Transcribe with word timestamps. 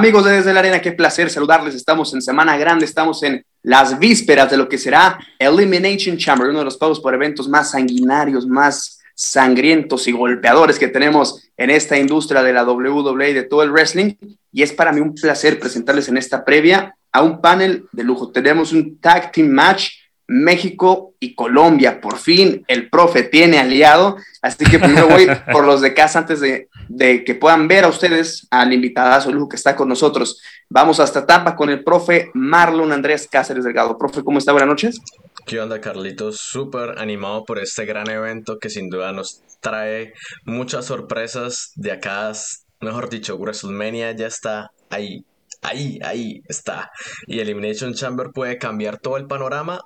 Amigos 0.00 0.26
de 0.26 0.30
Desde 0.30 0.52
la 0.52 0.60
Arena, 0.60 0.80
qué 0.80 0.92
placer 0.92 1.28
saludarles. 1.28 1.74
Estamos 1.74 2.14
en 2.14 2.22
Semana 2.22 2.56
Grande, 2.56 2.84
estamos 2.84 3.20
en 3.24 3.44
las 3.64 3.98
vísperas 3.98 4.48
de 4.48 4.56
lo 4.56 4.68
que 4.68 4.78
será 4.78 5.18
Elimination 5.40 6.16
Chamber, 6.16 6.50
uno 6.50 6.60
de 6.60 6.66
los 6.66 6.76
pagos 6.76 7.00
por 7.00 7.14
eventos 7.14 7.48
más 7.48 7.72
sanguinarios, 7.72 8.46
más 8.46 9.00
sangrientos 9.16 10.06
y 10.06 10.12
golpeadores 10.12 10.78
que 10.78 10.86
tenemos 10.86 11.50
en 11.56 11.70
esta 11.70 11.98
industria 11.98 12.44
de 12.44 12.52
la 12.52 12.62
WWE 12.62 13.30
y 13.30 13.32
de 13.32 13.42
todo 13.42 13.64
el 13.64 13.72
wrestling. 13.72 14.14
Y 14.52 14.62
es 14.62 14.72
para 14.72 14.92
mí 14.92 15.00
un 15.00 15.16
placer 15.16 15.58
presentarles 15.58 16.06
en 16.06 16.16
esta 16.16 16.44
previa 16.44 16.94
a 17.10 17.24
un 17.24 17.40
panel 17.40 17.88
de 17.90 18.04
lujo. 18.04 18.30
Tenemos 18.30 18.72
un 18.72 19.00
tag 19.00 19.32
team 19.32 19.48
match 19.48 19.94
México 20.28 21.14
y 21.18 21.34
Colombia. 21.34 22.00
Por 22.00 22.18
fin 22.18 22.62
el 22.68 22.88
profe 22.90 23.22
tiene 23.24 23.58
aliado. 23.58 24.16
Así 24.42 24.64
que 24.66 24.78
primero 24.78 25.08
voy 25.08 25.26
por 25.52 25.66
los 25.66 25.80
de 25.80 25.94
casa 25.94 26.20
antes 26.20 26.40
de, 26.40 26.68
que 27.24 27.34
puedan 27.34 27.66
ver 27.66 27.84
a 27.84 27.88
ustedes 27.88 28.46
al 28.50 28.72
invitado 28.72 29.32
lujo 29.32 29.48
que 29.48 29.56
está 29.56 29.74
con 29.74 29.88
nosotros. 29.88 30.40
Vamos 30.68 31.00
hasta 31.00 31.26
Tampa 31.26 31.56
con 31.56 31.70
el 31.70 31.82
profe 31.82 32.30
Marlon 32.34 32.92
Andrés 32.92 33.26
Cáceres 33.28 33.64
Delgado. 33.64 33.98
Profe, 33.98 34.22
¿cómo 34.22 34.38
está? 34.38 34.52
Buenas 34.52 34.68
noches. 34.68 35.00
¿Qué 35.46 35.58
onda, 35.60 35.80
Carlitos? 35.80 36.38
Súper 36.40 36.98
animado 36.98 37.44
por 37.44 37.58
este 37.58 37.86
gran 37.86 38.10
evento 38.10 38.58
que 38.58 38.68
sin 38.68 38.90
duda 38.90 39.12
nos 39.12 39.42
trae 39.60 40.12
muchas 40.44 40.84
sorpresas 40.84 41.72
de 41.74 41.92
acá. 41.92 42.30
Mejor 42.80 43.08
dicho, 43.08 43.36
WrestleMania 43.38 44.12
ya 44.12 44.26
está 44.26 44.70
ahí. 44.90 45.24
Ahí, 45.62 45.98
ahí 46.04 46.42
está. 46.48 46.90
Y 47.26 47.40
Elimination 47.40 47.94
Chamber 47.94 48.28
puede 48.32 48.58
cambiar 48.58 48.98
todo 48.98 49.16
el 49.16 49.26
panorama 49.26 49.80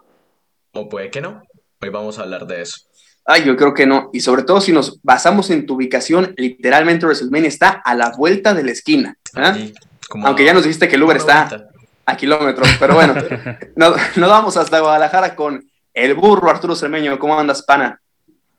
o 0.72 0.88
puede 0.88 1.10
que 1.10 1.20
no. 1.20 1.42
Hoy 1.80 1.88
vamos 1.90 2.18
a 2.18 2.22
hablar 2.22 2.46
de 2.46 2.62
eso. 2.62 2.78
Ay, 3.24 3.44
yo 3.44 3.56
creo 3.56 3.74
que 3.74 3.86
no. 3.86 4.10
Y 4.12 4.20
sobre 4.20 4.42
todo 4.42 4.60
si 4.60 4.72
nos 4.72 5.00
basamos 5.02 5.50
en 5.50 5.66
tu 5.66 5.74
ubicación, 5.74 6.34
literalmente 6.36 7.06
WrestleMania 7.06 7.48
está 7.48 7.68
a 7.84 7.94
la 7.94 8.10
vuelta 8.16 8.54
de 8.54 8.64
la 8.64 8.72
esquina. 8.72 9.16
¿ah? 9.34 9.56
Aunque 10.24 10.44
ya 10.44 10.54
nos 10.54 10.64
dijiste 10.64 10.88
que 10.88 10.96
el 10.96 11.02
Uber 11.02 11.16
está 11.16 11.66
a 12.04 12.16
kilómetros, 12.16 12.68
pero 12.80 12.94
bueno, 12.94 13.14
nos, 13.76 13.96
vamos 14.16 14.56
hasta 14.56 14.80
Guadalajara 14.80 15.36
con 15.36 15.64
el 15.94 16.14
burro 16.14 16.50
Arturo 16.50 16.74
Cermeño. 16.74 17.18
¿Cómo 17.18 17.38
andas, 17.38 17.62
pana? 17.62 18.00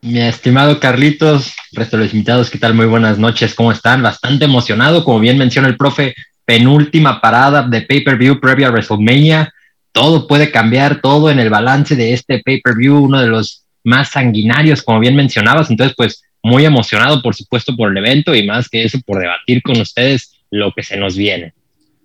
Mi 0.01 0.19
estimado 0.19 0.79
Carlitos, 0.79 1.55
resto 1.71 1.97
de 1.97 2.03
los 2.03 2.13
invitados, 2.13 2.49
¿qué 2.49 2.57
tal? 2.57 2.73
Muy 2.73 2.85
buenas 2.85 3.17
noches, 3.17 3.53
¿cómo 3.55 3.71
están? 3.71 4.01
Bastante 4.01 4.45
emocionado, 4.45 5.03
como 5.03 5.19
bien 5.19 5.37
menciona 5.37 5.67
el 5.67 5.77
profe, 5.77 6.13
penúltima 6.45 7.21
parada 7.21 7.63
de 7.63 7.81
pay-per-view 7.81 8.39
previa 8.39 8.67
a 8.67 8.71
WrestleMania 8.71 9.53
todo 9.93 10.27
puede 10.27 10.51
cambiar, 10.51 10.99
todo 10.99 11.29
en 11.29 11.39
el 11.39 11.49
balance 11.49 11.95
de 11.95 12.13
este 12.13 12.41
pay-per-view, 12.43 12.97
uno 12.97 13.21
de 13.21 13.27
los 13.27 13.63
más 13.83 14.09
sanguinarios, 14.09 14.81
como 14.81 14.99
bien 14.99 15.15
mencionabas. 15.15 15.69
Entonces, 15.69 15.95
pues 15.95 16.23
muy 16.41 16.65
emocionado, 16.65 17.21
por 17.21 17.35
supuesto, 17.35 17.75
por 17.75 17.91
el 17.91 17.97
evento 17.97 18.35
y 18.35 18.45
más 18.45 18.67
que 18.67 18.83
eso, 18.83 18.99
por 19.05 19.21
debatir 19.21 19.61
con 19.61 19.79
ustedes 19.79 20.33
lo 20.49 20.71
que 20.73 20.83
se 20.83 20.97
nos 20.97 21.15
viene. 21.15 21.53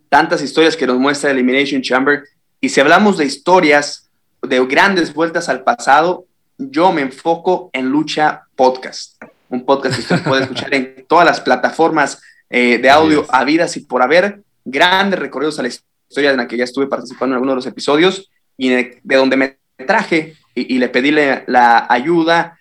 Tantas 0.09 0.43
historias 0.43 0.77
que 0.77 0.87
nos 0.87 0.99
muestra 0.99 1.31
Elimination 1.31 1.83
Chamber. 1.83 2.23
Y 2.61 2.69
si 2.69 2.81
hablamos 2.81 3.17
de 3.19 3.25
historias, 3.25 4.09
de 4.43 4.65
grandes 4.67 5.13
vueltas 5.13 5.49
al 5.49 5.65
pasado, 5.65 6.27
yo 6.59 6.93
me 6.93 7.03
enfoco 7.03 7.71
en 7.73 7.89
Lucha 7.89 8.43
Podcast, 8.55 9.23
un 9.49 9.65
podcast 9.65 9.95
que 9.95 10.01
usted 10.03 10.23
puede 10.25 10.43
escuchar 10.43 10.75
en 10.75 11.05
todas 11.09 11.25
las 11.25 11.41
plataformas 11.41 12.21
eh, 12.51 12.79
de 12.79 12.91
audio 12.91 13.27
habidas 13.31 13.77
y 13.77 13.81
por 13.81 14.03
haber, 14.03 14.43
grandes 14.65 15.19
recorridos 15.19 15.59
a 15.59 15.63
la 15.63 15.69
historia 15.69 15.88
historia 16.09 16.31
en 16.31 16.39
la 16.39 16.49
que 16.49 16.57
ya 16.57 16.65
estuve 16.65 16.87
participando 16.87 17.33
en 17.33 17.35
algunos 17.35 17.53
de 17.53 17.57
los 17.57 17.67
episodios 17.67 18.31
y 18.57 18.69
de, 18.71 19.01
donde 19.05 19.37
me 19.37 19.59
traje 19.87 20.37
y, 20.55 20.79
le 20.79 20.89
pedí 20.89 21.13
la 21.13 21.87
ayuda 21.89 22.59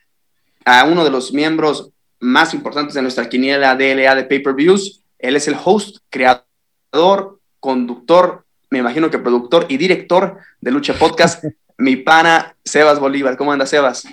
a 0.66 0.84
uno 0.84 1.04
de 1.04 1.10
los 1.10 1.34
miembros 1.34 1.92
más 2.20 2.54
importantes 2.54 2.94
de 2.94 3.02
nuestra 3.02 3.30
quiniela 3.30 3.76
DLA 3.76 4.16
de 4.16 4.26
Pay-Per-Views. 4.26 5.02
Él 5.20 5.36
es 5.36 5.48
el 5.48 5.56
host, 5.64 5.98
creador, 6.10 7.40
conductor, 7.60 8.46
me 8.70 8.80
imagino 8.80 9.10
que 9.10 9.18
productor 9.18 9.66
y 9.70 9.78
director 9.78 10.40
de 10.60 10.72
Lucha 10.72 10.94
Podcast, 10.94 11.44
mi 11.78 11.96
pana 11.96 12.56
Sebas 12.66 13.00
Bolívar. 13.00 13.38
¿Cómo 13.38 13.52
anda, 13.52 13.66
Sebas? 13.66 14.04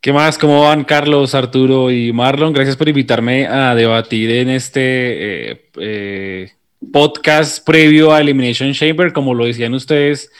¿Qué 0.00 0.12
más? 0.12 0.38
¿Cómo 0.38 0.62
van 0.62 0.84
Carlos, 0.84 1.34
Arturo 1.34 1.90
y 1.90 2.12
Marlon? 2.12 2.52
Gracias 2.52 2.76
por 2.76 2.88
invitarme 2.88 3.46
a 3.46 3.74
debatir 3.74 4.30
en 4.30 4.48
este 4.48 5.50
eh, 5.50 5.70
eh, 5.78 6.52
podcast 6.92 7.64
previo 7.64 8.12
a 8.12 8.20
Elimination 8.20 8.72
Chamber, 8.72 9.12
como 9.12 9.34
lo 9.34 9.44
decían 9.44 9.74
ustedes, 9.74 10.30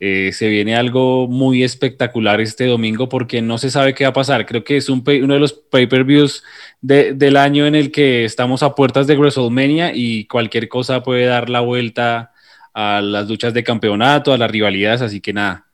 eh, 0.00 0.30
se 0.32 0.48
viene 0.48 0.76
algo 0.76 1.26
muy 1.26 1.64
espectacular 1.64 2.40
este 2.40 2.66
domingo 2.66 3.08
porque 3.08 3.42
no 3.42 3.58
se 3.58 3.70
sabe 3.70 3.94
qué 3.94 4.04
va 4.04 4.10
a 4.10 4.12
pasar. 4.14 4.46
Creo 4.46 4.62
que 4.62 4.76
es 4.76 4.88
uno 4.88 5.02
de 5.02 5.40
los 5.40 5.52
pay-per-views 5.52 6.44
del 6.80 7.36
año 7.36 7.66
en 7.66 7.74
el 7.74 7.90
que 7.90 8.24
estamos 8.24 8.62
a 8.62 8.74
puertas 8.74 9.08
de 9.08 9.16
WrestleMania 9.16 9.92
y 9.94 10.26
cualquier 10.26 10.68
cosa 10.68 11.02
puede 11.02 11.26
dar 11.26 11.50
la 11.50 11.60
vuelta 11.60 12.32
a 12.72 13.00
las 13.00 13.28
luchas 13.28 13.52
de 13.52 13.64
campeonato, 13.64 14.32
a 14.32 14.38
las 14.38 14.50
rivalidades, 14.50 15.02
así 15.02 15.20
que 15.20 15.32
nada. 15.32 15.66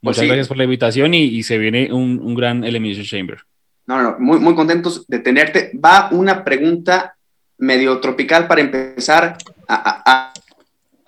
Pues 0.00 0.18
Muchas 0.18 0.26
gracias 0.26 0.48
por 0.48 0.56
la 0.56 0.64
invitación 0.64 1.14
y, 1.14 1.42
se 1.42 1.58
viene 1.58 1.92
un, 1.92 2.34
gran 2.36 2.62
Elimination 2.62 3.04
Chamber. 3.04 3.38
No, 3.86 4.00
no, 4.00 4.16
muy, 4.20 4.38
muy 4.38 4.54
contentos 4.54 5.04
de 5.08 5.18
tenerte. 5.18 5.72
Va 5.84 6.10
una 6.12 6.44
pregunta 6.44 7.15
medio 7.58 8.00
tropical 8.00 8.46
para 8.46 8.60
empezar 8.60 9.36
a, 9.68 10.32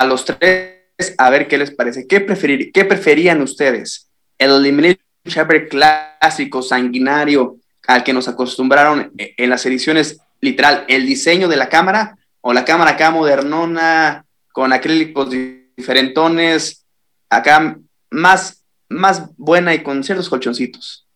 los 0.06 0.24
tres 0.24 0.78
a 1.16 1.30
ver 1.30 1.48
qué 1.48 1.58
les 1.58 1.70
parece. 1.70 2.06
¿Qué, 2.06 2.20
preferir, 2.20 2.72
qué 2.72 2.84
preferían 2.84 3.42
ustedes? 3.42 4.10
¿El 4.38 4.52
Elimination 4.52 5.02
Chamber 5.26 5.68
clásico, 5.68 6.62
sanguinario, 6.62 7.56
al 7.86 8.04
que 8.04 8.12
nos 8.12 8.28
acostumbraron 8.28 9.12
en 9.16 9.50
las 9.50 9.64
ediciones 9.66 10.20
literal, 10.40 10.84
el 10.88 11.06
diseño 11.06 11.48
de 11.48 11.56
la 11.56 11.68
cámara 11.68 12.16
o 12.40 12.52
la 12.52 12.64
cámara 12.64 12.92
acá 12.92 13.10
modernona 13.10 14.24
con 14.52 14.72
acrílicos 14.72 15.30
diferentones, 15.76 16.84
acá 17.28 17.78
más, 18.10 18.64
más 18.88 19.30
buena 19.36 19.74
y 19.74 19.82
con 19.82 20.02
ciertos 20.02 20.28
colchoncitos? 20.28 21.06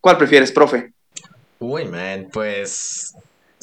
¿Cuál 0.00 0.18
prefieres, 0.18 0.52
profe? 0.52 0.92
Uy, 1.58 1.84
man, 1.86 2.28
pues 2.32 3.14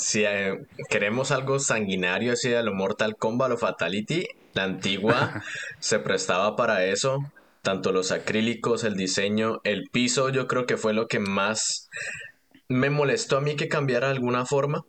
si 0.02 0.26
eh, 0.26 0.66
queremos 0.90 1.30
algo 1.32 1.60
sanguinario 1.60 2.34
así 2.34 2.50
de 2.50 2.64
lo 2.64 2.74
Mortal 2.74 3.16
Kombat 3.18 3.52
o 3.52 3.58
Fatality, 3.58 4.28
la 4.54 4.64
antigua 4.64 5.44
se 5.80 6.00
prestaba 6.00 6.56
para 6.56 6.86
eso. 6.86 7.20
Tanto 7.62 7.92
los 7.92 8.12
acrílicos, 8.12 8.84
el 8.84 8.96
diseño, 8.96 9.62
el 9.64 9.84
piso, 9.92 10.30
yo 10.30 10.48
creo 10.48 10.66
que 10.66 10.78
fue 10.78 10.94
lo 10.94 11.08
que 11.08 11.20
más 11.20 11.88
me 12.68 12.90
molestó 12.90 13.38
a 13.38 13.42
mí 13.42 13.56
que 13.56 13.68
cambiara 13.68 14.08
de 14.08 14.14
alguna 14.14 14.48
forma. 14.48 14.84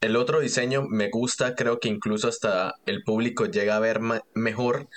El 0.00 0.16
otro 0.16 0.40
diseño 0.40 0.86
me 0.88 1.10
gusta, 1.10 1.54
creo 1.54 1.78
que 1.78 1.88
incluso 1.88 2.28
hasta 2.28 2.76
el 2.86 3.02
público 3.02 3.44
llega 3.44 3.76
a 3.76 3.80
ver 3.80 4.00
mejor. 4.32 4.88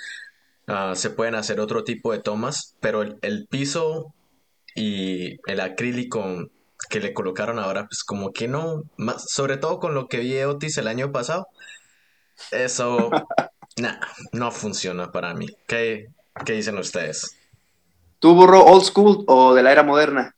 Ah, 0.65 0.93
se 0.95 1.09
pueden 1.09 1.35
hacer 1.35 1.59
otro 1.59 1.83
tipo 1.83 2.13
de 2.13 2.19
tomas, 2.19 2.77
pero 2.79 3.01
el 3.01 3.47
piso 3.49 4.13
y 4.75 5.39
el 5.51 5.59
acrílico 5.59 6.47
que 6.89 6.99
le 6.99 7.13
colocaron 7.13 7.59
ahora, 7.59 7.85
pues 7.85 8.03
como 8.03 8.31
que 8.31 8.47
no, 8.47 8.83
más, 8.97 9.25
sobre 9.29 9.57
todo 9.57 9.79
con 9.79 9.93
lo 9.93 10.07
que 10.07 10.19
vi 10.19 10.41
Otis 10.41 10.77
el 10.77 10.87
año 10.87 11.11
pasado, 11.11 11.47
eso 12.51 13.09
no 14.33 14.51
funciona 14.51 15.11
para 15.11 15.33
mí. 15.33 15.47
¿Qué, 15.67 16.07
¿Qué 16.45 16.53
dicen 16.53 16.77
ustedes? 16.77 17.37
¿Tú 18.19 18.35
burro 18.35 18.63
old 18.63 18.83
school 18.83 19.23
o 19.27 19.53
de 19.53 19.63
la 19.63 19.71
era 19.71 19.83
moderna? 19.83 20.35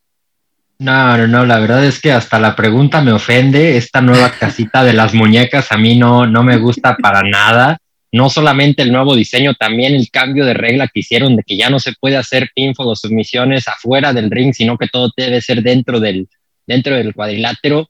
No, 0.78 1.18
no, 1.18 1.28
no, 1.28 1.46
la 1.46 1.60
verdad 1.60 1.86
es 1.86 2.02
que 2.02 2.12
hasta 2.12 2.40
la 2.40 2.56
pregunta 2.56 3.02
me 3.02 3.14
ofende. 3.14 3.78
Esta 3.78 4.02
nueva 4.02 4.32
casita 4.32 4.84
de 4.84 4.94
las 4.94 5.14
muñecas 5.14 5.72
a 5.72 5.78
mí 5.78 5.98
no, 5.98 6.28
no 6.28 6.44
me 6.44 6.58
gusta 6.58 6.98
para 6.98 7.22
nada. 7.22 7.78
No 8.16 8.30
solamente 8.30 8.82
el 8.82 8.94
nuevo 8.94 9.14
diseño, 9.14 9.56
también 9.56 9.94
el 9.94 10.10
cambio 10.10 10.46
de 10.46 10.54
regla 10.54 10.88
que 10.88 11.02
hicieron 11.02 11.36
de 11.36 11.44
que 11.44 11.58
ya 11.58 11.70
no 11.70 11.82
se 11.82 11.92
puede 12.00 12.16
hacer 12.16 12.50
pinfo 12.56 12.84
o 12.88 12.96
submisiones 12.96 13.68
afuera 13.68 14.14
del 14.14 14.32
ring, 14.32 14.54
sino 14.54 14.78
que 14.78 14.88
todo 14.88 15.12
debe 15.18 15.42
ser 15.42 15.62
dentro 15.62 16.00
del, 16.00 16.30
dentro 16.66 16.96
del 16.96 17.14
cuadrilátero. 17.14 17.90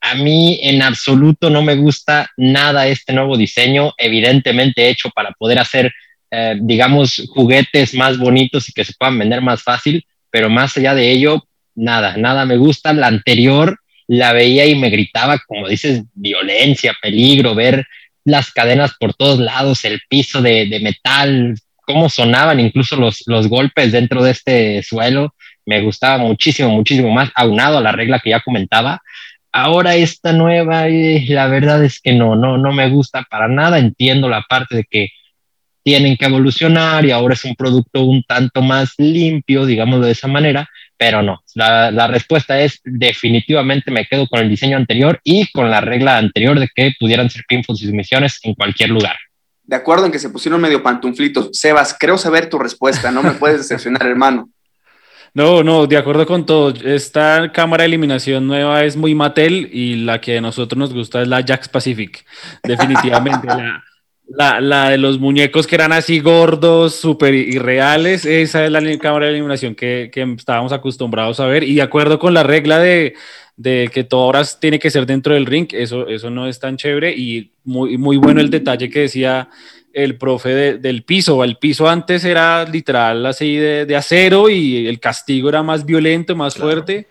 A 0.00 0.14
mí 0.14 0.60
en 0.62 0.80
absoluto 0.80 1.50
no 1.50 1.62
me 1.62 1.74
gusta 1.74 2.30
nada 2.36 2.86
este 2.86 3.12
nuevo 3.12 3.36
diseño, 3.36 3.94
evidentemente 3.98 4.88
hecho 4.88 5.10
para 5.10 5.32
poder 5.32 5.58
hacer, 5.58 5.92
eh, 6.30 6.54
digamos, 6.60 7.28
juguetes 7.34 7.94
más 7.94 8.16
bonitos 8.16 8.68
y 8.68 8.72
que 8.72 8.84
se 8.84 8.94
puedan 8.96 9.18
vender 9.18 9.40
más 9.40 9.64
fácil, 9.64 10.06
pero 10.30 10.48
más 10.48 10.76
allá 10.76 10.94
de 10.94 11.10
ello, 11.10 11.48
nada, 11.74 12.16
nada 12.16 12.46
me 12.46 12.58
gusta. 12.58 12.92
La 12.92 13.08
anterior 13.08 13.80
la 14.06 14.32
veía 14.32 14.66
y 14.66 14.76
me 14.76 14.90
gritaba, 14.90 15.40
como 15.48 15.66
dices, 15.66 16.04
violencia, 16.14 16.94
peligro, 17.02 17.56
ver 17.56 17.84
las 18.24 18.50
cadenas 18.50 18.94
por 18.98 19.14
todos 19.14 19.38
lados, 19.38 19.84
el 19.84 20.00
piso 20.08 20.42
de, 20.42 20.66
de 20.66 20.80
metal, 20.80 21.54
cómo 21.86 22.08
sonaban 22.08 22.60
incluso 22.60 22.96
los, 22.96 23.22
los 23.26 23.48
golpes 23.48 23.92
dentro 23.92 24.22
de 24.22 24.30
este 24.30 24.82
suelo 24.82 25.34
me 25.66 25.80
gustaba 25.82 26.18
muchísimo, 26.18 26.70
muchísimo 26.70 27.10
más, 27.10 27.30
aunado 27.34 27.78
a 27.78 27.80
la 27.80 27.92
regla 27.92 28.20
que 28.20 28.30
ya 28.30 28.40
comentaba. 28.40 29.00
Ahora 29.52 29.94
esta 29.94 30.32
nueva, 30.32 30.88
eh, 30.88 31.24
la 31.28 31.46
verdad 31.46 31.84
es 31.84 32.00
que 32.00 32.12
no, 32.12 32.36
no, 32.36 32.58
no 32.58 32.72
me 32.72 32.88
gusta 32.90 33.22
para 33.30 33.48
nada. 33.48 33.78
Entiendo 33.78 34.28
la 34.28 34.42
parte 34.42 34.76
de 34.76 34.84
que 34.84 35.08
tienen 35.82 36.16
que 36.16 36.26
evolucionar 36.26 37.04
y 37.04 37.12
ahora 37.12 37.34
es 37.34 37.44
un 37.44 37.54
producto 37.54 38.02
un 38.02 38.22
tanto 38.24 38.62
más 38.62 38.94
limpio, 38.98 39.66
digámoslo 39.66 40.06
de 40.06 40.12
esa 40.12 40.28
manera, 40.28 40.68
pero 40.96 41.22
no, 41.22 41.42
la, 41.54 41.90
la, 41.90 42.06
respuesta 42.06 42.60
es 42.60 42.80
definitivamente 42.84 43.90
me 43.90 44.06
quedo 44.06 44.26
con 44.26 44.40
el 44.40 44.48
diseño 44.48 44.76
anterior 44.76 45.20
y 45.24 45.50
con 45.52 45.70
la 45.70 45.80
regla 45.80 46.18
anterior 46.18 46.58
de 46.58 46.68
que 46.74 46.92
pudieran 46.98 47.30
ser 47.30 47.44
pinfalls 47.48 47.82
y 47.82 47.86
sumisiones 47.86 48.38
en 48.42 48.54
cualquier 48.54 48.90
lugar. 48.90 49.16
De 49.64 49.76
acuerdo 49.76 50.06
en 50.06 50.12
que 50.12 50.18
se 50.18 50.28
pusieron 50.28 50.60
medio 50.60 50.82
pantuflitos. 50.82 51.48
Sebas, 51.52 51.96
creo 51.98 52.18
saber 52.18 52.50
tu 52.50 52.58
respuesta, 52.58 53.10
no 53.10 53.22
me 53.22 53.32
puedes 53.32 53.58
decepcionar, 53.58 54.02
hermano. 54.06 54.50
No, 55.32 55.64
no, 55.64 55.86
de 55.86 55.96
acuerdo 55.96 56.26
con 56.26 56.46
todo. 56.46 56.72
Esta 56.84 57.50
cámara 57.50 57.82
de 57.82 57.86
eliminación 57.86 58.46
nueva 58.46 58.84
es 58.84 58.96
muy 58.96 59.14
Mattel 59.14 59.68
y 59.72 59.96
la 59.96 60.20
que 60.20 60.38
a 60.38 60.40
nosotros 60.40 60.78
nos 60.78 60.94
gusta 60.94 61.22
es 61.22 61.28
la 61.28 61.42
Jax 61.42 61.68
Pacific. 61.68 62.24
Definitivamente. 62.62 63.46
la, 63.48 63.82
la, 64.26 64.90
de 64.90 64.98
los 64.98 65.18
muñecos 65.18 65.66
que 65.66 65.74
eran 65.74 65.92
así 65.92 66.20
gordos, 66.20 66.94
súper 66.94 67.34
irreales, 67.34 68.24
esa 68.24 68.64
es 68.64 68.70
la 68.70 68.80
cámara 68.98 69.26
de 69.26 69.32
eliminación 69.32 69.74
que, 69.74 70.10
que, 70.12 70.22
estábamos 70.36 70.72
acostumbrados 70.72 71.40
a 71.40 71.46
ver. 71.46 71.64
Y 71.64 71.74
de 71.74 71.82
acuerdo 71.82 72.18
con 72.18 72.34
la 72.34 72.42
regla 72.42 72.78
de, 72.78 73.14
de 73.56 73.90
que 73.92 74.04
todo 74.04 74.22
ahora 74.24 74.42
tiene 74.58 74.78
que 74.78 74.90
ser 74.90 75.06
dentro 75.06 75.34
del 75.34 75.46
ring, 75.46 75.68
eso, 75.72 76.08
eso 76.08 76.30
no 76.30 76.48
es 76.48 76.58
tan 76.58 76.76
chévere. 76.76 77.12
Y 77.12 77.52
muy, 77.64 77.98
muy 77.98 78.16
bueno 78.16 78.40
el 78.40 78.50
detalle 78.50 78.90
que 78.90 79.00
decía 79.00 79.48
el 79.92 80.16
profe 80.18 80.78
del 80.78 81.04
piso. 81.04 81.44
El 81.44 81.56
piso 81.56 81.88
antes 81.88 82.24
era 82.24 82.64
literal 82.64 83.24
así 83.26 83.56
de, 83.56 83.96
acero 83.96 84.48
y 84.48 84.86
el 84.88 84.98
castigo 84.98 85.48
era 85.48 85.62
más 85.62 85.86
violento, 85.86 86.34
más 86.34 86.56
fuerte. 86.56 87.06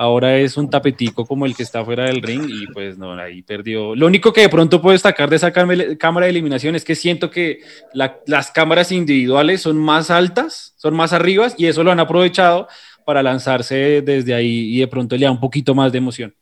Ahora 0.00 0.38
es 0.38 0.56
un 0.56 0.70
tapetico 0.70 1.26
como 1.26 1.44
el 1.44 1.54
que 1.54 1.62
está 1.62 1.84
fuera 1.84 2.04
del 2.04 2.22
ring 2.22 2.48
y 2.48 2.66
pues 2.68 2.96
no, 2.96 3.12
ahí 3.20 3.42
perdió. 3.42 3.94
Lo 3.94 4.06
único 4.06 4.32
que 4.32 4.40
de 4.40 4.48
pronto 4.48 4.80
puedo 4.80 4.94
destacar 4.94 5.28
de 5.28 5.36
esa 5.36 5.52
cámara 5.52 6.24
de 6.24 6.30
eliminación 6.30 6.74
es 6.74 6.86
que 6.86 6.94
siento 6.94 7.30
que 7.30 7.60
las 7.92 8.50
cámaras 8.50 8.92
individuales 8.92 9.60
son 9.60 9.76
más 9.76 10.10
altas, 10.10 10.72
son 10.78 10.96
más 10.96 11.12
arriba 11.12 11.48
y 11.58 11.66
eso 11.66 11.84
lo 11.84 11.92
han 11.92 12.00
aprovechado 12.00 12.66
para 13.04 13.22
lanzarse 13.22 14.00
desde 14.00 14.32
ahí 14.32 14.74
y 14.74 14.80
de 14.80 14.88
pronto 14.88 15.18
le 15.18 15.26
da 15.26 15.32
un 15.32 15.38
poquito 15.38 15.74
más 15.74 15.92
de 15.92 15.98
emoción. 15.98 16.34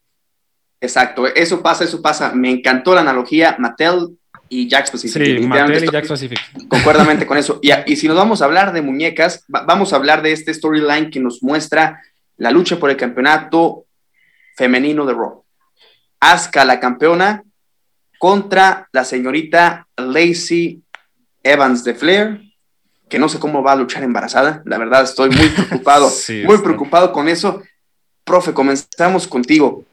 Exacto, 0.80 1.26
eso 1.26 1.60
pasa, 1.60 1.82
eso 1.82 2.00
pasa. 2.00 2.32
Me 2.32 2.52
encantó 2.52 2.94
la 2.94 3.00
analogía. 3.00 3.56
Mattel 3.58 4.18
y 4.48 4.68
Jack 4.68 4.92
Pacific. 4.92 5.20
Sí, 5.20 5.40
Mattel 5.40 5.82
y 5.82 5.90
Jack 5.90 6.06
Pacific. 6.06 6.38
Concuerdamente 6.68 7.26
con 7.26 7.36
eso. 7.36 7.58
Y, 7.60 7.70
y, 7.86 7.96
si 7.96 8.06
nos 8.06 8.16
vamos 8.16 8.40
a 8.40 8.44
hablar 8.44 8.72
de 8.72 8.82
muñecas, 8.82 9.44
vamos 9.48 9.92
a 9.92 9.96
hablar 9.96 10.22
de 10.22 10.30
este 10.30 10.54
storyline 10.54 11.10
que 11.10 11.18
nos 11.18 11.42
muestra 11.42 12.00
la 12.38 12.50
lucha 12.50 12.78
por 12.78 12.90
el 12.90 12.96
campeonato 12.96 13.84
femenino 14.56 15.04
de 15.04 15.12
Raw. 15.12 15.44
Asuka, 16.20 16.64
la 16.64 16.80
campeona, 16.80 17.44
contra 18.18 18.88
la 18.92 19.04
señorita 19.04 19.86
Lacey 19.96 20.82
Evans 21.42 21.84
de 21.84 21.94
Flair, 21.94 22.40
que 23.08 23.18
no 23.18 23.28
sé 23.28 23.38
cómo 23.38 23.62
va 23.62 23.72
a 23.72 23.76
luchar 23.76 24.02
embarazada. 24.02 24.62
La 24.64 24.78
verdad, 24.78 25.02
estoy 25.02 25.30
muy 25.30 25.48
preocupado, 25.56 26.10
muy 26.44 26.58
preocupado 26.58 27.12
con 27.12 27.28
eso. 27.28 27.62
Profe, 28.24 28.52
comenzamos 28.52 29.26
contigo. 29.26 29.84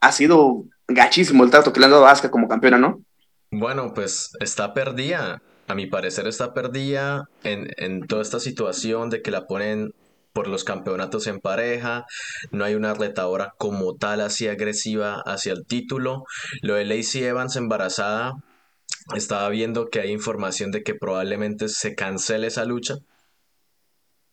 Ha 0.00 0.12
sido 0.12 0.64
gachísimo 0.86 1.44
el 1.44 1.50
trato 1.50 1.72
que 1.72 1.80
le 1.80 1.86
han 1.86 1.92
dado 1.92 2.06
a 2.06 2.12
Asuka 2.12 2.30
como 2.30 2.48
campeona, 2.48 2.78
¿no? 2.78 3.02
Bueno, 3.50 3.94
pues 3.94 4.32
está 4.40 4.74
perdida. 4.74 5.40
A 5.68 5.74
mi 5.74 5.86
parecer 5.86 6.26
está 6.26 6.54
perdida 6.54 7.28
en, 7.44 7.70
en 7.76 8.06
toda 8.06 8.22
esta 8.22 8.40
situación 8.40 9.10
de 9.10 9.20
que 9.20 9.30
la 9.30 9.46
ponen 9.46 9.92
por 10.32 10.48
los 10.48 10.64
campeonatos 10.64 11.26
en 11.26 11.40
pareja, 11.40 12.06
no 12.50 12.64
hay 12.64 12.74
una 12.74 12.94
retadora 12.94 13.54
como 13.58 13.96
tal 13.96 14.20
así 14.20 14.48
agresiva 14.48 15.22
hacia 15.26 15.52
el 15.52 15.66
título. 15.66 16.24
Lo 16.62 16.74
de 16.74 16.84
Lacey 16.84 17.24
Evans 17.24 17.56
embarazada, 17.56 18.34
estaba 19.14 19.48
viendo 19.48 19.88
que 19.88 20.00
hay 20.00 20.12
información 20.12 20.70
de 20.70 20.82
que 20.82 20.94
probablemente 20.94 21.68
se 21.68 21.94
cancele 21.94 22.48
esa 22.48 22.64
lucha. 22.64 22.96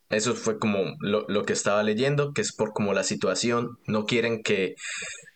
Eso 0.09 0.35
fue 0.35 0.59
como 0.59 0.79
lo, 0.99 1.25
lo 1.27 1.43
que 1.43 1.53
estaba 1.53 1.81
leyendo, 1.83 2.31
que 2.33 2.41
es 2.41 2.53
por 2.53 2.73
como 2.73 2.93
la 2.93 3.03
situación, 3.03 3.79
no 3.87 4.05
quieren 4.05 4.43
que 4.43 4.75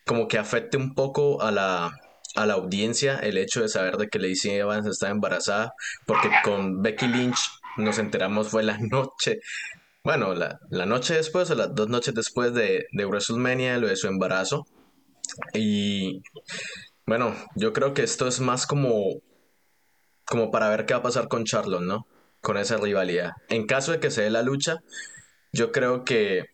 como 0.06 0.28
que 0.28 0.38
afecte 0.38 0.76
un 0.76 0.94
poco 0.94 1.42
a 1.42 1.50
la, 1.50 1.92
a 2.36 2.46
la 2.46 2.54
audiencia 2.54 3.18
el 3.18 3.38
hecho 3.38 3.62
de 3.62 3.68
saber 3.68 3.96
de 3.96 4.08
que 4.08 4.18
Lacey 4.18 4.52
Evans 4.52 4.86
está 4.86 5.08
embarazada, 5.08 5.72
porque 6.06 6.30
con 6.44 6.82
Becky 6.82 7.06
Lynch 7.06 7.38
nos 7.76 7.98
enteramos 7.98 8.48
fue 8.48 8.62
la 8.62 8.78
noche, 8.80 9.40
bueno, 10.02 10.34
la, 10.34 10.58
la 10.70 10.86
noche 10.86 11.14
después 11.14 11.50
o 11.50 11.54
las 11.54 11.74
dos 11.74 11.88
noches 11.88 12.14
después 12.14 12.54
de, 12.54 12.86
de 12.92 13.04
WrestleMania, 13.04 13.78
lo 13.78 13.88
de 13.88 13.96
su 13.96 14.08
embarazo. 14.08 14.64
Y 15.52 16.22
bueno, 17.06 17.34
yo 17.54 17.72
creo 17.72 17.92
que 17.92 18.02
esto 18.02 18.26
es 18.26 18.40
más 18.40 18.66
como, 18.66 19.20
como 20.24 20.50
para 20.50 20.68
ver 20.70 20.86
qué 20.86 20.94
va 20.94 21.00
a 21.00 21.02
pasar 21.04 21.28
con 21.28 21.44
Charlotte, 21.44 21.82
¿no? 21.82 22.06
Con 22.40 22.56
esa 22.56 22.78
rivalidad. 22.78 23.32
En 23.48 23.66
caso 23.66 23.92
de 23.92 24.00
que 24.00 24.10
se 24.10 24.22
dé 24.22 24.30
la 24.30 24.42
lucha, 24.42 24.78
yo 25.52 25.72
creo 25.72 26.04
que 26.04 26.46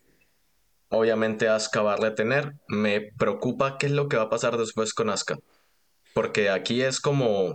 obviamente 0.89 1.47
Asuka 1.47 1.81
va 1.81 1.93
a 1.93 1.97
retener. 1.97 2.53
Me 2.67 3.11
preocupa 3.17 3.77
qué 3.77 3.85
es 3.85 3.91
lo 3.93 4.09
que 4.09 4.17
va 4.17 4.23
a 4.23 4.29
pasar 4.29 4.57
después 4.57 4.93
con 4.93 5.09
Asuka. 5.09 5.37
Porque 6.13 6.49
aquí 6.49 6.81
es 6.81 6.99
como, 6.99 7.53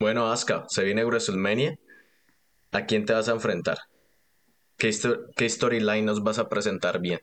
bueno, 0.00 0.32
Asuka, 0.32 0.64
se 0.68 0.82
viene 0.82 1.04
WrestleMania, 1.04 1.78
¿a 2.72 2.86
quién 2.86 3.04
te 3.04 3.12
vas 3.12 3.28
a 3.28 3.32
enfrentar? 3.32 3.78
¿Qué, 4.76 4.90
qué 5.36 5.48
storyline 5.48 6.04
nos 6.04 6.22
vas 6.22 6.38
a 6.38 6.48
presentar 6.48 7.00
bien? 7.00 7.20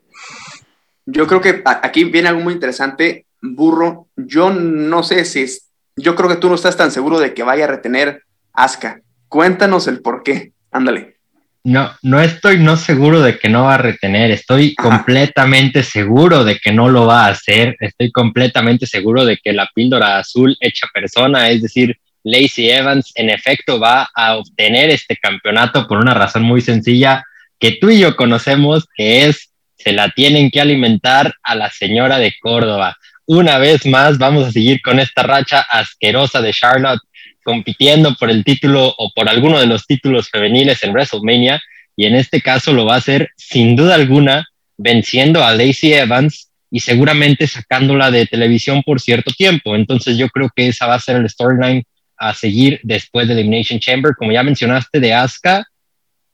Yo 1.06 1.28
creo 1.28 1.42
que 1.42 1.62
aquí 1.66 2.06
viene 2.06 2.30
algo 2.30 2.42
muy 2.42 2.54
interesante, 2.54 3.26
Burro. 3.42 4.08
Yo 4.16 4.52
no 4.52 5.04
sé 5.04 5.26
si 5.26 5.42
es, 5.42 5.70
yo 5.96 6.16
creo 6.16 6.30
que 6.30 6.36
tú 6.36 6.50
no 6.50 6.56
estás 6.56 6.78
tan 6.78 6.92
seguro 6.92 7.20
de 7.20 7.34
que 7.34 7.44
vaya 7.44 7.66
a 7.66 7.68
retener 7.68 8.24
Asuka. 8.54 9.02
Cuéntanos 9.28 9.88
el 9.88 10.02
por 10.02 10.24
qué. 10.24 10.54
Ándale. 10.72 11.18
No, 11.64 11.92
no 12.02 12.20
estoy 12.20 12.58
no 12.58 12.76
seguro 12.76 13.22
de 13.22 13.38
que 13.38 13.48
no 13.48 13.66
va 13.66 13.76
a 13.76 13.78
retener, 13.78 14.32
estoy 14.32 14.74
completamente 14.74 15.84
seguro 15.84 16.44
de 16.44 16.58
que 16.58 16.72
no 16.72 16.90
lo 16.90 17.06
va 17.06 17.26
a 17.26 17.30
hacer, 17.30 17.78
estoy 17.80 18.12
completamente 18.12 18.88
seguro 18.88 19.26
de 19.26 19.38
que 19.38 19.54
la 19.54 19.70
píldora 19.76 20.18
azul 20.18 20.58
hecha 20.60 20.88
persona, 20.92 21.50
es 21.50 21.62
decir, 21.62 22.00
Lacey 22.24 22.72
Evans, 22.72 23.12
en 23.14 23.30
efecto 23.30 23.80
va 23.80 24.10
a 24.16 24.38
obtener 24.38 24.90
este 24.90 25.18
campeonato 25.18 25.88
por 25.88 26.00
una 26.00 26.16
razón 26.16 26.42
muy 26.42 26.62
sencilla 26.62 27.24
que 27.62 27.74
tú 27.74 27.92
y 27.92 28.00
yo 28.00 28.16
conocemos, 28.16 28.88
que 28.96 29.26
es 29.26 29.52
se 29.78 29.94
la 29.94 30.10
tienen 30.10 30.50
que 30.52 30.60
alimentar 30.60 31.36
a 31.44 31.56
la 31.56 31.70
señora 31.70 32.18
de 32.18 32.34
Córdoba. 32.42 32.98
Una 33.26 33.60
vez 33.60 33.86
más 33.86 34.18
vamos 34.18 34.48
a 34.48 34.52
seguir 34.52 34.82
con 34.82 35.00
esta 35.00 35.24
racha 35.24 35.62
asquerosa 35.62 36.42
de 36.42 36.54
Charlotte 36.54 37.02
compitiendo 37.44 38.16
por 38.16 38.30
el 38.30 38.44
título 38.44 38.94
o 38.98 39.12
por 39.16 39.30
alguno 39.30 39.60
de 39.60 39.68
los 39.68 39.86
títulos 39.86 40.30
femeniles 40.30 40.84
en 40.84 40.92
WrestleMania 40.92 41.62
y 41.96 42.06
en 42.06 42.16
este 42.16 42.42
caso 42.42 42.74
lo 42.74 42.86
va 42.86 42.96
a 42.96 43.00
hacer 43.00 43.30
sin 43.38 43.76
duda 43.76 43.96
alguna 43.96 44.48
venciendo 44.78 45.44
a 45.44 45.54
Lacey 45.54 45.94
Evans 45.94 46.50
y 46.72 46.80
seguramente 46.80 47.48
sacándola 47.48 48.10
de 48.12 48.26
televisión 48.26 48.82
por 48.84 49.00
cierto 49.00 49.32
tiempo. 49.32 49.76
Entonces 49.76 50.18
yo 50.18 50.30
creo 50.30 50.50
que 50.56 50.68
esa 50.68 50.88
va 50.88 50.96
a 50.96 51.00
ser 51.00 51.18
el 51.18 51.30
storyline 51.30 51.84
a 52.18 52.34
seguir 52.34 52.80
después 52.84 53.28
de 53.28 53.34
Elimination 53.34 53.80
Chamber. 53.80 54.14
Como 54.18 54.32
ya 54.32 54.44
mencionaste 54.44 55.00
de 55.00 55.14
Asuka, 55.14 55.66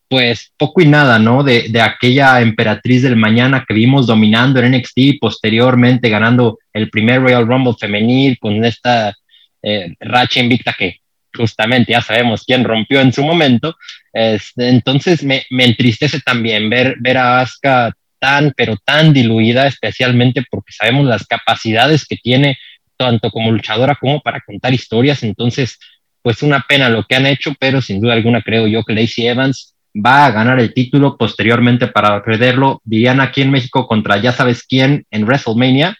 pues 0.09 0.51
poco 0.57 0.81
y 0.81 0.85
nada, 0.85 1.19
¿no? 1.19 1.43
De, 1.43 1.67
de, 1.69 1.81
aquella 1.81 2.39
emperatriz 2.41 3.03
del 3.03 3.15
mañana 3.15 3.65
que 3.67 3.73
vimos 3.73 4.07
dominando 4.07 4.59
en 4.59 4.71
NXT 4.71 4.97
y 4.97 5.19
posteriormente 5.19 6.09
ganando 6.09 6.59
el 6.73 6.89
primer 6.89 7.21
Royal 7.21 7.45
Rumble 7.45 7.75
femenil 7.77 8.37
con 8.39 8.63
esta 8.63 9.13
eh, 9.61 9.95
racha 9.99 10.39
invicta 10.39 10.73
que 10.77 11.01
justamente 11.35 11.91
ya 11.91 12.01
sabemos 12.01 12.43
quién 12.45 12.63
rompió 12.63 13.01
en 13.01 13.11
su 13.11 13.23
momento. 13.23 13.75
Este, 14.13 14.69
entonces 14.69 15.23
me, 15.23 15.43
me, 15.49 15.65
entristece 15.65 16.21
también 16.21 16.69
ver, 16.69 16.95
ver 16.99 17.17
a 17.17 17.41
Asuka 17.41 17.93
tan, 18.19 18.53
pero 18.55 18.77
tan 18.83 19.13
diluida, 19.13 19.67
especialmente 19.67 20.43
porque 20.49 20.71
sabemos 20.71 21.05
las 21.05 21.27
capacidades 21.27 22.05
que 22.05 22.17
tiene 22.17 22.57
tanto 22.97 23.29
como 23.29 23.51
luchadora 23.51 23.95
como 23.95 24.21
para 24.21 24.41
contar 24.41 24.73
historias. 24.73 25.21
Entonces, 25.23 25.77
pues 26.21 26.41
una 26.41 26.65
pena 26.67 26.89
lo 26.89 27.03
que 27.03 27.15
han 27.15 27.25
hecho, 27.25 27.53
pero 27.59 27.81
sin 27.81 28.01
duda 28.01 28.13
alguna 28.13 28.41
creo 28.41 28.67
yo 28.67 28.83
que 28.83 28.93
Lacey 28.93 29.27
Evans 29.27 29.75
va 30.05 30.25
a 30.25 30.31
ganar 30.31 30.59
el 30.59 30.73
título 30.73 31.17
posteriormente 31.17 31.87
para 31.87 32.23
perderlo, 32.23 32.81
dirían 32.83 33.19
aquí 33.19 33.41
en 33.41 33.51
México 33.51 33.87
contra 33.87 34.17
ya 34.17 34.31
sabes 34.31 34.63
quién 34.63 35.05
en 35.11 35.23
WrestleMania. 35.23 35.97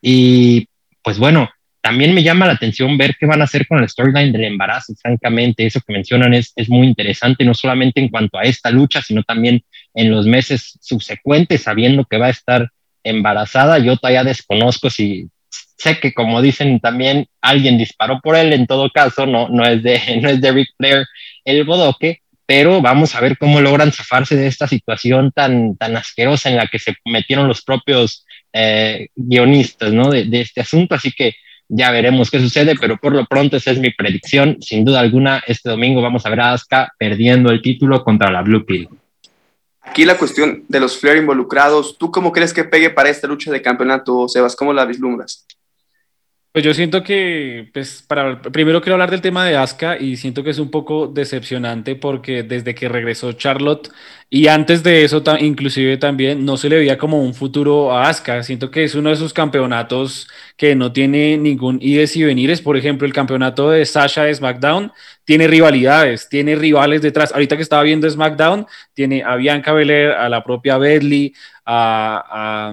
Y 0.00 0.68
pues 1.02 1.18
bueno, 1.18 1.48
también 1.80 2.14
me 2.14 2.22
llama 2.22 2.46
la 2.46 2.52
atención 2.52 2.98
ver 2.98 3.16
qué 3.18 3.26
van 3.26 3.40
a 3.40 3.44
hacer 3.44 3.66
con 3.66 3.78
el 3.78 3.88
storyline 3.88 4.32
del 4.32 4.44
embarazo, 4.44 4.94
francamente, 5.00 5.64
eso 5.64 5.80
que 5.80 5.92
mencionan 5.92 6.34
es, 6.34 6.52
muy 6.68 6.86
interesante, 6.86 7.44
no 7.44 7.54
solamente 7.54 8.00
en 8.00 8.08
cuanto 8.08 8.38
a 8.38 8.42
esta 8.42 8.70
lucha, 8.70 9.00
sino 9.00 9.22
también 9.22 9.62
en 9.94 10.10
los 10.10 10.26
meses 10.26 10.78
subsecuentes, 10.80 11.62
sabiendo 11.62 12.04
que 12.04 12.18
va 12.18 12.26
a 12.26 12.30
estar 12.30 12.70
embarazada. 13.04 13.78
Yo 13.78 13.96
todavía 13.96 14.24
desconozco 14.24 14.90
si, 14.90 15.28
sé 15.78 15.98
que 16.00 16.12
como 16.12 16.42
dicen 16.42 16.80
también, 16.80 17.26
alguien 17.40 17.78
disparó 17.78 18.20
por 18.20 18.36
él, 18.36 18.52
en 18.52 18.66
todo 18.66 18.90
caso, 18.90 19.26
no, 19.26 19.48
no, 19.48 19.64
es, 19.64 19.82
de, 19.82 20.00
no 20.22 20.28
es 20.28 20.40
de 20.40 20.52
Ric 20.52 20.68
Flair 20.76 21.06
el 21.44 21.64
bodoque, 21.64 22.20
pero 22.48 22.80
vamos 22.80 23.14
a 23.14 23.20
ver 23.20 23.36
cómo 23.36 23.60
logran 23.60 23.92
zafarse 23.92 24.34
de 24.34 24.46
esta 24.46 24.66
situación 24.66 25.32
tan, 25.32 25.76
tan 25.76 25.94
asquerosa 25.98 26.48
en 26.48 26.56
la 26.56 26.66
que 26.66 26.78
se 26.78 26.96
metieron 27.04 27.46
los 27.46 27.60
propios 27.60 28.24
eh, 28.54 29.08
guionistas 29.14 29.92
¿no? 29.92 30.08
de, 30.08 30.26
este 30.32 30.62
asunto. 30.62 30.94
Así 30.94 31.12
que 31.12 31.34
ya 31.68 31.90
veremos 31.90 32.30
qué 32.30 32.40
sucede, 32.40 32.74
pero 32.80 32.96
por 32.96 33.12
lo 33.12 33.26
pronto 33.26 33.58
esa 33.58 33.72
es 33.72 33.78
mi 33.78 33.90
predicción. 33.90 34.56
Sin 34.62 34.82
duda 34.82 35.00
alguna, 35.00 35.42
este 35.46 35.68
domingo 35.68 36.00
vamos 36.00 36.24
a 36.24 36.30
ver 36.30 36.40
a 36.40 36.54
Asuka 36.54 36.90
perdiendo 36.98 37.50
el 37.50 37.60
título 37.60 38.02
contra 38.02 38.30
la 38.30 38.40
Blue 38.40 38.64
Pill. 38.64 38.88
aquí 39.82 40.06
la 40.06 40.16
cuestión 40.16 40.64
de 40.68 40.80
los 40.80 40.96
Flair 40.96 41.18
involucrados, 41.18 41.98
¿tú 41.98 42.10
cómo 42.10 42.32
crees 42.32 42.54
que 42.54 42.64
pegue 42.64 42.88
para 42.88 43.10
esta 43.10 43.26
lucha 43.26 43.52
de 43.52 43.60
campeonato, 43.60 44.26
Sebas? 44.26 44.56
¿Cómo 44.56 44.72
la 44.72 44.86
vislumbras? 44.86 45.44
Pues 46.58 46.64
yo 46.64 46.74
siento 46.74 47.04
que, 47.04 47.70
pues, 47.72 48.02
para, 48.02 48.42
primero 48.42 48.80
quiero 48.80 48.94
hablar 48.94 49.12
del 49.12 49.20
tema 49.20 49.44
de 49.46 49.56
Asuka 49.56 49.96
y 49.96 50.16
siento 50.16 50.42
que 50.42 50.50
es 50.50 50.58
un 50.58 50.72
poco 50.72 51.06
decepcionante 51.06 51.94
porque 51.94 52.42
desde 52.42 52.74
que 52.74 52.88
regresó 52.88 53.32
Charlotte 53.34 53.92
y 54.28 54.48
antes 54.48 54.82
de 54.82 55.04
eso, 55.04 55.22
inclusive 55.38 55.98
también, 55.98 56.44
no 56.44 56.56
se 56.56 56.68
le 56.68 56.78
veía 56.78 56.98
como 56.98 57.22
un 57.22 57.32
futuro 57.32 57.92
a 57.92 58.08
Asuka. 58.08 58.42
Siento 58.42 58.72
que 58.72 58.82
es 58.82 58.96
uno 58.96 59.10
de 59.10 59.14
esos 59.14 59.32
campeonatos 59.32 60.26
que 60.56 60.74
no 60.74 60.92
tiene 60.92 61.36
ningún 61.38 61.78
ides 61.80 62.16
y 62.16 62.24
venires. 62.24 62.60
Por 62.60 62.76
ejemplo, 62.76 63.06
el 63.06 63.12
campeonato 63.12 63.70
de 63.70 63.86
Sasha 63.86 64.24
de 64.24 64.34
SmackDown 64.34 64.90
tiene 65.24 65.46
rivalidades, 65.46 66.28
tiene 66.28 66.56
rivales 66.56 67.02
detrás. 67.02 67.30
Ahorita 67.32 67.54
que 67.54 67.62
estaba 67.62 67.84
viendo 67.84 68.10
SmackDown, 68.10 68.66
tiene 68.94 69.22
a 69.22 69.36
Bianca 69.36 69.72
Belair, 69.72 70.10
a 70.10 70.28
la 70.28 70.42
propia 70.42 70.76
Bedley, 70.76 71.32
a 71.64 72.72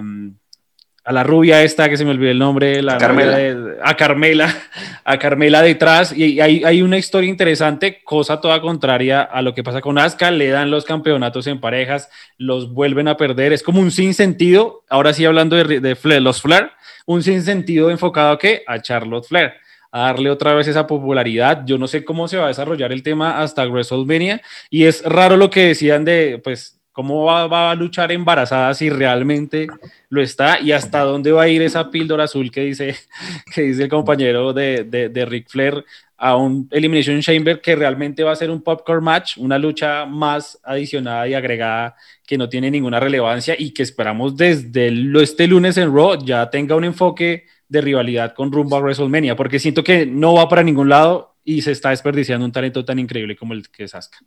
la 1.12 1.22
rubia 1.22 1.62
esta 1.62 1.88
que 1.88 1.96
se 1.96 2.04
me 2.04 2.10
olvidó 2.10 2.30
el 2.30 2.38
nombre, 2.38 2.82
la 2.82 2.98
Carmela. 2.98 3.76
a 3.82 3.96
Carmela, 3.96 4.54
a 5.04 5.18
Carmela 5.18 5.62
detrás, 5.62 6.12
y 6.16 6.40
hay, 6.40 6.64
hay, 6.64 6.82
una 6.82 6.98
historia 6.98 7.30
interesante, 7.30 8.02
cosa 8.02 8.40
toda 8.40 8.60
contraria 8.60 9.22
a 9.22 9.42
lo 9.42 9.54
que 9.54 9.62
pasa 9.62 9.80
con 9.80 9.98
Asuka, 9.98 10.30
le 10.30 10.48
dan 10.48 10.70
los 10.70 10.84
campeonatos 10.84 11.46
en 11.46 11.60
parejas, 11.60 12.10
los 12.38 12.72
vuelven 12.72 13.08
a 13.08 13.16
perder, 13.16 13.52
es 13.52 13.62
como 13.62 13.80
un 13.80 13.90
sinsentido, 13.90 14.84
ahora 14.88 15.12
sí 15.12 15.24
hablando 15.24 15.56
de, 15.56 15.80
de 15.80 16.20
los 16.20 16.42
Flair, 16.42 16.70
un 17.06 17.22
sinsentido 17.22 17.90
enfocado 17.90 18.32
a 18.32 18.38
qué? 18.38 18.64
A 18.66 18.80
Charlotte 18.80 19.26
Flair 19.26 19.54
a 19.96 20.00
darle 20.00 20.30
otra 20.30 20.52
vez 20.52 20.68
esa 20.68 20.86
popularidad. 20.86 21.62
Yo 21.64 21.78
no 21.78 21.86
sé 21.86 22.04
cómo 22.04 22.28
se 22.28 22.36
va 22.36 22.44
a 22.44 22.48
desarrollar 22.48 22.92
el 22.92 23.02
tema 23.02 23.40
hasta 23.40 23.66
WrestleMania 23.66 24.42
y 24.68 24.84
es 24.84 25.02
raro 25.02 25.38
lo 25.38 25.48
que 25.48 25.68
decían 25.68 26.04
de, 26.04 26.38
pues, 26.44 26.75
¿Cómo 26.96 27.26
va, 27.26 27.70
a 27.70 27.74
luchar 27.74 28.10
embarazada 28.10 28.72
si 28.72 28.88
realmente 28.88 29.66
lo 30.08 30.22
está? 30.22 30.58
¿Y 30.60 30.72
hasta 30.72 31.00
dónde 31.00 31.30
va 31.30 31.42
a 31.42 31.48
ir 31.48 31.60
esa 31.60 31.90
píldora 31.90 32.24
azul 32.24 32.50
que 32.50 32.62
dice, 32.62 32.96
que 33.54 33.60
dice 33.64 33.82
el 33.82 33.90
compañero 33.90 34.54
de, 34.54 34.84
de, 34.84 35.26
Ric 35.26 35.46
Flair 35.46 35.84
a 36.16 36.36
un 36.36 36.66
Elimination 36.70 37.20
Chamber 37.20 37.60
que 37.60 37.76
realmente 37.76 38.24
va 38.24 38.32
a 38.32 38.36
ser 38.36 38.50
un 38.50 38.62
popcorn 38.62 39.04
match, 39.04 39.36
una 39.36 39.58
lucha 39.58 40.06
más 40.06 40.58
adicionada 40.64 41.28
y 41.28 41.34
agregada 41.34 41.96
que 42.26 42.38
no 42.38 42.48
tiene 42.48 42.70
ninguna 42.70 42.98
relevancia 42.98 43.54
y 43.58 43.72
que 43.72 43.82
esperamos 43.82 44.34
desde 44.34 44.88
este 45.22 45.46
lunes 45.46 45.76
en 45.76 45.94
Raw 45.94 46.24
ya 46.24 46.48
tenga 46.48 46.76
un 46.76 46.84
enfoque 46.84 47.44
de 47.68 47.82
rivalidad 47.82 48.32
con 48.32 48.50
rumbo 48.50 48.74
a 48.74 48.80
WrestleMania, 48.80 49.36
porque 49.36 49.58
siento 49.58 49.84
que 49.84 50.06
no 50.06 50.32
va 50.32 50.48
para 50.48 50.62
ningún 50.62 50.88
lado 50.88 51.36
y 51.44 51.60
se 51.60 51.72
está 51.72 51.90
desperdiciando 51.90 52.46
un 52.46 52.52
talento 52.52 52.86
tan 52.86 52.98
increíble 52.98 53.36
como 53.36 53.52
el 53.52 53.68
que 53.68 53.84
es 53.84 53.94
Asuka 53.94 54.24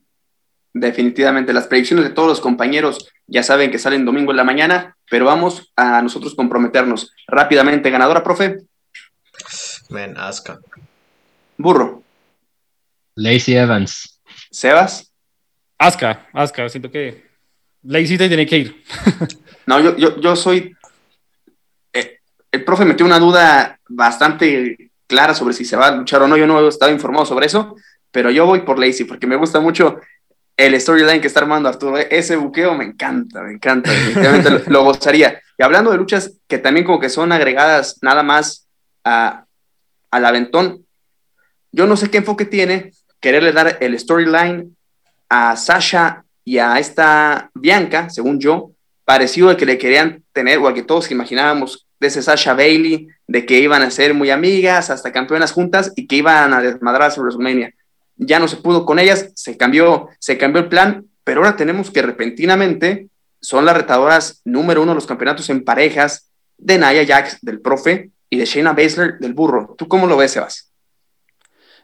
definitivamente. 0.73 1.53
Las 1.53 1.67
predicciones 1.67 2.05
de 2.05 2.11
todos 2.11 2.27
los 2.27 2.41
compañeros 2.41 3.11
ya 3.27 3.43
saben 3.43 3.71
que 3.71 3.79
salen 3.79 4.05
domingo 4.05 4.31
en 4.31 4.37
la 4.37 4.43
mañana, 4.43 4.95
pero 5.09 5.25
vamos 5.25 5.71
a 5.75 6.01
nosotros 6.01 6.35
comprometernos 6.35 7.13
rápidamente. 7.27 7.89
Ganadora, 7.89 8.23
profe. 8.23 8.57
Men, 9.89 10.17
Aska. 10.17 10.59
Burro. 11.57 12.03
Lacey 13.15 13.55
Evans. 13.55 14.21
Sebas. 14.51 15.11
Aska, 15.77 16.27
Aska, 16.33 16.67
siento 16.69 16.91
que 16.91 17.23
Lacey 17.83 18.17
te 18.17 18.27
tiene 18.27 18.45
que 18.45 18.57
ir. 18.57 18.83
no, 19.65 19.79
yo, 19.79 19.95
yo, 19.97 20.19
yo 20.19 20.35
soy... 20.35 20.75
Eh, 21.93 22.19
el 22.51 22.63
profe 22.63 22.85
metió 22.85 23.05
una 23.05 23.19
duda 23.19 23.79
bastante 23.87 24.91
clara 25.07 25.33
sobre 25.33 25.53
si 25.53 25.65
se 25.65 25.75
va 25.75 25.87
a 25.87 25.95
luchar 25.95 26.21
o 26.21 26.27
no. 26.27 26.37
Yo 26.37 26.47
no 26.47 26.67
estaba 26.67 26.91
informado 26.91 27.25
sobre 27.25 27.47
eso, 27.47 27.75
pero 28.11 28.29
yo 28.31 28.45
voy 28.45 28.61
por 28.61 28.79
Lacey 28.79 29.05
porque 29.05 29.27
me 29.27 29.35
gusta 29.35 29.59
mucho 29.59 29.99
el 30.59 30.79
storyline 30.79 31.21
que 31.21 31.27
está 31.27 31.39
armando 31.39 31.69
Arturo, 31.69 31.97
ese 31.97 32.35
buqueo 32.35 32.73
me 32.73 32.83
encanta, 32.83 33.41
me 33.43 33.53
encanta, 33.53 33.91
definitivamente 33.91 34.69
lo, 34.69 34.83
gozaría. 34.83 35.41
Y 35.57 35.63
hablando 35.63 35.89
de 35.89 35.97
luchas 35.97 36.33
que 36.49 36.57
también 36.57 36.85
como 36.85 36.99
que 36.99 37.07
son 37.07 37.31
agregadas 37.31 37.97
nada 38.01 38.23
más 38.23 38.67
a, 39.05 39.45
al 40.11 40.25
aventón, 40.25 40.85
yo 41.71 41.87
no 41.87 41.95
sé 41.95 42.11
qué 42.11 42.17
enfoque 42.17 42.43
tiene 42.43 42.91
quererle 43.21 43.53
dar 43.53 43.77
el 43.79 43.97
storyline 43.97 44.75
a 45.29 45.55
Sasha 45.55 46.25
y 46.43 46.57
a 46.57 46.77
esta 46.77 47.49
Bianca, 47.53 48.09
según 48.09 48.41
yo, 48.41 48.71
parecido 49.05 49.49
al 49.49 49.55
que 49.55 49.65
le 49.65 49.77
querían 49.77 50.23
tener 50.33 50.57
o 50.57 50.67
al 50.67 50.73
que 50.73 50.83
todos 50.83 51.09
imaginábamos 51.09 51.87
de 52.01 52.07
ese 52.07 52.21
Sasha 52.21 52.53
Bailey, 52.53 53.07
de 53.27 53.45
que 53.45 53.59
iban 53.59 53.81
a 53.81 53.91
ser 53.91 54.13
muy 54.13 54.29
amigas, 54.29 54.89
hasta 54.89 55.13
campeonas 55.13 55.53
juntas 55.53 55.93
y 55.95 56.05
que 56.05 56.17
iban 56.17 56.53
a 56.53 56.61
desmadrar 56.61 57.11
sobre 57.11 57.27
WrestleMania 57.27 57.73
ya 58.19 58.37
no 58.37 58.47
se 58.47 58.57
pudo 58.57 58.85
con 58.85 58.99
ellas, 58.99 59.31
se 59.33 59.57
cambió, 59.57 60.09
se 60.19 60.37
cambió 60.37 60.61
el 60.61 60.67
plan, 60.67 61.05
pero 61.23 61.41
ahora 61.41 61.55
tenemos 61.55 61.89
que 61.89 62.01
repentinamente 62.01 63.07
son 63.41 63.65
las 63.65 63.75
retadoras 63.75 64.41
número 64.43 64.83
uno 64.83 64.91
de 64.91 64.95
los 64.95 65.07
campeonatos 65.07 65.49
en 65.49 65.63
parejas 65.63 66.29
de 66.57 66.77
Naya 66.77 67.05
Jax 67.05 67.39
del 67.41 67.61
profe 67.61 68.11
y 68.29 68.37
de 68.37 68.45
Shayna 68.45 68.73
Baszler 68.73 69.17
del 69.19 69.33
burro. 69.33 69.75
¿Tú 69.77 69.87
cómo 69.87 70.05
lo 70.05 70.17
ves, 70.17 70.31
Sebas? 70.31 70.71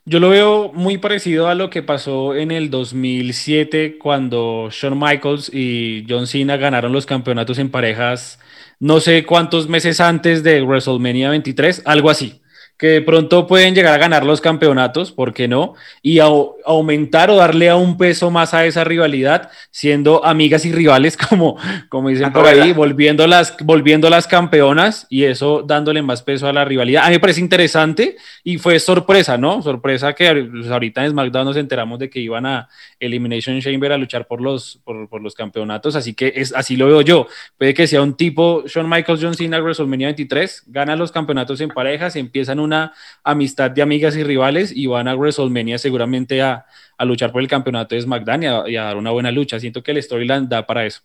Yo 0.04 0.20
lo 0.20 0.30
veo 0.30 0.72
muy 0.74 1.00
parecido 1.00 1.48
a 1.48 1.56
lo 1.56 1.70
que 1.70 1.82
pasó 1.82 2.36
en 2.36 2.51
el 2.51 2.70
2007 2.70 3.98
cuando 3.98 4.68
Shawn 4.70 5.00
Michaels 5.00 5.50
y 5.51 6.06
John 6.08 6.27
Cena 6.27 6.58
ganaron 6.58 6.92
los 6.92 7.08
campeonatos 7.08 7.58
en 7.58 7.72
parejas, 7.72 8.38
no 8.80 9.00
sé 9.00 9.25
cuántos 9.25 9.68
meses 9.68 10.00
antes 10.00 10.44
de 10.44 10.62
WrestleMania 10.62 11.30
23, 11.30 11.82
algo 11.86 12.12
así 12.12 12.44
que 12.77 12.88
de 12.88 13.01
pronto 13.01 13.48
pueden 13.48 13.74
llegar 13.74 13.94
a 13.94 13.98
ganar 13.98 14.25
los 14.25 14.41
campeonatos, 14.41 15.12
¿por 15.12 15.34
qué 15.34 15.48
no? 15.48 15.75
Y 16.01 16.20
aumentar 16.20 17.29
o 17.29 17.38
darle 17.38 17.70
a 17.70 17.77
un 17.77 17.98
peso 17.98 18.32
más 18.32 18.53
a 18.53 18.65
esa 18.65 18.84
rivalidad, 18.84 19.50
siendo 19.72 20.25
amigas 20.25 20.65
y 20.65 20.74
rivales, 20.74 21.15
como, 21.29 21.58
como 21.88 22.10
dicen 22.10 22.34
por 22.34 22.46
ahí, 22.46 22.74
volviendo 22.74 23.27
las, 23.27 23.55
volviendo 23.63 24.10
las 24.10 24.27
campeonas 24.27 25.08
y 25.10 25.24
eso 25.24 25.63
dándole 25.65 26.01
más 26.01 26.22
peso 26.22 26.48
a 26.48 26.53
la 26.53 26.65
rivalidad. 26.65 27.03
A 27.03 27.08
mí 27.08 27.13
me 27.13 27.20
parece 27.20 27.39
interesante 27.39 28.17
y 28.44 28.58
fue 28.58 28.79
sorpresa, 28.79 29.38
¿no? 29.38 29.62
Sorpresa 29.62 30.13
que 30.13 30.50
pues, 30.51 30.70
ahorita 30.70 31.05
en 31.05 31.12
SmackDown 31.12 31.46
nos 31.46 31.58
enteramos 31.58 32.00
de 32.00 32.10
que 32.10 32.20
iban 32.20 32.46
a 32.46 32.67
Elimination 33.00 33.62
Chamber 33.62 33.94
a 33.94 33.98
luchar 33.98 34.27
por 34.27 34.41
los, 34.41 34.82
por, 34.84 35.08
por 35.08 35.22
los 35.22 35.34
campeonatos, 35.34 35.96
así 35.96 36.13
que 36.13 36.34
es, 36.36 36.53
así 36.53 36.75
lo 36.75 36.88
veo 36.88 37.01
yo. 37.01 37.27
Puede 37.58 37.74
que 37.74 37.88
sea 37.88 38.01
un 38.01 38.15
tipo 38.15 38.63
Shawn 38.67 38.89
Michaels, 38.89 39.22
John 39.22 39.34
Cena, 39.34 39.60
WrestleMania 39.60 40.08
23, 40.08 40.63
gana 40.67 40.98
los 40.98 41.13
campeonatos 41.13 41.62
en 41.62 41.70
parejas, 41.70 42.17
empiezan 42.17 42.60
una 42.65 42.93
amistad 43.24 43.72
de 43.72 43.81
amigas 43.81 44.15
y 44.17 44.24
rivales 44.24 44.72
y 44.75 44.88
van 44.88 45.07
a 45.07 45.15
WrestleMania 45.15 45.77
seguramente 45.77 46.41
a, 46.41 46.65
a 46.98 47.05
luchar 47.05 47.31
por 47.31 47.41
el 47.41 47.48
campeonato 47.48 47.95
de 47.95 48.01
SmackDown 48.01 48.43
y 48.67 48.75
a, 48.75 48.84
dar 48.84 48.98
una 48.98 49.12
buena 49.12 49.31
lucha. 49.31 49.60
Siento 49.60 49.81
que 49.81 49.91
el 49.91 50.03
storyline 50.03 50.50
da 50.50 50.65
para 50.65 50.86
eso. 50.86 51.01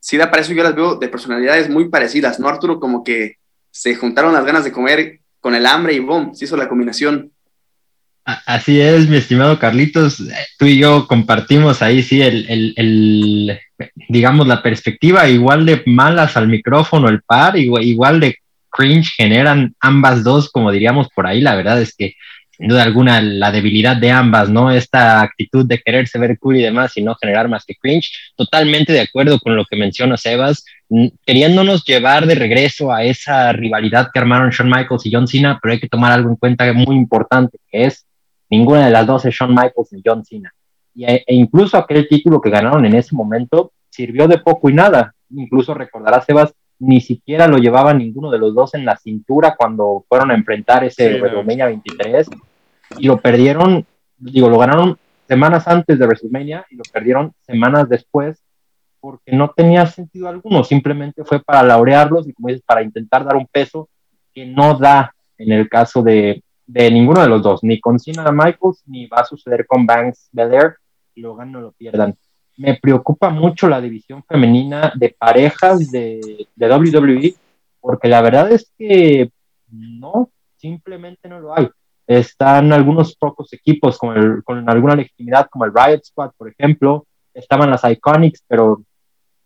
Sí, 0.00 0.16
da 0.16 0.30
para 0.30 0.42
eso. 0.42 0.52
Yo 0.52 0.62
las 0.62 0.74
veo 0.74 0.96
de 0.96 1.08
personalidades 1.08 1.68
muy 1.68 1.88
parecidas, 1.88 2.38
¿no, 2.38 2.48
Arturo? 2.48 2.80
Como 2.80 3.02
que 3.02 3.36
se 3.70 3.94
juntaron 3.94 4.32
las 4.32 4.44
ganas 4.44 4.64
de 4.64 4.72
comer 4.72 5.20
con 5.40 5.54
el 5.54 5.66
hambre 5.66 5.94
y 5.94 5.98
boom, 5.98 6.34
se 6.34 6.44
hizo 6.44 6.56
la 6.56 6.68
combinación. 6.68 7.30
Así 8.24 8.80
es, 8.80 9.08
mi 9.08 9.18
estimado 9.18 9.58
Carlitos. 9.58 10.20
Tú 10.58 10.64
y 10.64 10.78
yo 10.78 11.06
compartimos 11.06 11.80
ahí, 11.80 12.02
sí, 12.02 12.22
el, 12.22 12.44
el, 12.48 12.74
el 12.76 13.60
digamos, 14.08 14.48
la 14.48 14.62
perspectiva 14.62 15.28
igual 15.28 15.64
de 15.64 15.82
malas 15.86 16.36
al 16.36 16.48
micrófono, 16.48 17.08
el 17.08 17.22
par, 17.22 17.56
igual, 17.56 17.84
igual 17.84 18.20
de 18.20 18.38
cringe 18.76 19.14
generan 19.16 19.74
ambas 19.80 20.22
dos, 20.22 20.50
como 20.50 20.70
diríamos 20.70 21.08
por 21.14 21.26
ahí. 21.26 21.40
La 21.40 21.54
verdad 21.54 21.80
es 21.80 21.94
que, 21.94 22.14
sin 22.50 22.68
duda 22.68 22.82
alguna, 22.82 23.20
la 23.20 23.50
debilidad 23.50 23.96
de 23.96 24.10
ambas, 24.10 24.48
¿no? 24.48 24.70
Esta 24.70 25.20
actitud 25.22 25.66
de 25.66 25.80
quererse 25.80 26.18
ver 26.18 26.38
cool 26.38 26.56
y 26.56 26.62
demás 26.62 26.96
y 26.96 27.02
no 27.02 27.14
generar 27.14 27.48
más 27.48 27.64
que 27.64 27.74
cringe. 27.74 28.10
Totalmente 28.36 28.92
de 28.92 29.00
acuerdo 29.00 29.38
con 29.40 29.56
lo 29.56 29.64
que 29.64 29.76
menciona 29.76 30.16
Sebas, 30.16 30.64
queriéndonos 31.24 31.84
llevar 31.84 32.26
de 32.26 32.34
regreso 32.34 32.92
a 32.92 33.04
esa 33.04 33.52
rivalidad 33.52 34.10
que 34.12 34.20
armaron 34.20 34.50
Shawn 34.50 34.70
Michaels 34.70 35.06
y 35.06 35.12
John 35.12 35.26
Cena, 35.26 35.58
pero 35.60 35.72
hay 35.72 35.80
que 35.80 35.88
tomar 35.88 36.12
algo 36.12 36.30
en 36.30 36.36
cuenta 36.36 36.70
muy 36.72 36.96
importante, 36.96 37.58
que 37.70 37.84
es 37.84 38.06
ninguna 38.50 38.86
de 38.86 38.92
las 38.92 39.06
dos 39.06 39.24
es 39.24 39.34
Shawn 39.34 39.50
Michaels 39.50 39.92
y 39.92 40.02
John 40.04 40.24
Cena. 40.24 40.52
Y, 40.94 41.04
e, 41.04 41.24
e 41.26 41.34
incluso 41.34 41.76
aquel 41.76 42.08
título 42.08 42.40
que 42.40 42.50
ganaron 42.50 42.84
en 42.86 42.94
ese 42.94 43.14
momento 43.14 43.72
sirvió 43.90 44.28
de 44.28 44.38
poco 44.38 44.70
y 44.70 44.74
nada. 44.74 45.14
Incluso 45.30 45.74
recordará 45.74 46.22
Sebas 46.22 46.52
ni 46.78 47.00
siquiera 47.00 47.46
lo 47.46 47.58
llevaba 47.58 47.94
ninguno 47.94 48.30
de 48.30 48.38
los 48.38 48.54
dos 48.54 48.74
en 48.74 48.84
la 48.84 48.96
cintura 48.96 49.54
cuando 49.56 50.04
fueron 50.08 50.30
a 50.30 50.34
enfrentar 50.34 50.84
ese 50.84 51.14
sí, 51.14 51.20
WrestleMania 51.20 51.66
23 51.66 52.28
y 52.98 53.06
lo 53.06 53.18
perdieron, 53.18 53.86
digo, 54.18 54.48
lo 54.48 54.58
ganaron 54.58 54.98
semanas 55.26 55.66
antes 55.66 55.98
de 55.98 56.06
WrestleMania 56.06 56.66
y 56.70 56.76
lo 56.76 56.82
perdieron 56.92 57.32
semanas 57.40 57.88
después 57.88 58.42
porque 59.00 59.32
no 59.32 59.50
tenía 59.50 59.86
sentido 59.86 60.28
alguno, 60.28 60.64
simplemente 60.64 61.24
fue 61.24 61.40
para 61.40 61.62
laurearlos 61.62 62.28
y 62.28 62.32
como 62.32 62.48
dices, 62.48 62.64
para 62.66 62.82
intentar 62.82 63.24
dar 63.24 63.36
un 63.36 63.46
peso 63.46 63.88
que 64.34 64.46
no 64.46 64.78
da 64.78 65.14
en 65.38 65.52
el 65.52 65.68
caso 65.68 66.02
de, 66.02 66.42
de 66.66 66.90
ninguno 66.90 67.22
de 67.22 67.28
los 67.28 67.42
dos, 67.42 67.62
ni 67.62 67.80
con 67.80 67.98
Cena 67.98 68.30
Michaels, 68.32 68.82
ni 68.86 69.06
va 69.06 69.18
a 69.18 69.24
suceder 69.24 69.66
con 69.66 69.86
Banks 69.86 70.28
Belair, 70.32 70.76
lo 71.14 71.36
ganan 71.36 71.56
o 71.56 71.60
lo 71.60 71.72
pierdan 71.72 72.16
me 72.56 72.74
preocupa 72.74 73.30
mucho 73.30 73.68
la 73.68 73.80
división 73.80 74.22
femenina 74.24 74.92
de 74.94 75.14
parejas 75.18 75.90
de, 75.90 76.46
de, 76.54 76.70
WWE, 76.70 77.34
porque 77.80 78.08
la 78.08 78.22
verdad 78.22 78.50
es 78.50 78.72
que 78.78 79.30
no, 79.70 80.30
simplemente 80.56 81.28
no 81.28 81.40
lo 81.40 81.56
hay. 81.56 81.68
Están 82.06 82.72
algunos 82.72 83.16
pocos 83.16 83.52
equipos 83.52 83.98
con, 83.98 84.68
alguna 84.68 84.94
legitimidad, 84.94 85.48
como 85.50 85.64
el 85.64 85.72
Riot 85.74 86.02
Squad, 86.04 86.30
por 86.36 86.48
ejemplo. 86.48 87.06
Estaban 87.34 87.70
las 87.70 87.84
Iconics, 87.84 88.42
pero 88.46 88.82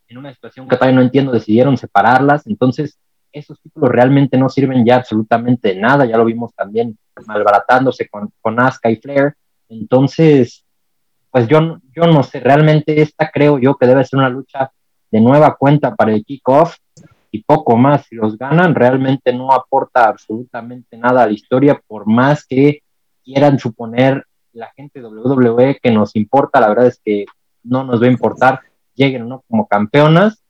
en 0.09 0.19
una 0.19 0.33
situación 0.33 0.69
que 0.69 0.76
todavía 0.76 0.97
no 0.97 1.02
entiendo, 1.02 1.33
decidieron 1.33 1.76
separarlas. 1.76 2.47
Entonces, 2.47 2.99
esos 3.33 3.61
títulos 3.61 3.90
realmente 3.90 4.37
no 4.37 4.49
sirven 4.49 4.85
ya 4.85 4.97
absolutamente 4.97 5.71
de 5.75 5.81
nada. 5.81 6.05
Ya 6.05 6.19
lo 6.19 6.25
vimos 6.25 6.55
también 6.55 6.99
malbaratándose 7.26 8.09
con, 8.09 8.31
con 8.40 8.61
Asuka 8.61 8.90
y 8.90 8.97
Flair. 8.97 9.35
Entonces, 9.69 10.64
pues 11.30 11.49
yo, 11.49 11.78
yo 11.94 12.06
no 12.06 12.22
sé, 12.22 12.40
realmente 12.40 13.00
esta 13.00 13.30
creo 13.30 13.58
yo 13.58 13.76
que 13.76 13.87
debe 13.87 14.04
ser 14.04 14.18
una 14.18 14.28
lucha 14.28 14.72
de 15.10 15.20
nueva 15.20 15.56
cuenta 15.56 15.94
para 15.94 16.12
el 16.12 16.25
kickoff 16.25 16.76
y 17.30 17.42
poco 17.42 17.76
más. 17.76 18.06
Si 18.06 18.16
los 18.16 18.37
ganan, 18.37 18.75
realmente 18.75 19.32
no 19.32 19.52
aporta 19.52 20.08
absolutamente 20.08 20.96
nada 20.96 21.22
a 21.22 21.26
la 21.26 21.32
historia, 21.32 21.80
por 21.87 22.06
más 22.06 22.46
que 22.46 22.82
quieran 23.25 23.58
suponer 23.58 24.25
la 24.52 24.70
gente 24.75 25.02
WWE 25.02 25.78
que 25.80 25.92
nos 25.92 26.16
importa, 26.16 26.60
la 26.60 26.68
verdad 26.68 26.87
es 26.87 27.00
que 27.04 27.26
no 27.62 27.84
nos 27.84 28.02
va 28.02 28.06
a 28.06 28.10
importar, 28.10 28.60
lleguen 28.94 29.22
o 29.22 29.26
no 29.26 29.44
como 29.49 29.68
campeonas. 29.68 30.42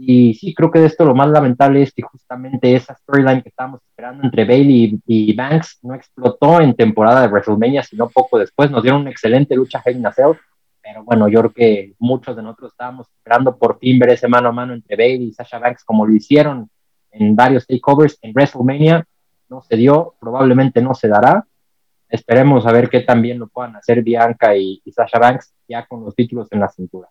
Y 0.00 0.34
sí, 0.34 0.54
creo 0.54 0.70
que 0.70 0.78
de 0.78 0.86
esto 0.86 1.04
lo 1.04 1.14
más 1.14 1.28
lamentable 1.28 1.82
es 1.82 1.92
que 1.92 2.02
justamente 2.02 2.72
esa 2.72 2.94
storyline 2.94 3.42
que 3.42 3.48
estábamos 3.48 3.80
esperando 3.82 4.22
entre 4.22 4.44
Bailey 4.44 5.00
y, 5.04 5.34
Banks 5.34 5.80
no 5.82 5.94
explotó 5.94 6.60
en 6.60 6.74
temporada 6.74 7.22
de 7.22 7.26
WrestleMania, 7.26 7.82
sino 7.82 8.08
poco 8.08 8.38
después. 8.38 8.70
Nos 8.70 8.82
dieron 8.82 9.00
una 9.00 9.10
excelente 9.10 9.56
lucha 9.56 9.82
Hell 9.84 9.96
in 9.96 10.06
pero 10.80 11.04
bueno, 11.04 11.28
yo 11.28 11.40
creo 11.40 11.52
que 11.52 11.94
muchos 11.98 12.36
de 12.36 12.42
nosotros 12.42 12.72
estábamos 12.72 13.08
esperando 13.08 13.58
por 13.58 13.78
fin 13.78 13.98
ver 13.98 14.10
ese 14.10 14.28
mano 14.28 14.48
a 14.48 14.52
mano 14.52 14.72
entre 14.72 14.96
Bailey 14.96 15.28
y 15.28 15.32
Sasha 15.32 15.58
Banks 15.58 15.84
como 15.84 16.06
lo 16.06 16.14
hicieron 16.14 16.70
en 17.10 17.34
varios 17.34 17.66
takeovers 17.66 18.18
en 18.22 18.32
WrestleMania. 18.32 19.04
No 19.48 19.62
se 19.62 19.76
dio, 19.76 20.14
probablemente 20.20 20.80
no 20.80 20.94
se 20.94 21.08
dará. 21.08 21.44
Esperemos 22.08 22.66
a 22.66 22.72
ver 22.72 22.88
qué 22.88 23.00
también 23.00 23.38
lo 23.38 23.48
puedan 23.48 23.76
hacer 23.76 24.02
Bianca 24.02 24.56
y, 24.56 24.80
Sasha 24.94 25.18
Banks 25.18 25.52
ya 25.68 25.84
con 25.86 26.04
los 26.04 26.14
títulos 26.14 26.48
en 26.52 26.60
la 26.60 26.68
cintura. 26.68 27.08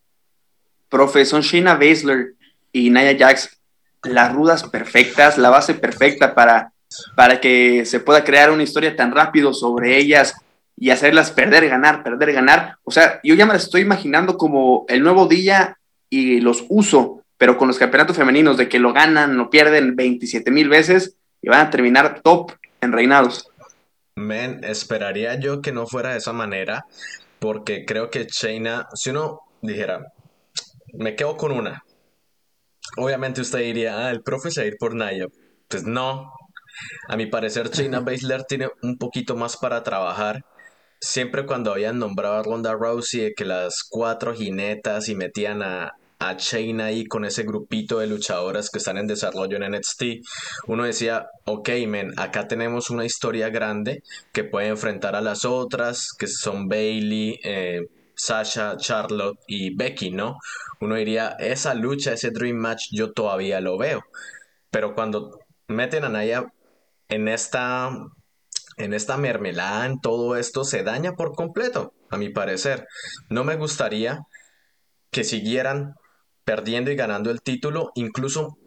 Profesor 0.90 1.42
Shayna 1.42 1.74
Baszler 1.74 2.37
y 2.78 2.90
Nia 2.90 3.18
Jax, 3.18 3.58
las 4.04 4.34
rudas 4.34 4.64
perfectas, 4.64 5.38
la 5.38 5.50
base 5.50 5.74
perfecta 5.74 6.36
para, 6.36 6.72
para 7.16 7.42
que 7.42 7.86
se 7.86 8.00
pueda 8.00 8.24
crear 8.24 8.52
una 8.52 8.64
historia 8.64 8.96
tan 8.96 9.12
rápido 9.12 9.54
sobre 9.54 9.98
ellas 9.98 10.36
y 10.78 10.92
hacerlas 10.92 11.32
perder, 11.32 11.68
ganar, 11.68 12.04
perder, 12.04 12.34
ganar. 12.34 12.78
O 12.84 12.92
sea, 12.92 13.20
yo 13.24 13.34
ya 13.34 13.46
me 13.46 13.54
las 13.54 13.64
estoy 13.64 13.82
imaginando 13.82 14.38
como 14.38 14.86
el 14.88 15.02
nuevo 15.02 15.28
día 15.28 15.78
y 16.10 16.40
los 16.40 16.66
uso, 16.70 17.24
pero 17.38 17.58
con 17.58 17.68
los 17.68 17.80
campeonatos 17.80 18.16
femeninos, 18.16 18.58
de 18.58 18.70
que 18.70 18.80
lo 18.80 18.94
ganan, 18.94 19.38
lo 19.38 19.50
pierden 19.50 19.96
27 19.96 20.52
mil 20.52 20.70
veces 20.70 21.16
y 21.42 21.50
van 21.50 21.68
a 21.68 21.70
terminar 21.70 22.22
top 22.22 22.52
en 22.82 22.92
reinados. 22.92 23.50
Men, 24.16 24.64
esperaría 24.64 25.40
yo 25.40 25.62
que 25.62 25.72
no 25.72 25.88
fuera 25.88 26.12
de 26.12 26.18
esa 26.18 26.34
manera, 26.34 26.86
porque 27.40 27.86
creo 27.86 28.10
que 28.10 28.26
Shayna, 28.26 28.88
si 28.94 29.10
uno 29.10 29.42
dijera, 29.62 30.12
me 30.94 31.16
quedo 31.16 31.38
con 31.38 31.52
una, 31.52 31.84
obviamente 32.98 33.42
usted 33.42 33.60
diría, 33.60 34.08
ah, 34.08 34.12
el 34.12 34.22
profe 34.22 34.52
se 34.52 34.62
va 34.62 34.66
a 34.66 34.68
ir 34.68 34.78
por 34.78 34.96
Naya. 34.96 35.28
Pues 35.68 35.84
no. 35.84 36.32
A 37.08 37.18
mi 37.18 37.26
parecer, 37.26 37.70
Shayna 37.70 38.02
Baszler 38.02 38.44
tiene 38.44 38.70
un 38.84 38.98
poquito 38.98 39.36
más 39.36 39.58
para 39.58 39.84
trabajar 39.84 40.44
siempre 41.00 41.46
cuando 41.46 41.72
habían 41.72 42.00
nombrado 42.00 42.36
a 42.36 42.44
Ronda 42.44 42.74
Rousey 42.74 43.22
de 43.22 43.34
que 43.34 43.46
las 43.46 43.84
cuatro 43.84 44.34
jinetas 44.34 45.10
y 45.10 45.16
metían 45.16 45.62
a, 45.62 45.94
a 46.20 46.38
Chain 46.38 46.82
ahí 46.82 47.06
con 47.06 47.26
ese 47.26 47.44
grupito 47.44 48.00
de 48.00 48.08
luchadoras 48.08 48.70
que 48.70 48.80
están 48.80 48.98
en 48.98 49.08
desarrollo 49.08 49.58
en 49.58 49.72
NXT, 49.72 50.04
uno 50.68 50.84
decía, 50.84 51.28
ok, 51.46 51.70
men, 51.88 52.14
acá 52.18 52.48
tenemos 52.48 52.90
una 52.90 53.06
historia 53.06 53.50
grande 53.50 54.02
que 54.32 54.44
puede 54.44 54.68
enfrentar 54.68 55.16
a 55.16 55.22
las 55.22 55.46
otras, 55.46 56.10
que 56.18 56.28
son 56.28 56.68
Bailey, 56.68 57.40
eh, 57.44 57.88
Sasha, 58.18 58.76
Charlotte 58.78 59.40
y 59.48 59.76
Becky, 59.76 60.12
¿no? 60.12 60.40
Uno 60.82 60.96
diría, 60.96 61.38
esa 61.40 61.74
lucha, 61.74 62.14
ese 62.14 62.32
Dream 62.32 62.58
Match, 62.58 62.88
yo 62.92 63.14
todavía 63.14 63.62
lo 63.62 63.78
veo. 63.78 64.04
Pero 64.72 64.96
cuando 64.96 65.40
meten 65.68 66.04
a 66.04 66.10
Naya 66.10 66.46
en 67.08 67.28
esta 67.28 67.92
en 68.78 68.94
esta 68.94 69.18
mermelada, 69.18 69.88
en 69.88 70.00
todo 70.00 70.36
esto, 70.36 70.64
se 70.64 70.84
daña 70.84 71.14
por 71.14 71.34
completo, 71.34 71.94
a 72.12 72.18
mi 72.18 72.30
parecer. 72.30 72.88
No 73.30 73.44
me 73.44 73.56
gustaría 73.56 74.22
que 75.10 75.24
siguieran 75.24 75.96
perdiendo 76.44 76.92
y 76.92 76.96
ganando 76.96 77.32
el 77.32 77.42
título, 77.42 77.92
incluso 77.96 78.58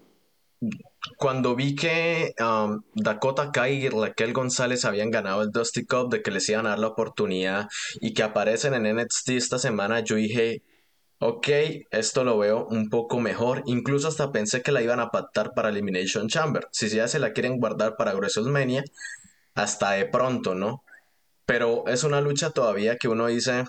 cuando 1.20 1.54
vi 1.54 1.74
que 1.74 2.34
um, 2.40 2.80
Dakota 2.94 3.52
Kai 3.52 3.84
y 3.84 3.88
Raquel 3.90 4.32
González 4.32 4.86
habían 4.86 5.10
ganado 5.10 5.42
el 5.42 5.50
Dusty 5.50 5.84
Cup, 5.84 6.08
de 6.08 6.22
que 6.22 6.30
les 6.30 6.48
iban 6.48 6.64
a 6.64 6.70
dar 6.70 6.78
la 6.78 6.86
oportunidad 6.86 7.68
y 8.00 8.14
que 8.14 8.22
aparecen 8.22 8.72
en 8.72 8.96
NXT 8.96 9.28
esta 9.32 9.58
semana, 9.58 10.00
yo 10.00 10.16
dije, 10.16 10.62
ok, 11.18 11.46
esto 11.90 12.24
lo 12.24 12.38
veo 12.38 12.66
un 12.70 12.88
poco 12.88 13.20
mejor. 13.20 13.62
Incluso 13.66 14.08
hasta 14.08 14.32
pensé 14.32 14.62
que 14.62 14.72
la 14.72 14.80
iban 14.80 14.98
a 14.98 15.10
pactar 15.10 15.52
para 15.54 15.68
Elimination 15.68 16.26
Chamber. 16.26 16.66
Si 16.72 16.88
ya 16.88 17.06
se 17.06 17.18
la 17.18 17.34
quieren 17.34 17.58
guardar 17.58 17.96
para 17.98 18.14
WrestleMania, 18.14 18.82
hasta 19.54 19.90
de 19.90 20.06
pronto, 20.06 20.54
¿no? 20.54 20.84
Pero 21.44 21.86
es 21.86 22.02
una 22.02 22.22
lucha 22.22 22.48
todavía 22.48 22.96
que 22.96 23.08
uno 23.08 23.26
dice, 23.26 23.64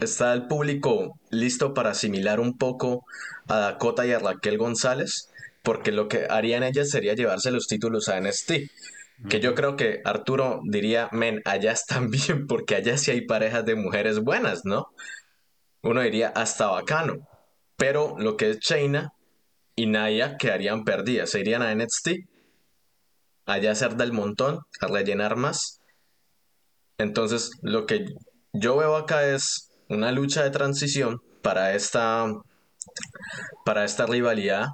¿está 0.00 0.32
el 0.32 0.48
público 0.48 1.20
listo 1.30 1.72
para 1.72 1.90
asimilar 1.90 2.40
un 2.40 2.58
poco 2.58 3.04
a 3.46 3.58
Dakota 3.60 4.04
y 4.04 4.10
a 4.10 4.18
Raquel 4.18 4.58
González? 4.58 5.30
Porque 5.66 5.90
lo 5.90 6.06
que 6.06 6.28
harían 6.30 6.62
ellas 6.62 6.90
sería 6.90 7.14
llevarse 7.14 7.50
los 7.50 7.66
títulos 7.66 8.08
a 8.08 8.20
NXT. 8.20 8.52
Que 9.28 9.40
yo 9.40 9.56
creo 9.56 9.74
que 9.74 10.00
Arturo 10.04 10.60
diría, 10.62 11.08
men, 11.10 11.42
allá 11.44 11.72
están 11.72 12.08
bien, 12.12 12.46
porque 12.46 12.76
allá 12.76 12.96
sí 12.96 13.10
hay 13.10 13.22
parejas 13.22 13.64
de 13.64 13.74
mujeres 13.74 14.20
buenas, 14.20 14.64
¿no? 14.64 14.92
Uno 15.82 16.02
diría, 16.02 16.28
hasta 16.28 16.68
bacano. 16.68 17.26
Pero 17.76 18.14
lo 18.16 18.36
que 18.36 18.50
es 18.50 18.60
Shayna 18.60 19.12
y 19.74 19.86
Naya 19.86 20.36
quedarían 20.36 20.84
perdidas, 20.84 21.30
se 21.30 21.40
irían 21.40 21.62
a 21.62 21.74
NXT 21.74 22.10
allá 23.44 23.72
hacer 23.72 23.96
del 23.96 24.12
montón, 24.12 24.60
a 24.80 24.86
rellenar 24.86 25.34
más. 25.34 25.80
Entonces, 26.96 27.50
lo 27.60 27.86
que 27.86 28.06
yo 28.52 28.76
veo 28.76 28.94
acá 28.94 29.26
es 29.26 29.72
una 29.88 30.12
lucha 30.12 30.44
de 30.44 30.50
transición 30.50 31.20
para 31.42 31.74
esta, 31.74 32.32
para 33.64 33.84
esta 33.84 34.06
rivalidad. 34.06 34.68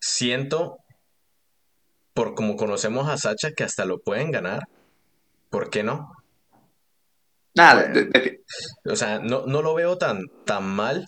Siento, 0.00 0.78
por 2.14 2.34
como 2.34 2.56
conocemos 2.56 3.08
a 3.08 3.16
Sacha, 3.16 3.52
que 3.52 3.64
hasta 3.64 3.84
lo 3.84 4.00
pueden 4.00 4.30
ganar. 4.30 4.68
¿Por 5.50 5.70
qué 5.70 5.82
no? 5.82 6.12
Nada, 7.54 7.92
o 8.84 8.96
sea, 8.96 9.18
no, 9.18 9.44
no, 9.46 9.62
lo 9.62 9.74
veo 9.74 9.98
tan, 9.98 10.28
tan 10.44 10.64
mal. 10.64 11.06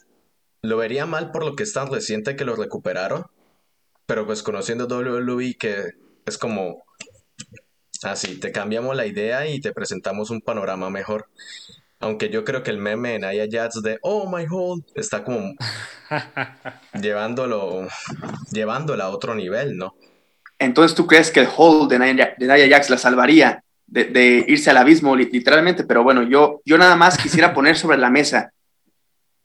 Lo 0.62 0.76
vería 0.76 1.06
mal 1.06 1.30
por 1.30 1.44
lo 1.44 1.56
que 1.56 1.62
es 1.62 1.72
tan 1.72 1.90
reciente 1.90 2.36
que 2.36 2.44
lo 2.44 2.56
recuperaron. 2.56 3.26
Pero 4.06 4.26
pues 4.26 4.42
conociendo 4.42 4.86
WWE 4.86 5.54
que 5.54 5.84
es 6.26 6.38
como 6.38 6.82
Así, 8.02 8.38
te 8.40 8.50
cambiamos 8.50 8.96
la 8.96 9.06
idea 9.06 9.46
y 9.46 9.60
te 9.60 9.72
presentamos 9.72 10.30
un 10.30 10.40
panorama 10.40 10.90
mejor. 10.90 11.28
Aunque 12.02 12.28
yo 12.28 12.44
creo 12.44 12.62
que 12.62 12.70
el 12.70 12.78
meme 12.78 13.12
de 13.12 13.18
Naya 13.20 13.46
Jats 13.50 13.80
de 13.82 13.98
Oh 14.02 14.28
my 14.28 14.44
hold 14.50 14.84
está 14.94 15.24
como 15.24 15.54
llevándolo, 17.00 17.88
llevándola 18.50 19.04
a 19.04 19.08
otro 19.08 19.34
nivel, 19.34 19.76
¿no? 19.78 19.94
Entonces, 20.58 20.94
¿tú 20.94 21.06
crees 21.06 21.30
que 21.30 21.40
el 21.40 21.48
hold 21.56 21.90
de 21.90 21.98
Naya, 21.98 22.34
de 22.38 22.70
Jax 22.70 22.90
la 22.90 22.98
salvaría 22.98 23.64
de, 23.86 24.44
irse 24.46 24.70
al 24.70 24.76
abismo, 24.76 25.16
literalmente? 25.16 25.84
Pero 25.84 26.02
bueno, 26.02 26.22
yo, 26.22 26.60
yo 26.64 26.76
nada 26.76 26.96
más 26.96 27.16
quisiera 27.16 27.54
poner 27.54 27.76
sobre 27.76 27.98
la 27.98 28.10
mesa 28.10 28.52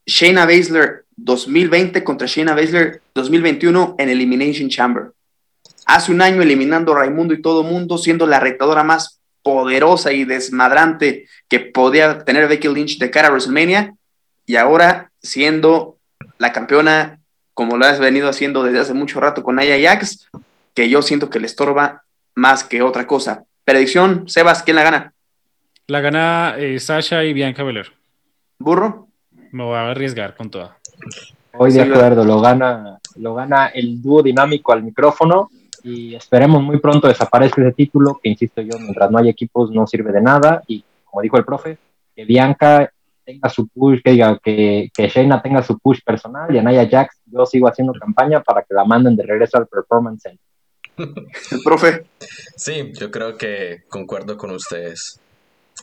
Shayna 0.06 0.46
Baszler 0.46 1.06
2020 1.16 2.04
contra 2.04 2.28
Shayna 2.28 2.54
Baszler 2.54 3.02
2021 3.14 3.96
en 3.98 4.10
Elimination 4.10 4.70
Chamber 4.70 5.12
hace 5.88 6.12
un 6.12 6.22
año 6.22 6.42
eliminando 6.42 6.92
a 6.92 7.00
Raimundo 7.00 7.34
y 7.34 7.42
todo 7.42 7.64
mundo, 7.64 7.98
siendo 7.98 8.28
la 8.28 8.40
retadora 8.40 8.84
más 8.84 9.17
poderosa 9.48 10.12
y 10.12 10.26
desmadrante 10.26 11.26
que 11.48 11.62
podía 11.62 12.26
tener 12.26 12.50
Becky 12.50 12.68
Lynch 12.68 12.98
de 12.98 13.10
cara 13.10 13.30
a 13.30 13.32
WrestleMania, 13.32 13.96
y 14.46 14.58
ahora 14.58 15.10
siendo 15.22 15.96
la 16.38 16.52
campeona, 16.52 17.22
como 17.54 17.78
lo 17.78 17.86
has 17.86 17.98
venido 17.98 18.28
haciendo 18.28 18.62
desde 18.62 18.80
hace 18.80 18.94
mucho 18.94 19.22
rato 19.22 19.44
con 19.44 19.58
Aya 19.58 19.80
Jax, 19.80 20.28
que 20.74 20.90
yo 20.90 21.02
siento 21.02 21.30
que 21.30 21.40
le 21.40 21.46
estorba 21.46 22.04
más 22.36 22.66
que 22.66 22.82
otra 22.82 23.08
cosa. 23.08 23.46
Predicción, 23.64 24.28
Sebas, 24.28 24.64
¿quién 24.64 24.76
la 24.76 24.84
gana? 24.84 25.14
La 25.88 26.02
gana 26.02 26.56
eh, 26.58 26.78
Sasha 26.82 27.24
y 27.24 27.32
Bianca 27.32 27.64
Belair. 27.64 27.94
¿Burro? 28.60 29.08
Me 29.54 29.64
voy 29.64 29.78
a 29.78 29.92
arriesgar 29.92 30.36
con 30.36 30.50
toda. 30.50 30.78
Hoy 31.54 31.72
de 31.72 31.84
acuerdo, 31.84 32.26
lo 32.26 32.42
gana, 32.42 33.00
lo 33.16 33.34
gana 33.34 33.68
el 33.68 34.02
dúo 34.02 34.22
dinámico 34.22 34.74
al 34.74 34.84
micrófono 34.84 35.50
y 35.84 36.16
esperemos 36.16 36.62
muy 36.62 36.80
pronto 36.80 37.08
desaparezca 37.08 37.62
ese 37.62 37.74
título, 37.74 38.20
que 38.22 38.30
insisto 38.30 38.62
yo, 38.62 38.78
mientras 38.80 39.10
no 39.12 39.20
hay 39.20 39.30
equipos 39.30 39.72
no 39.72 39.88
sirve 39.88 40.12
de 40.12 40.22
nada 40.22 40.64
y 40.68 40.84
como 41.06 41.22
dijo 41.22 41.38
el 41.38 41.46
profe, 41.46 41.78
que 42.16 42.26
Bianca 42.26 42.92
tenga 43.26 43.50
su 43.50 43.68
push, 43.68 44.02
que 44.04 44.12
diga 44.12 44.40
que, 44.42 44.90
que 44.94 45.08
Shayna 45.08 45.42
tenga 45.42 45.62
su 45.62 45.78
push 45.80 46.02
personal 46.04 46.54
y 46.54 46.58
Anaya 46.58 46.88
Jax, 46.90 47.18
yo 47.26 47.46
sigo 47.46 47.68
haciendo 47.68 47.94
campaña 47.94 48.42
para 48.42 48.62
que 48.62 48.74
la 48.74 48.86
manden 48.86 49.16
de 49.16 49.24
regreso 49.24 49.58
al 49.58 49.68
Performance 49.68 50.24
Center. 50.24 50.48
El 51.52 51.60
profe. 51.64 52.06
Sí, 52.56 52.92
yo 53.00 53.12
creo 53.12 53.38
que 53.38 53.84
concuerdo 53.90 54.38
con 54.38 54.52
ustedes. 54.52 55.20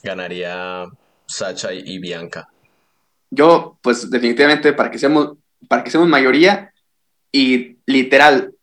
Ganaría 0.03 0.85
Sacha 1.25 1.73
y 1.73 1.99
Bianca. 1.99 2.49
Yo, 3.29 3.77
pues 3.81 4.09
definitivamente, 4.09 4.73
para 4.73 4.91
que 4.91 4.99
seamos, 4.99 5.37
para 5.67 5.83
que 5.83 5.91
seamos 5.91 6.09
mayoría, 6.09 6.71
y 7.31 7.77
literal, 7.85 8.54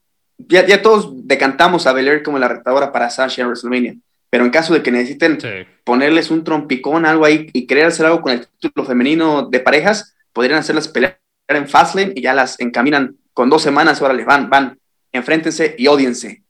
ya, 0.49 0.67
ya 0.67 0.83
todos 0.83 1.27
decantamos 1.27 1.87
a 1.87 1.93
Belair 1.93 2.23
como 2.23 2.39
la 2.39 2.49
retadora 2.49 2.93
para 2.93 3.11
Sasha 3.11 3.43
en 3.43 3.49
WrestleMania, 3.49 3.97
pero 4.31 4.45
en 4.45 4.51
caso 4.51 4.75
de 4.75 4.83
que 4.83 4.91
necesiten 4.91 5.39
ponerles 5.85 6.31
un 6.31 6.45
trompicón, 6.45 7.07
algo 7.07 7.25
ahí 7.25 7.49
y 7.53 7.67
querer 7.67 7.87
hacer 7.87 8.07
algo 8.07 8.23
con 8.23 8.33
el 8.33 8.47
título 8.59 8.87
femenino 8.87 9.49
de 9.49 9.61
parejas, 9.61 10.15
podrían 10.33 10.59
hacerlas 10.59 10.89
pelear 10.89 11.19
en 11.49 11.69
Fastlane 11.69 12.13
y 12.15 12.23
ya 12.23 12.35
las 12.35 12.59
encaminan 12.61 13.17
con 13.35 13.51
dos 13.51 13.63
semanas, 13.63 14.01
ahora 14.01 14.15
les 14.15 14.27
van, 14.27 14.49
van, 14.49 14.79
enfréntense 15.13 15.75
y 15.79 15.87
odiense. 15.87 16.43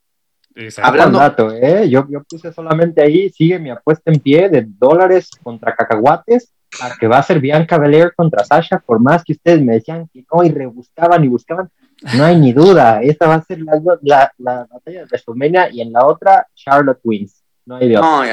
Hablando... 0.83 1.19
Dato, 1.19 1.51
¿eh? 1.53 1.89
yo, 1.89 2.07
yo 2.11 2.23
puse 2.25 2.53
solamente 2.53 3.03
ahí, 3.03 3.31
sigue 3.31 3.59
mi 3.59 3.71
apuesta 3.71 4.11
en 4.13 4.21
pie 4.21 4.49
de 4.49 4.67
dólares 4.67 5.31
contra 5.43 5.75
cacahuates 5.75 6.53
a 6.81 6.97
que 6.99 7.07
va 7.07 7.19
a 7.19 7.23
ser 7.23 7.41
Bianca 7.41 7.79
Belair 7.79 8.15
contra 8.15 8.45
Sasha, 8.45 8.79
por 8.79 9.01
más 9.01 9.25
que 9.25 9.33
ustedes 9.33 9.61
me 9.61 9.75
decían 9.75 10.09
que 10.13 10.25
no 10.33 10.45
y 10.45 10.51
rebuscaban 10.51 11.25
y 11.25 11.29
buscaban, 11.29 11.71
no 12.17 12.25
hay 12.25 12.37
ni 12.37 12.53
duda, 12.53 13.03
esta 13.03 13.27
va 13.29 13.35
a 13.35 13.45
ser 13.45 13.61
la, 13.61 13.81
la, 14.03 14.33
la 14.39 14.67
batalla 14.71 15.01
de 15.01 15.05
WrestleMania 15.07 15.71
y 15.71 15.81
en 15.81 15.93
la 15.93 16.07
otra 16.07 16.47
Charlotte 16.55 17.01
wins. 17.05 17.43
No 17.65 17.77
hay 17.77 17.93
No, 17.93 18.25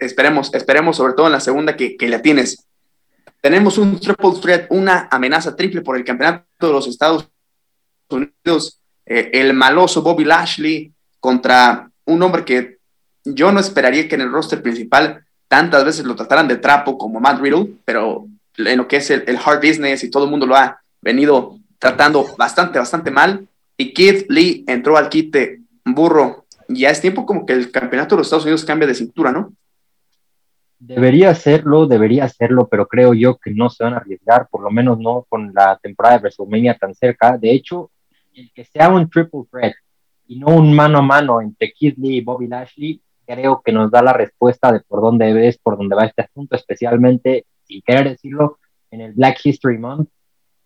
esperemos, 0.00 0.52
esperemos 0.52 0.96
sobre 0.96 1.14
todo 1.14 1.26
en 1.26 1.32
la 1.32 1.40
segunda 1.40 1.76
que, 1.76 1.96
que 1.96 2.08
la 2.08 2.20
tienes. 2.20 2.66
Tenemos 3.40 3.78
un 3.78 4.00
triple 4.00 4.32
threat, 4.40 4.66
una 4.70 5.08
amenaza 5.10 5.54
triple 5.54 5.82
por 5.82 5.96
el 5.96 6.04
campeonato 6.04 6.44
de 6.60 6.72
los 6.72 6.88
Estados 6.88 7.28
Unidos. 8.10 8.82
Eh, 9.06 9.30
el 9.32 9.54
maloso 9.54 10.02
Bobby 10.02 10.24
Lashley 10.24 10.92
contra 11.20 11.88
un 12.04 12.22
hombre 12.22 12.44
que 12.44 12.78
yo 13.24 13.52
no 13.52 13.60
esperaría 13.60 14.08
que 14.08 14.16
en 14.16 14.22
el 14.22 14.32
roster 14.32 14.60
principal 14.60 15.24
tantas 15.46 15.84
veces 15.84 16.04
lo 16.04 16.16
trataran 16.16 16.48
de 16.48 16.56
trapo 16.56 16.98
como 16.98 17.20
Matt 17.20 17.40
Riddle, 17.40 17.74
pero 17.84 18.26
en 18.56 18.76
lo 18.76 18.88
que 18.88 18.96
es 18.96 19.10
el, 19.10 19.24
el 19.26 19.38
hard 19.42 19.60
business 19.60 20.02
y 20.02 20.10
todo 20.10 20.24
el 20.24 20.30
mundo 20.30 20.46
lo 20.46 20.56
ha 20.56 20.80
venido 21.00 21.58
tratando 21.78 22.26
bastante, 22.36 22.78
bastante 22.78 23.10
mal. 23.10 23.48
Y 23.76 23.92
Keith 23.92 24.26
Lee 24.28 24.64
entró 24.66 24.96
al 24.96 25.08
quite 25.08 25.60
burro. 25.84 26.46
Ya 26.68 26.90
es 26.90 27.00
tiempo 27.00 27.24
como 27.24 27.46
que 27.46 27.52
el 27.52 27.70
campeonato 27.70 28.14
de 28.14 28.20
los 28.20 28.26
Estados 28.26 28.44
Unidos 28.44 28.64
cambie 28.64 28.88
de 28.88 28.94
cintura, 28.94 29.32
¿no? 29.32 29.52
Debería 30.80 31.30
hacerlo, 31.30 31.86
debería 31.86 32.24
hacerlo, 32.24 32.68
pero 32.68 32.86
creo 32.86 33.12
yo 33.12 33.36
que 33.36 33.50
no 33.50 33.68
se 33.68 33.82
van 33.82 33.94
a 33.94 33.96
arriesgar, 33.96 34.48
por 34.48 34.62
lo 34.62 34.70
menos 34.70 34.98
no 34.98 35.26
con 35.28 35.52
la 35.52 35.76
temporada 35.82 36.16
de 36.16 36.22
WrestleMania 36.22 36.78
tan 36.78 36.94
cerca. 36.94 37.36
De 37.36 37.50
hecho, 37.50 37.90
el 38.32 38.52
que 38.52 38.64
sea 38.64 38.88
un 38.88 39.10
triple 39.10 39.42
threat 39.50 39.74
y 40.28 40.38
no 40.38 40.48
un 40.48 40.74
mano 40.74 40.98
a 40.98 41.02
mano 41.02 41.40
entre 41.40 41.72
Keith 41.72 41.96
Lee 41.98 42.18
y 42.18 42.20
Bobby 42.20 42.46
Lashley, 42.46 43.02
creo 43.26 43.60
que 43.62 43.72
nos 43.72 43.90
da 43.90 44.02
la 44.02 44.12
respuesta 44.12 44.72
de 44.72 44.80
por 44.80 45.00
dónde 45.00 45.32
ves, 45.32 45.58
por 45.58 45.76
dónde 45.76 45.96
va 45.96 46.06
este 46.06 46.22
asunto, 46.22 46.54
especialmente, 46.54 47.46
sin 47.64 47.82
querer 47.82 48.10
decirlo, 48.10 48.58
en 48.90 49.00
el 49.00 49.14
Black 49.14 49.40
History 49.44 49.78
Month. 49.78 50.08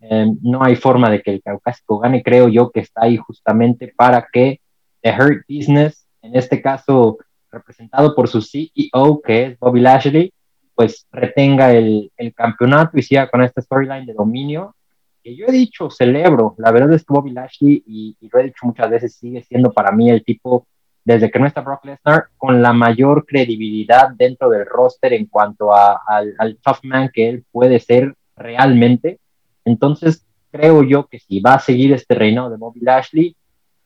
Em, 0.05 0.37
no 0.43 0.65
hay 0.65 0.75
forma 0.75 1.09
de 1.09 1.23
que 1.23 1.31
el 1.31 1.43
caucásico 1.43 2.01
gane, 2.01 2.25
creo 2.25 2.49
yo 2.49 2.71
que 2.71 2.81
está 2.81 3.05
ahí 3.05 3.17
justamente 3.17 3.93
para 3.97 4.27
que 4.33 4.61
The 5.01 5.13
Hurt 5.13 5.45
Business, 5.49 6.07
en 6.23 6.35
este 6.37 6.61
caso 6.61 7.19
representado 7.53 8.15
por 8.15 8.27
su 8.27 8.43
CEO, 8.43 9.21
que 9.25 9.47
es 9.47 9.59
Bobby 9.61 9.81
Lashley, 9.81 10.33
pues 10.75 11.07
retenga 11.13 11.73
el, 11.73 12.11
el 12.17 12.35
campeonato 12.35 12.99
y 12.99 13.03
siga 13.03 13.31
con 13.31 13.43
esta 13.43 13.63
storyline 13.63 14.07
de 14.07 14.15
dominio. 14.15 14.75
Que 15.23 15.37
yo 15.37 15.47
he 15.47 15.53
dicho, 15.53 15.89
celebro, 15.89 16.57
la 16.59 16.73
verdad 16.73 16.93
es 16.95 17.05
que 17.05 17.15
Bobby 17.15 17.31
Lashley, 17.31 17.85
y, 17.87 18.17
lo 18.29 18.41
he 18.41 18.45
dicho 18.45 18.67
muchas 18.67 18.91
veces, 18.91 19.15
sigue 19.15 19.43
siendo 19.43 19.73
para 19.73 19.93
mí 19.93 20.11
el 20.11 20.25
tipo, 20.25 20.67
desde 21.05 21.31
que 21.31 21.39
no 21.39 21.47
está 21.47 21.61
Brock 21.61 21.85
Lesnar, 21.85 22.25
con 22.37 22.61
la 22.61 22.73
mayor 22.73 23.25
credibilidad 23.25 24.11
dentro 24.11 24.51
del 24.51 24.67
roster 24.67 25.13
en 25.13 25.27
cuanto 25.27 25.73
al, 25.73 26.35
al 26.39 26.57
tough 26.57 26.83
man 26.83 27.09
que 27.13 27.29
él 27.29 27.45
puede 27.53 27.79
ser 27.79 28.17
realmente. 28.35 29.21
Entonces, 29.65 30.27
creo 30.51 30.83
yo 30.83 31.07
que 31.07 31.19
si 31.19 31.41
va 31.41 31.55
a 31.55 31.61
seguir 31.61 31.93
este 31.93 32.15
reinado 32.15 32.51
de 32.51 32.57
Bobby 32.57 32.81
Lashley, 32.81 33.37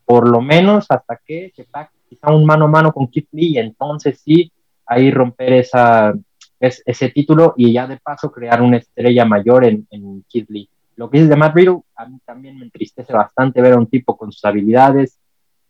por 0.04 0.28
lo 0.28 0.40
menos 0.40 0.86
hasta 0.88 1.20
que 1.24 1.52
se 1.54 1.66
quizá 2.08 2.32
un 2.32 2.44
mano 2.44 2.66
a 2.66 2.68
mano 2.68 2.92
con 2.92 3.08
Keith 3.08 3.28
Lee, 3.32 3.58
entonces 3.58 4.20
sí, 4.20 4.52
ahí 4.86 5.10
romper 5.10 5.54
esa, 5.54 6.14
ese 6.60 7.08
título 7.10 7.54
y 7.56 7.72
ya 7.72 7.86
de 7.86 7.98
paso 7.98 8.30
crear 8.30 8.62
una 8.62 8.78
estrella 8.78 9.24
mayor 9.24 9.64
en, 9.64 9.86
en 9.90 10.24
Keith 10.28 10.48
Lee. 10.48 10.68
Lo 10.94 11.10
que 11.10 11.18
dice 11.18 11.30
de 11.30 11.36
Matt 11.36 11.54
Riddle, 11.54 11.82
a 11.94 12.06
mí 12.06 12.18
también 12.24 12.56
me 12.56 12.64
entristece 12.64 13.12
bastante 13.12 13.60
ver 13.60 13.74
a 13.74 13.78
un 13.78 13.86
tipo 13.86 14.16
con 14.16 14.32
sus 14.32 14.44
habilidades 14.44 15.18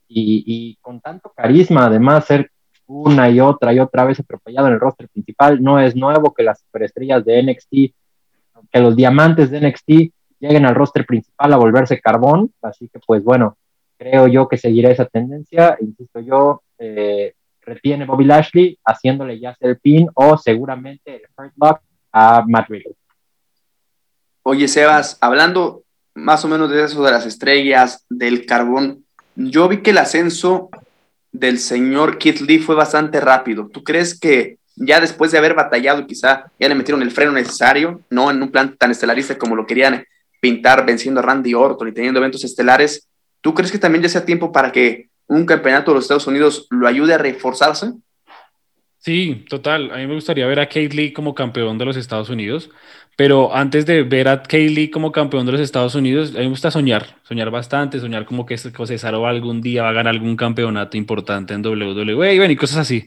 y, 0.06 0.44
y 0.46 0.76
con 0.80 1.00
tanto 1.00 1.32
carisma, 1.34 1.86
además 1.86 2.26
ser 2.26 2.50
una 2.86 3.28
y 3.28 3.40
otra 3.40 3.72
y 3.72 3.80
otra 3.80 4.04
vez 4.04 4.20
atropellado 4.20 4.68
en 4.68 4.74
el 4.74 4.80
roster 4.80 5.08
principal. 5.08 5.62
No 5.62 5.80
es 5.80 5.96
nuevo 5.96 6.32
que 6.32 6.44
las 6.44 6.60
superestrellas 6.60 7.24
de 7.24 7.42
NXT, 7.42 7.94
que 8.70 8.80
los 8.80 8.96
diamantes 8.96 9.50
de 9.50 9.60
NXT 9.60 10.12
lleguen 10.40 10.66
al 10.66 10.74
roster 10.74 11.06
principal 11.06 11.52
a 11.52 11.56
volverse 11.56 12.00
carbón. 12.00 12.52
Así 12.62 12.88
que, 12.88 12.98
pues 13.04 13.22
bueno, 13.22 13.56
creo 13.98 14.26
yo 14.26 14.48
que 14.48 14.58
seguirá 14.58 14.90
esa 14.90 15.06
tendencia. 15.06 15.76
Insisto 15.80 16.20
yo, 16.20 16.62
eh, 16.78 17.34
retiene 17.62 18.04
Bobby 18.04 18.24
Lashley 18.24 18.78
haciéndole 18.84 19.38
ya 19.40 19.56
el 19.60 19.78
pin 19.78 20.08
o 20.14 20.38
seguramente 20.38 21.16
el 21.16 21.22
hurt 21.36 21.52
lock 21.56 21.80
a 22.12 22.44
Matt 22.46 22.68
Riddle. 22.68 22.94
Oye, 24.42 24.68
Sebas, 24.68 25.18
hablando 25.20 25.82
más 26.14 26.44
o 26.44 26.48
menos 26.48 26.70
de 26.70 26.84
eso 26.84 27.02
de 27.02 27.10
las 27.10 27.26
estrellas, 27.26 28.06
del 28.08 28.46
carbón, 28.46 29.04
yo 29.34 29.68
vi 29.68 29.82
que 29.82 29.90
el 29.90 29.98
ascenso 29.98 30.70
del 31.32 31.58
señor 31.58 32.18
Keith 32.18 32.40
Lee 32.40 32.60
fue 32.60 32.74
bastante 32.74 33.20
rápido. 33.20 33.68
¿Tú 33.68 33.82
crees 33.84 34.18
que 34.18 34.58
ya 34.76 35.00
después 35.00 35.32
de 35.32 35.38
haber 35.38 35.54
batallado 35.54 36.06
quizá 36.06 36.52
ya 36.60 36.68
le 36.68 36.74
metieron 36.74 37.02
el 37.02 37.10
freno 37.10 37.32
necesario, 37.32 38.02
no 38.10 38.30
en 38.30 38.42
un 38.42 38.50
plan 38.50 38.76
tan 38.76 38.90
estelarista 38.90 39.36
como 39.36 39.56
lo 39.56 39.66
querían 39.66 40.04
pintar 40.40 40.86
venciendo 40.86 41.20
a 41.20 41.22
Randy 41.22 41.54
Orton 41.54 41.88
y 41.88 41.92
teniendo 41.92 42.20
eventos 42.20 42.44
estelares, 42.44 43.08
¿Tú 43.46 43.54
crees 43.54 43.70
que 43.70 43.78
también 43.78 44.02
ya 44.02 44.08
sea 44.08 44.24
tiempo 44.24 44.50
para 44.50 44.72
que 44.72 45.08
un 45.28 45.46
campeonato 45.46 45.92
de 45.92 45.94
los 45.94 46.04
Estados 46.04 46.26
Unidos 46.26 46.66
lo 46.68 46.88
ayude 46.88 47.14
a 47.14 47.18
reforzarse? 47.18 47.92
Sí, 49.06 49.44
total. 49.48 49.92
A 49.92 49.98
mí 49.98 50.06
me 50.08 50.14
gustaría 50.14 50.46
ver 50.48 50.58
a 50.58 50.66
Kate 50.66 50.88
Lee 50.88 51.12
como 51.12 51.32
campeón 51.32 51.78
de 51.78 51.84
los 51.84 51.96
Estados 51.96 52.28
Unidos, 52.28 52.70
pero 53.14 53.54
antes 53.54 53.86
de 53.86 54.02
ver 54.02 54.26
a 54.26 54.42
Kate 54.42 54.68
Lee 54.68 54.90
como 54.90 55.12
campeón 55.12 55.46
de 55.46 55.52
los 55.52 55.60
Estados 55.60 55.94
Unidos, 55.94 56.30
a 56.30 56.38
mí 56.38 56.44
me 56.46 56.48
gusta 56.48 56.72
soñar, 56.72 57.20
soñar 57.22 57.52
bastante, 57.52 58.00
soñar 58.00 58.26
como 58.26 58.44
que 58.46 58.58
Cesaro 58.58 59.24
algún 59.28 59.60
día 59.60 59.84
va 59.84 59.90
a 59.90 59.92
ganar 59.92 60.12
algún 60.12 60.34
campeonato 60.34 60.96
importante 60.96 61.54
en 61.54 61.64
WWE 61.64 62.50
y, 62.50 62.56
cosas 62.56 62.78
así. 62.78 63.06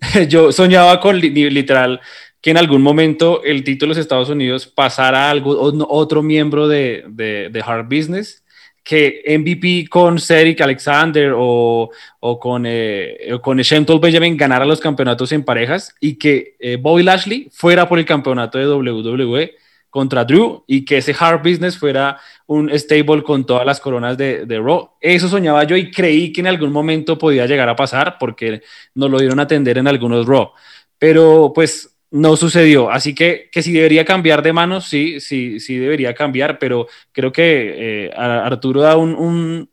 Yo 0.30 0.50
soñaba 0.50 0.98
con 0.98 1.20
literal 1.20 2.00
que 2.40 2.50
en 2.50 2.56
algún 2.56 2.80
momento 2.80 3.42
el 3.44 3.64
título 3.64 3.90
de 3.90 3.96
los 3.96 4.02
Estados 4.02 4.30
Unidos 4.30 4.66
pasara 4.66 5.26
a 5.26 5.30
algo, 5.30 5.60
otro 5.90 6.22
miembro 6.22 6.68
de, 6.68 7.04
de, 7.08 7.50
de 7.50 7.60
Hard 7.60 7.84
Business 7.84 8.43
que 8.84 9.24
MVP 9.26 9.88
con 9.88 10.20
Cedric 10.20 10.60
Alexander 10.60 11.32
o, 11.34 11.90
o 12.20 12.38
con, 12.38 12.64
eh, 12.66 13.30
con 13.42 13.56
Shentel 13.56 13.98
Benjamin 13.98 14.36
ganara 14.36 14.66
los 14.66 14.78
campeonatos 14.78 15.32
en 15.32 15.42
parejas 15.42 15.94
y 16.00 16.16
que 16.16 16.54
eh, 16.60 16.76
Bobby 16.76 17.02
Lashley 17.02 17.48
fuera 17.50 17.88
por 17.88 17.98
el 17.98 18.04
campeonato 18.04 18.58
de 18.58 18.68
WWE 18.68 19.54
contra 19.88 20.24
Drew 20.24 20.64
y 20.66 20.84
que 20.84 20.98
ese 20.98 21.14
Hard 21.18 21.42
Business 21.42 21.78
fuera 21.78 22.20
un 22.46 22.68
stable 22.78 23.22
con 23.22 23.46
todas 23.46 23.64
las 23.64 23.80
coronas 23.80 24.18
de, 24.18 24.44
de 24.44 24.58
Raw. 24.58 24.90
Eso 25.00 25.28
soñaba 25.28 25.64
yo 25.64 25.76
y 25.76 25.90
creí 25.90 26.30
que 26.30 26.42
en 26.42 26.48
algún 26.48 26.70
momento 26.70 27.16
podía 27.16 27.46
llegar 27.46 27.68
a 27.70 27.76
pasar 27.76 28.16
porque 28.20 28.60
nos 28.94 29.10
lo 29.10 29.18
dieron 29.18 29.40
a 29.40 29.44
atender 29.44 29.78
en 29.78 29.88
algunos 29.88 30.26
Raw. 30.26 30.50
Pero 30.98 31.52
pues 31.54 31.93
no 32.14 32.36
sucedió. 32.36 32.92
Así 32.92 33.12
que, 33.12 33.48
que 33.50 33.60
si 33.60 33.72
debería 33.72 34.04
cambiar 34.04 34.40
de 34.40 34.52
manos, 34.52 34.86
sí, 34.86 35.18
sí, 35.18 35.58
sí 35.58 35.76
debería 35.78 36.14
cambiar, 36.14 36.60
pero 36.60 36.86
creo 37.10 37.32
que 37.32 38.06
eh, 38.06 38.12
Arturo 38.16 38.82
da 38.82 38.96
un, 38.96 39.68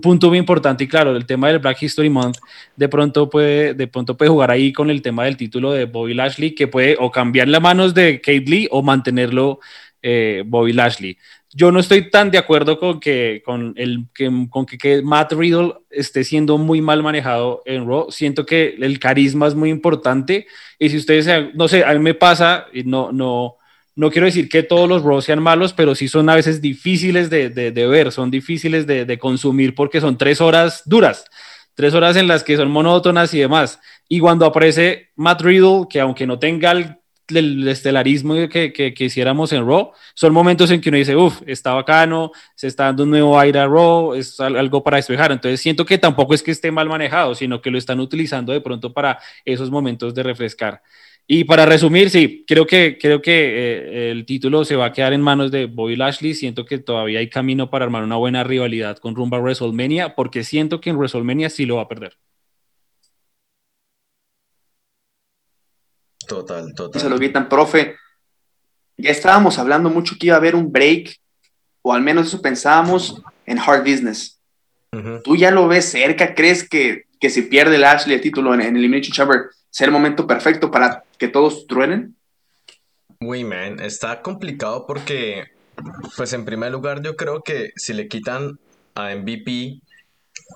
punto 0.00 0.30
muy 0.30 0.38
importante 0.38 0.84
y 0.84 0.88
claro, 0.88 1.14
el 1.14 1.26
tema 1.26 1.48
del 1.48 1.58
Black 1.58 1.82
History 1.82 2.08
Month 2.08 2.38
de 2.76 2.88
pronto 2.88 3.28
puede, 3.28 3.74
de 3.74 3.86
pronto 3.88 4.16
puede 4.16 4.30
jugar 4.30 4.50
ahí 4.50 4.72
con 4.72 4.88
el 4.88 5.02
tema 5.02 5.24
del 5.24 5.36
título 5.36 5.72
de 5.72 5.84
Bobby 5.84 6.14
Lashley, 6.14 6.54
que 6.54 6.66
puede 6.66 6.96
o 6.98 7.10
cambiar 7.10 7.48
las 7.48 7.60
manos 7.60 7.92
de 7.92 8.22
Kate 8.22 8.46
Lee 8.46 8.68
o 8.70 8.82
mantenerlo 8.82 9.60
eh, 10.00 10.44
Bobby 10.46 10.72
Lashley 10.72 11.18
yo 11.54 11.70
no 11.70 11.80
estoy 11.80 12.10
tan 12.10 12.30
de 12.30 12.38
acuerdo 12.38 12.78
con 12.78 12.98
que, 12.98 13.42
con 13.44 13.74
el, 13.76 14.06
que, 14.14 14.30
con 14.48 14.64
que, 14.64 15.02
Matt 15.02 15.32
Riddle 15.32 15.74
esté 15.90 16.24
siendo 16.24 16.56
muy 16.56 16.80
mal 16.80 17.02
manejado 17.02 17.62
en 17.66 17.86
Raw. 17.86 18.10
Siento 18.10 18.46
que 18.46 18.76
el 18.80 18.98
carisma 18.98 19.48
es 19.48 19.54
muy 19.54 19.68
importante. 19.68 20.46
Y 20.78 20.88
si 20.88 20.96
ustedes, 20.96 21.54
no 21.54 21.68
sé, 21.68 21.84
a 21.84 21.92
mí 21.92 21.98
me 21.98 22.14
pasa, 22.14 22.66
no, 22.86 23.12
no, 23.12 23.56
no 23.94 24.10
quiero 24.10 24.26
decir 24.26 24.48
que 24.48 24.62
todos 24.62 24.88
los 24.88 25.02
Raw 25.02 25.20
sean 25.20 25.42
malos, 25.42 25.74
pero 25.74 25.94
sí 25.94 26.08
son 26.08 26.30
a 26.30 26.36
veces 26.36 26.62
difíciles 26.62 27.28
de, 27.28 27.50
de, 27.50 27.70
de 27.70 27.86
ver, 27.86 28.12
son 28.12 28.30
difíciles 28.30 28.86
de, 28.86 29.04
de, 29.04 29.18
consumir 29.18 29.74
porque 29.74 30.00
son 30.00 30.16
tres 30.16 30.40
horas 30.40 30.82
duras, 30.86 31.26
tres 31.74 31.92
horas 31.92 32.16
en 32.16 32.28
las 32.28 32.44
que 32.44 32.56
son 32.56 32.70
monótonas 32.70 33.34
y 33.34 33.40
demás. 33.40 33.78
Y 34.08 34.20
cuando 34.20 34.46
aparece 34.46 35.10
Matt 35.16 35.42
Riddle, 35.42 35.86
que 35.90 36.00
aunque 36.00 36.26
no 36.26 36.38
tenga 36.38 36.72
el 36.72 36.96
el 37.28 37.66
estelarismo 37.68 38.34
que, 38.48 38.72
que, 38.72 39.04
hiciéramos 39.04 39.52
en 39.52 39.66
Raw, 39.66 39.92
son 40.14 40.32
momentos 40.32 40.70
en 40.70 40.80
que 40.80 40.88
uno 40.88 40.98
dice, 40.98 41.16
uff, 41.16 41.42
está 41.46 41.72
bacano, 41.72 42.32
se 42.54 42.68
está 42.68 42.84
dando 42.84 43.04
un 43.04 43.10
nuevo 43.10 43.38
aire 43.38 43.58
a 43.58 43.66
Raw, 43.66 44.14
es 44.14 44.38
algo 44.40 44.82
para 44.82 44.96
despejar. 44.96 45.32
Entonces 45.32 45.60
siento 45.60 45.84
que 45.84 45.98
tampoco 45.98 46.34
es 46.34 46.42
que 46.42 46.50
esté 46.50 46.70
mal 46.70 46.88
manejado, 46.88 47.34
sino 47.34 47.60
que 47.60 47.70
lo 47.70 47.78
están 47.78 48.00
utilizando 48.00 48.52
de 48.52 48.60
pronto 48.60 48.92
para 48.92 49.18
esos 49.44 49.70
momentos 49.70 50.14
de 50.14 50.22
refrescar. 50.22 50.82
Y 51.26 51.44
para 51.44 51.64
resumir, 51.66 52.10
sí, 52.10 52.44
creo 52.46 52.66
que, 52.66 52.98
creo 53.00 53.22
que 53.22 53.32
eh, 53.32 54.10
el 54.10 54.26
título 54.26 54.64
se 54.64 54.76
va 54.76 54.86
a 54.86 54.92
quedar 54.92 55.12
en 55.12 55.20
manos 55.20 55.50
de 55.50 55.66
Bobby 55.66 55.96
Lashley. 55.96 56.34
Siento 56.34 56.64
que 56.64 56.78
todavía 56.78 57.20
hay 57.20 57.28
camino 57.28 57.70
para 57.70 57.84
armar 57.84 58.02
una 58.02 58.16
buena 58.16 58.44
rivalidad 58.44 58.98
con 58.98 59.14
rumba 59.14 59.38
WrestleMania, 59.38 60.14
porque 60.14 60.44
siento 60.44 60.80
que 60.80 60.90
en 60.90 60.96
WrestleMania 60.96 61.48
sí 61.48 61.64
lo 61.64 61.76
va 61.76 61.82
a 61.82 61.88
perder. 61.88 62.18
Total, 66.32 66.72
total. 66.74 67.02
Se 67.02 67.10
lo 67.10 67.18
quitan, 67.18 67.46
profe. 67.46 67.96
Ya 68.96 69.10
estábamos 69.10 69.58
hablando 69.58 69.90
mucho 69.90 70.16
que 70.18 70.28
iba 70.28 70.36
a 70.36 70.38
haber 70.38 70.54
un 70.54 70.72
break, 70.72 71.20
o 71.82 71.92
al 71.92 72.00
menos 72.00 72.28
eso 72.28 72.40
pensábamos 72.40 73.20
en 73.44 73.58
Hard 73.58 73.80
Business. 73.82 74.40
¿Tú 75.24 75.36
ya 75.36 75.50
lo 75.50 75.68
ves 75.68 75.90
cerca? 75.90 76.34
¿Crees 76.34 76.66
que, 76.66 77.04
que 77.20 77.28
si 77.28 77.42
pierde 77.42 77.76
Lashley 77.76 78.16
el 78.16 78.22
título 78.22 78.54
en, 78.54 78.62
en 78.62 78.76
Elimination 78.76 79.12
Chamber, 79.12 79.50
será 79.68 79.88
el 79.88 79.92
momento 79.92 80.26
perfecto 80.26 80.70
para 80.70 81.04
que 81.18 81.28
todos 81.28 81.66
truenen? 81.66 82.16
Uy, 83.20 83.44
man, 83.44 83.78
está 83.80 84.22
complicado 84.22 84.86
porque, 84.86 85.44
pues 86.16 86.32
en 86.32 86.46
primer 86.46 86.72
lugar, 86.72 87.02
yo 87.02 87.14
creo 87.14 87.42
que 87.42 87.72
si 87.76 87.92
le 87.92 88.08
quitan 88.08 88.58
a 88.94 89.14
MVP, 89.14 89.80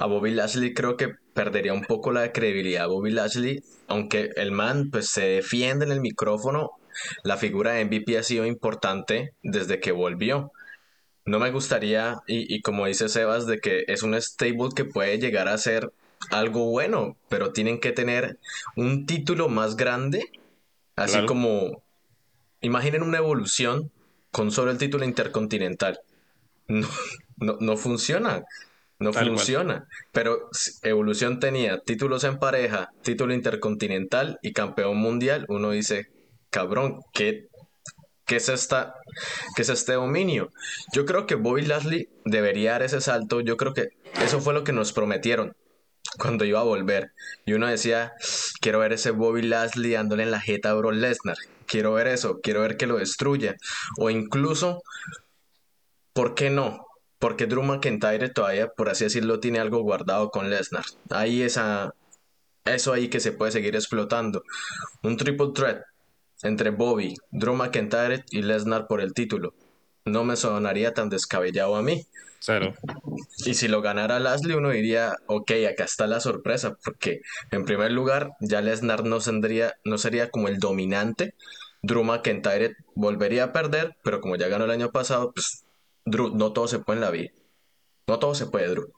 a 0.00 0.06
Bobby 0.06 0.30
Lashley, 0.32 0.74
creo 0.74 0.96
que 0.96 1.14
perdería 1.34 1.72
un 1.72 1.84
poco 1.84 2.12
la 2.12 2.32
credibilidad 2.32 2.84
a 2.84 2.88
Bobby 2.88 3.10
Lashley, 3.10 3.62
aunque 3.88 4.30
el 4.36 4.52
man 4.52 4.90
pues 4.90 5.08
se 5.10 5.22
defiende 5.26 5.84
en 5.84 5.92
el 5.92 6.00
micrófono, 6.00 6.70
la 7.22 7.36
figura 7.36 7.72
de 7.72 7.84
MVP 7.84 8.16
ha 8.18 8.22
sido 8.22 8.46
importante 8.46 9.34
desde 9.42 9.80
que 9.80 9.92
volvió. 9.92 10.50
No 11.24 11.38
me 11.38 11.50
gustaría, 11.50 12.16
y, 12.26 12.54
y 12.54 12.62
como 12.62 12.86
dice 12.86 13.08
Sebas, 13.08 13.46
de 13.46 13.58
que 13.58 13.84
es 13.88 14.02
un 14.02 14.14
stable 14.20 14.68
que 14.74 14.84
puede 14.84 15.18
llegar 15.18 15.48
a 15.48 15.58
ser 15.58 15.92
algo 16.30 16.70
bueno, 16.70 17.16
pero 17.28 17.52
tienen 17.52 17.80
que 17.80 17.92
tener 17.92 18.38
un 18.76 19.06
título 19.06 19.48
más 19.48 19.76
grande, 19.76 20.24
así 20.94 21.12
Claro. 21.14 21.26
como, 21.26 21.82
imaginen 22.60 23.02
una 23.02 23.18
evolución 23.18 23.90
con 24.30 24.50
solo 24.50 24.70
el 24.70 24.78
título 24.78 25.04
intercontinental. 25.04 26.00
No, 26.68 26.88
no, 27.36 27.56
no 27.60 27.76
funciona, 27.76 28.44
no 28.98 29.10
Tal 29.10 29.24
cual. 29.24 29.36
funciona. 29.36 29.86
Pero 30.12 30.48
evolución 30.82 31.38
tenía 31.40 31.78
títulos 31.80 32.24
en 32.24 32.38
pareja, 32.38 32.90
título 33.02 33.34
intercontinental 33.34 34.38
y 34.42 34.52
campeón 34.52 34.96
mundial. 34.96 35.44
Uno 35.48 35.70
dice, 35.70 36.06
cabrón, 36.50 37.00
¿qué, 37.12 37.46
qué 38.24 38.36
es 38.36 38.48
esta, 38.48 38.94
qué 39.54 39.62
es 39.62 39.68
este 39.68 39.94
dominio? 39.94 40.50
Yo 40.92 41.04
creo 41.04 41.26
que 41.26 41.34
Bobby 41.34 41.62
Lashley 41.62 42.08
debería 42.24 42.72
dar 42.72 42.82
ese 42.82 43.00
salto. 43.00 43.40
Yo 43.40 43.56
creo 43.56 43.74
que 43.74 43.88
eso 44.22 44.40
fue 44.40 44.54
lo 44.54 44.64
que 44.64 44.72
nos 44.72 44.92
prometieron 44.92 45.54
cuando 46.18 46.44
iba 46.44 46.60
a 46.60 46.64
volver. 46.64 47.12
Y 47.44 47.52
uno 47.52 47.66
decía, 47.66 48.12
quiero 48.60 48.78
ver 48.78 48.94
ese 48.94 49.10
Bobby 49.10 49.42
Lashley 49.42 49.92
dándole 49.92 50.22
en 50.22 50.30
la 50.30 50.40
jeta 50.40 50.70
a 50.70 50.74
Brock 50.74 50.94
Lesnar. 50.94 51.36
Quiero 51.66 51.92
ver 51.92 52.06
eso, 52.06 52.40
quiero 52.42 52.62
ver 52.62 52.76
que 52.76 52.86
lo 52.86 52.96
destruya. 52.96 53.56
O 53.98 54.08
incluso, 54.08 54.82
¿por 56.12 56.34
qué 56.34 56.48
no? 56.48 56.85
Porque 57.18 57.46
Drew 57.46 57.62
McIntyre 57.62 58.28
todavía, 58.28 58.68
por 58.68 58.88
así 58.88 59.04
decirlo, 59.04 59.40
tiene 59.40 59.58
algo 59.58 59.80
guardado 59.80 60.30
con 60.30 60.50
Lesnar. 60.50 60.84
Ahí 61.10 61.42
esa, 61.42 61.94
eso 62.64 62.92
ahí 62.92 63.08
que 63.08 63.20
se 63.20 63.32
puede 63.32 63.52
seguir 63.52 63.74
explotando. 63.74 64.42
Un 65.02 65.16
triple 65.16 65.52
threat 65.54 65.82
entre 66.42 66.70
Bobby, 66.70 67.14
Drew 67.30 67.54
McIntyre 67.54 68.24
y 68.30 68.42
Lesnar 68.42 68.86
por 68.86 69.00
el 69.00 69.14
título. 69.14 69.54
No 70.04 70.24
me 70.24 70.36
sonaría 70.36 70.94
tan 70.94 71.08
descabellado 71.08 71.76
a 71.76 71.82
mí. 71.82 72.06
Cero. 72.38 72.74
Y 73.44 73.54
si 73.54 73.66
lo 73.66 73.80
ganara 73.82 74.20
Lashley, 74.20 74.54
uno 74.54 74.70
diría, 74.70 75.16
ok, 75.26 75.50
acá 75.72 75.84
está 75.84 76.06
la 76.06 76.20
sorpresa, 76.20 76.76
porque 76.84 77.22
en 77.50 77.64
primer 77.64 77.92
lugar, 77.92 78.32
ya 78.40 78.60
Lesnar 78.60 79.04
no, 79.04 79.18
no 79.84 79.98
sería 79.98 80.30
como 80.30 80.48
el 80.48 80.58
dominante. 80.58 81.34
Drew 81.82 82.04
McIntyre 82.04 82.76
volvería 82.94 83.44
a 83.44 83.52
perder, 83.52 83.96
pero 84.04 84.20
como 84.20 84.36
ya 84.36 84.48
ganó 84.48 84.64
el 84.64 84.70
año 84.70 84.90
pasado, 84.90 85.32
pues 85.32 85.65
Drew, 86.06 86.34
no 86.34 86.52
todo 86.52 86.68
se 86.68 86.78
puede 86.78 86.98
en 86.98 87.04
la 87.04 87.10
vida. 87.10 87.30
No 88.06 88.18
todo 88.18 88.34
se 88.34 88.46
puede, 88.46 88.68
Drew. 88.68 88.92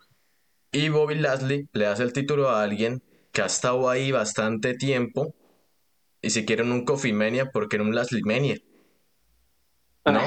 Y 0.71 0.91
Bobby 0.91 1.17
Lashley 1.17 1.69
le 1.73 1.87
hace 1.87 2.03
el 2.03 2.13
título 2.13 2.51
a 2.51 2.63
alguien 2.63 3.03
que 3.33 3.43
ha 3.43 3.47
estado 3.47 3.89
ahí 3.89 4.13
bastante 4.13 4.75
tiempo. 4.75 5.35
Y 6.21 6.31
si 6.31 6.45
quieren 6.45 6.71
un 6.71 6.85
Coffee 6.85 7.13
Mania, 7.13 7.51
¿por 7.51 7.69
qué 7.69 7.79
no 7.79 7.85
un 7.85 7.95
Lashley 7.95 8.23
Mania? 8.23 8.59
¿No? 10.05 10.21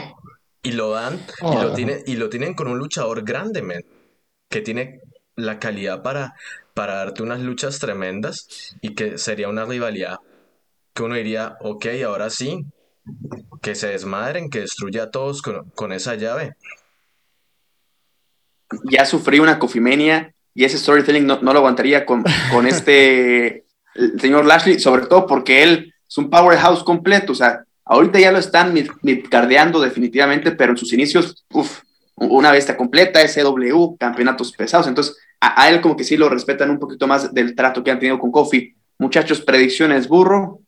Y 0.63 0.73
lo 0.73 0.91
dan 0.91 1.19
y 1.41 1.55
lo 1.55 1.73
tienen, 1.73 2.03
y 2.05 2.15
lo 2.15 2.29
tienen 2.29 2.53
con 2.53 2.67
un 2.67 2.77
luchador 2.77 3.23
grande, 3.23 3.61
men, 3.61 3.83
que 4.49 4.61
tiene 4.61 5.01
la 5.35 5.59
calidad 5.59 6.03
para, 6.03 6.35
para 6.73 6.95
darte 6.95 7.23
unas 7.23 7.39
luchas 7.39 7.79
tremendas 7.79 8.75
y 8.81 8.93
que 8.93 9.17
sería 9.17 9.49
una 9.49 9.65
rivalidad 9.65 10.19
que 10.93 11.03
uno 11.03 11.15
diría, 11.15 11.57
ok, 11.61 11.85
ahora 12.05 12.29
sí, 12.29 12.65
que 13.61 13.75
se 13.75 13.87
desmadren, 13.87 14.49
que 14.49 14.61
destruya 14.61 15.03
a 15.03 15.11
todos 15.11 15.41
con, 15.41 15.69
con 15.71 15.91
esa 15.91 16.15
llave. 16.15 16.55
Ya 18.85 19.05
sufrí 19.05 19.39
una 19.39 19.59
cofimenia 19.59 20.33
y 20.53 20.63
ese 20.65 20.77
storytelling 20.77 21.25
no, 21.25 21.41
no 21.41 21.51
lo 21.53 21.59
aguantaría 21.59 22.05
con, 22.05 22.23
con 22.51 22.65
este 22.67 23.65
el 23.95 24.19
señor 24.19 24.45
Lashley, 24.45 24.79
sobre 24.79 25.05
todo 25.07 25.27
porque 25.27 25.63
él 25.63 25.93
es 26.07 26.17
un 26.17 26.29
powerhouse 26.29 26.83
completo. 26.83 27.33
O 27.33 27.35
sea, 27.35 27.63
ahorita 27.85 28.19
ya 28.19 28.31
lo 28.31 28.37
están 28.39 28.73
mid- 28.73 28.91
midcardeando 29.01 29.81
definitivamente, 29.81 30.51
pero 30.51 30.71
en 30.71 30.77
sus 30.77 30.93
inicios, 30.93 31.45
uff, 31.51 31.81
una 32.15 32.51
bestia 32.51 32.77
completa, 32.77 33.19
SW, 33.27 33.95
campeonatos 33.99 34.51
pesados. 34.53 34.87
Entonces, 34.87 35.17
a, 35.41 35.61
a 35.61 35.69
él 35.69 35.81
como 35.81 35.97
que 35.97 36.03
sí 36.05 36.15
lo 36.15 36.29
respetan 36.29 36.69
un 36.69 36.79
poquito 36.79 37.07
más 37.07 37.33
del 37.33 37.55
trato 37.55 37.83
que 37.83 37.91
han 37.91 37.99
tenido 37.99 38.19
con 38.19 38.31
Kofi. 38.31 38.73
Muchachos, 38.99 39.41
predicciones, 39.41 40.07
burro. 40.07 40.59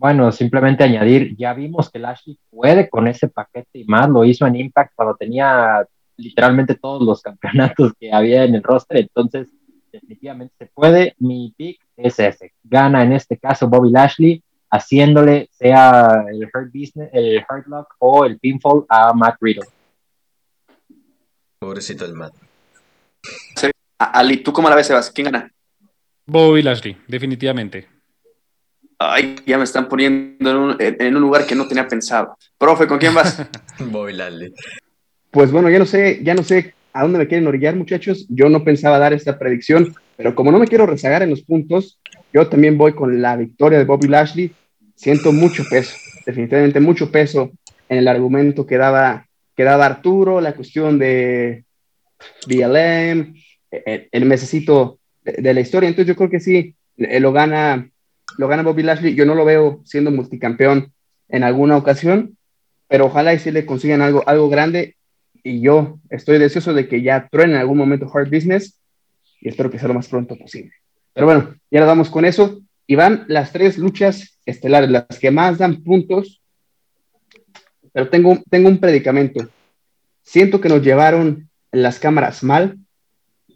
Bueno, 0.00 0.32
simplemente 0.32 0.82
añadir, 0.82 1.36
ya 1.36 1.52
vimos 1.52 1.90
que 1.90 1.98
Lashley 1.98 2.38
puede 2.48 2.88
con 2.88 3.06
ese 3.06 3.28
paquete 3.28 3.80
y 3.80 3.84
más, 3.84 4.08
lo 4.08 4.24
hizo 4.24 4.46
en 4.46 4.56
Impact 4.56 4.94
cuando 4.94 5.14
tenía 5.14 5.86
literalmente 6.16 6.74
todos 6.74 7.02
los 7.02 7.20
campeonatos 7.22 7.92
que 8.00 8.10
había 8.10 8.44
en 8.44 8.54
el 8.54 8.62
roster, 8.62 8.96
entonces 8.96 9.48
definitivamente 9.92 10.54
se 10.58 10.66
puede. 10.72 11.14
Mi 11.18 11.52
pick 11.54 11.82
es 11.98 12.18
ese. 12.18 12.54
Gana 12.62 13.02
en 13.02 13.12
este 13.12 13.36
caso 13.36 13.68
Bobby 13.68 13.90
Lashley, 13.90 14.42
haciéndole 14.70 15.50
sea 15.52 16.24
el 16.32 16.44
Hurt 16.44 16.72
Business, 16.72 17.10
el 17.12 17.44
Hurt 17.46 17.66
Lock 17.66 17.94
o 17.98 18.24
el 18.24 18.38
Pinfall 18.38 18.86
a 18.88 19.12
Matt 19.12 19.36
Riddle. 19.38 19.66
Pobrecito 21.58 22.06
el 22.06 22.14
Matt. 22.14 22.32
Ali, 23.98 24.38
¿tú 24.38 24.50
cómo 24.50 24.70
la 24.70 24.76
ves, 24.76 24.86
Sebas? 24.86 25.10
¿Quién 25.10 25.26
gana? 25.26 25.52
Bobby 26.24 26.62
Lashley, 26.62 26.96
definitivamente. 27.06 27.99
Ay, 29.02 29.34
ya 29.46 29.56
me 29.56 29.64
están 29.64 29.88
poniendo 29.88 30.50
en 30.50 30.56
un, 30.56 30.76
en- 30.78 31.16
un 31.16 31.22
lugar 31.22 31.46
que 31.46 31.54
no 31.54 31.66
tenía 31.66 31.88
pensado. 31.88 32.36
Profe, 32.58 32.86
¿con 32.86 32.98
quién 32.98 33.14
vas? 33.14 33.42
Bobby 33.78 34.12
Lashley. 34.12 34.52
Pues 35.30 35.50
bueno, 35.50 35.70
ya 35.70 35.78
no 35.78 35.86
sé, 35.86 36.20
ya 36.22 36.34
no 36.34 36.42
sé 36.42 36.74
a 36.92 37.02
dónde 37.02 37.18
me 37.18 37.26
quieren 37.26 37.46
orillar, 37.46 37.74
muchachos. 37.76 38.26
Yo 38.28 38.50
no 38.50 38.62
pensaba 38.62 38.98
dar 38.98 39.14
esta 39.14 39.38
predicción, 39.38 39.94
pero 40.18 40.34
como 40.34 40.52
no 40.52 40.58
me 40.58 40.66
quiero 40.66 40.84
rezagar 40.84 41.22
en 41.22 41.30
los 41.30 41.40
puntos, 41.42 41.98
yo 42.32 42.46
también 42.48 42.76
voy 42.76 42.92
con 42.92 43.22
la 43.22 43.36
victoria 43.36 43.78
de 43.78 43.84
Bobby 43.84 44.08
Lashley. 44.08 44.52
Siento 44.96 45.32
mucho 45.32 45.64
peso, 45.70 45.96
definitivamente 46.26 46.78
mucho 46.80 47.10
peso 47.10 47.52
en 47.88 47.98
el 47.98 48.08
argumento 48.08 48.66
que 48.66 48.76
daba, 48.76 49.26
que 49.56 49.64
daba 49.64 49.86
Arturo, 49.86 50.42
la 50.42 50.52
cuestión 50.52 50.98
de 50.98 51.64
BLM, 52.46 53.34
el, 53.70 54.08
el 54.12 54.24
mesecito 54.26 54.98
de, 55.24 55.32
de 55.40 55.54
la 55.54 55.60
historia. 55.60 55.88
Entonces 55.88 56.08
yo 56.08 56.16
creo 56.16 56.28
que 56.28 56.40
sí, 56.40 56.74
eh, 56.98 57.18
lo 57.20 57.32
gana, 57.32 57.88
lo 58.40 58.48
gana 58.48 58.62
Bobby 58.62 58.82
Lashley. 58.82 59.14
Yo 59.14 59.26
no 59.26 59.34
lo 59.34 59.44
veo 59.44 59.82
siendo 59.84 60.10
multicampeón 60.10 60.94
en 61.28 61.44
alguna 61.44 61.76
ocasión, 61.76 62.38
pero 62.88 63.04
ojalá 63.04 63.34
y 63.34 63.38
sí 63.38 63.50
le 63.50 63.66
consigan 63.66 64.00
algo, 64.00 64.26
algo 64.26 64.48
grande 64.48 64.96
y 65.42 65.60
yo 65.60 65.98
estoy 66.08 66.38
deseoso 66.38 66.72
de 66.72 66.88
que 66.88 67.02
ya 67.02 67.28
truene 67.30 67.52
en 67.52 67.60
algún 67.60 67.76
momento 67.76 68.10
Hard 68.10 68.30
Business 68.30 68.80
y 69.42 69.50
espero 69.50 69.70
que 69.70 69.78
sea 69.78 69.88
lo 69.88 69.94
más 69.94 70.08
pronto 70.08 70.36
posible. 70.36 70.72
Pero 71.12 71.26
bueno, 71.26 71.54
ya 71.70 71.80
le 71.80 71.86
damos 71.86 72.08
con 72.08 72.24
eso 72.24 72.62
y 72.86 72.94
van 72.94 73.26
las 73.28 73.52
tres 73.52 73.76
luchas 73.76 74.38
estelares, 74.46 74.88
las 74.88 75.18
que 75.20 75.30
más 75.30 75.58
dan 75.58 75.82
puntos. 75.82 76.40
Pero 77.92 78.08
tengo, 78.08 78.38
tengo 78.48 78.70
un 78.70 78.78
predicamento. 78.78 79.50
Siento 80.22 80.62
que 80.62 80.70
nos 80.70 80.82
llevaron 80.82 81.50
las 81.72 81.98
cámaras 81.98 82.42
mal. 82.42 82.78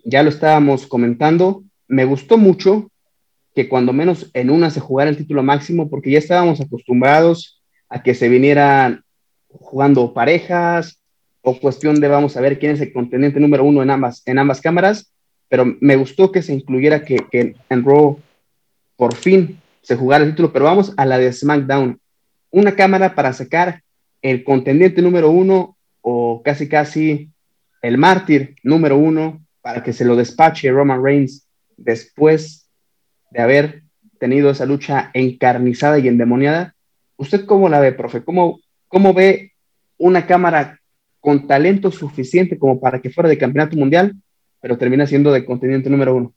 Ya 0.05 0.23
lo 0.23 0.29
estábamos 0.29 0.87
comentando. 0.87 1.64
Me 1.88 2.05
gustó 2.05 2.37
mucho 2.37 2.90
que 3.54 3.68
cuando 3.68 3.92
menos 3.92 4.30
en 4.34 4.50
una 4.50 4.70
se 4.70 4.80
jugara 4.80 5.10
el 5.10 5.16
título 5.16 5.42
máximo 5.42 5.88
porque 5.88 6.10
ya 6.10 6.18
estábamos 6.18 6.60
acostumbrados 6.60 7.62
a 7.88 8.02
que 8.02 8.14
se 8.14 8.28
vinieran 8.28 9.04
jugando 9.48 10.12
parejas, 10.12 11.00
o 11.46 11.60
cuestión 11.60 12.00
de 12.00 12.08
vamos 12.08 12.36
a 12.36 12.40
ver 12.40 12.58
quién 12.58 12.72
es 12.72 12.80
el 12.80 12.92
contendiente 12.92 13.38
número 13.38 13.64
uno 13.64 13.82
en 13.82 13.90
ambas, 13.90 14.22
en 14.24 14.38
ambas 14.38 14.60
cámaras, 14.60 15.12
pero 15.48 15.76
me 15.80 15.94
gustó 15.94 16.32
que 16.32 16.42
se 16.42 16.54
incluyera 16.54 17.04
que, 17.04 17.16
que 17.30 17.54
en 17.68 17.84
Raw 17.84 18.18
por 18.96 19.14
fin 19.14 19.60
se 19.82 19.94
jugara 19.94 20.24
el 20.24 20.30
título, 20.30 20.52
pero 20.52 20.64
vamos 20.64 20.94
a 20.96 21.04
la 21.04 21.18
de 21.18 21.30
SmackDown. 21.32 22.00
Una 22.50 22.74
cámara 22.74 23.14
para 23.14 23.34
sacar 23.34 23.82
el 24.22 24.42
contendiente 24.42 25.02
número 25.02 25.30
uno 25.30 25.76
o 26.00 26.42
casi 26.42 26.68
casi 26.68 27.30
el 27.82 27.98
mártir 27.98 28.56
número 28.62 28.96
uno 28.96 29.44
para 29.60 29.82
que 29.82 29.92
se 29.92 30.06
lo 30.06 30.16
despache 30.16 30.70
Roman 30.70 31.04
Reigns 31.04 31.46
después 31.76 32.63
de 33.30 33.42
haber 33.42 33.82
tenido 34.18 34.50
esa 34.50 34.66
lucha 34.66 35.10
encarnizada 35.14 35.98
y 35.98 36.08
endemoniada. 36.08 36.74
¿Usted 37.16 37.46
cómo 37.46 37.68
la 37.68 37.80
ve, 37.80 37.92
profe? 37.92 38.24
¿Cómo, 38.24 38.60
cómo 38.88 39.12
ve 39.14 39.52
una 39.98 40.26
cámara 40.26 40.80
con 41.20 41.46
talento 41.46 41.90
suficiente 41.90 42.58
como 42.58 42.80
para 42.80 43.00
que 43.00 43.10
fuera 43.10 43.28
de 43.28 43.38
campeonato 43.38 43.76
mundial, 43.76 44.14
pero 44.60 44.78
termina 44.78 45.06
siendo 45.06 45.32
de 45.32 45.44
contendiente 45.44 45.90
número 45.90 46.14
uno? 46.14 46.34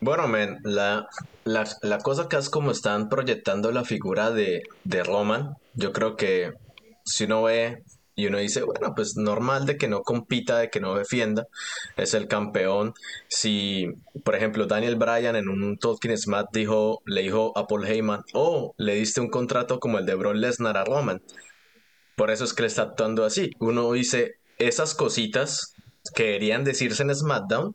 Bueno, 0.00 0.26
men, 0.28 0.58
la, 0.62 1.06
la, 1.44 1.64
la, 1.82 1.98
cosa 1.98 2.26
que 2.28 2.36
es 2.36 2.48
como 2.48 2.70
están 2.70 3.10
proyectando 3.10 3.70
la 3.70 3.84
figura 3.84 4.30
de, 4.30 4.62
de 4.84 5.02
Roman, 5.02 5.54
yo 5.74 5.92
creo 5.92 6.16
que 6.16 6.52
si 7.04 7.24
uno 7.24 7.42
ve 7.42 7.82
y 8.20 8.26
uno 8.26 8.38
dice, 8.38 8.62
bueno, 8.62 8.92
pues 8.94 9.16
normal 9.16 9.64
de 9.64 9.78
que 9.78 9.88
no 9.88 10.02
compita, 10.02 10.58
de 10.58 10.68
que 10.68 10.80
no 10.80 10.94
defienda, 10.94 11.46
es 11.96 12.12
el 12.12 12.28
campeón. 12.28 12.92
Si, 13.28 13.86
por 14.24 14.34
ejemplo, 14.34 14.66
Daniel 14.66 14.96
Bryan 14.96 15.36
en 15.36 15.48
un 15.48 15.78
Talking 15.78 16.16
Smack 16.16 16.48
dijo, 16.52 17.00
le 17.06 17.22
dijo 17.22 17.56
a 17.56 17.66
Paul 17.66 17.86
Heyman, 17.86 18.22
oh, 18.34 18.74
le 18.76 18.94
diste 18.94 19.22
un 19.22 19.30
contrato 19.30 19.80
como 19.80 19.98
el 19.98 20.04
de 20.04 20.14
Brock 20.14 20.34
Lesnar 20.34 20.76
a 20.76 20.84
Roman. 20.84 21.22
Por 22.14 22.30
eso 22.30 22.44
es 22.44 22.52
que 22.52 22.62
le 22.62 22.68
está 22.68 22.82
actuando 22.82 23.24
así. 23.24 23.52
Uno 23.58 23.90
dice, 23.92 24.34
esas 24.58 24.94
cositas 24.94 25.72
que 26.14 26.24
deberían 26.24 26.62
decirse 26.64 27.02
en 27.02 27.14
SmackDown, 27.14 27.74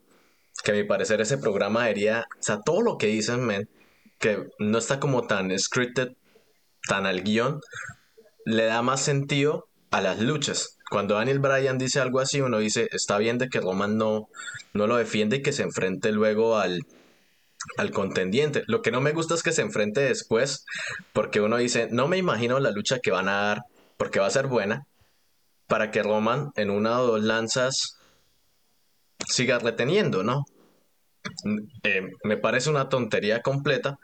que 0.64 0.72
a 0.72 0.76
mi 0.76 0.84
parecer 0.84 1.22
ese 1.22 1.40
programa 1.40 1.84
debería, 1.84 2.28
o 2.40 2.44
sea, 2.44 2.60
todo 2.62 2.82
lo 2.82 2.98
que 2.98 3.08
dicen, 3.08 3.44
men, 3.44 3.68
que 4.20 4.48
no 4.60 4.78
está 4.78 5.00
como 5.00 5.26
tan 5.26 5.58
scripted, 5.58 6.10
tan 6.88 7.08
al 7.08 7.24
guion, 7.24 7.60
le 8.46 8.66
da 8.66 8.84
más 8.84 9.02
sentido 9.02 9.68
a 9.96 10.02
las 10.02 10.20
luchas. 10.20 10.78
Cuando 10.92 11.16
Daniel 11.16 11.40
Bryan 11.40 11.78
dice 11.78 12.02
algo 12.02 12.20
así, 12.20 12.42
uno 12.42 12.58
dice, 12.60 12.90
está 12.92 13.18
bien 13.18 13.38
de 13.38 13.48
que 13.48 13.62
Roman 13.62 13.98
no, 13.98 14.28
no 14.74 14.88
lo 14.88 14.98
defiende 14.98 15.38
y 15.38 15.42
que 15.42 15.54
se 15.54 15.64
enfrente 15.64 16.12
luego 16.12 16.58
al, 16.58 16.82
al 17.78 17.92
contendiente. 17.92 18.64
Lo 18.68 18.82
que 18.82 18.92
no 18.92 19.00
me 19.00 19.14
gusta 19.14 19.36
es 19.36 19.42
que 19.42 19.54
se 19.54 19.62
enfrente 19.62 20.02
después, 20.02 20.66
porque 21.14 21.40
uno 21.40 21.56
dice, 21.56 21.88
no 21.92 22.10
me 22.10 22.18
imagino 22.18 22.60
la 22.60 22.72
lucha 22.72 23.00
que 23.00 23.12
van 23.12 23.30
a 23.30 23.42
dar, 23.42 23.62
porque 23.96 24.20
va 24.20 24.28
a 24.28 24.32
ser 24.32 24.48
buena, 24.48 24.86
para 25.66 25.92
que 25.92 26.04
Roman 26.04 26.52
en 26.58 26.72
una 26.72 27.00
o 27.00 27.08
dos 27.08 27.24
lanzas 27.24 27.98
siga 29.28 29.60
reteniendo, 29.60 30.24
¿no? 30.24 30.44
Eh, 31.84 32.10
me 32.26 32.36
parece 32.36 32.70
una 32.70 32.90
tontería 32.90 33.42
completa 33.42 33.98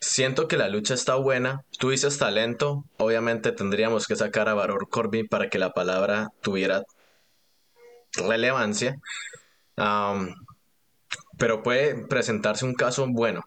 Siento 0.00 0.46
que 0.46 0.56
la 0.56 0.68
lucha 0.68 0.94
está 0.94 1.16
buena. 1.16 1.64
Tú 1.78 1.90
dices 1.90 2.18
talento. 2.18 2.84
Obviamente 2.98 3.52
tendríamos 3.52 4.06
que 4.06 4.16
sacar 4.16 4.48
a 4.48 4.54
Baron 4.54 4.86
Corbin 4.88 5.26
para 5.26 5.50
que 5.50 5.58
la 5.58 5.72
palabra 5.72 6.30
tuviera 6.40 6.84
relevancia. 8.12 8.96
pero 11.38 11.62
puede 11.62 12.06
presentarse 12.06 12.64
un 12.64 12.74
caso 12.74 13.06
bueno. 13.08 13.42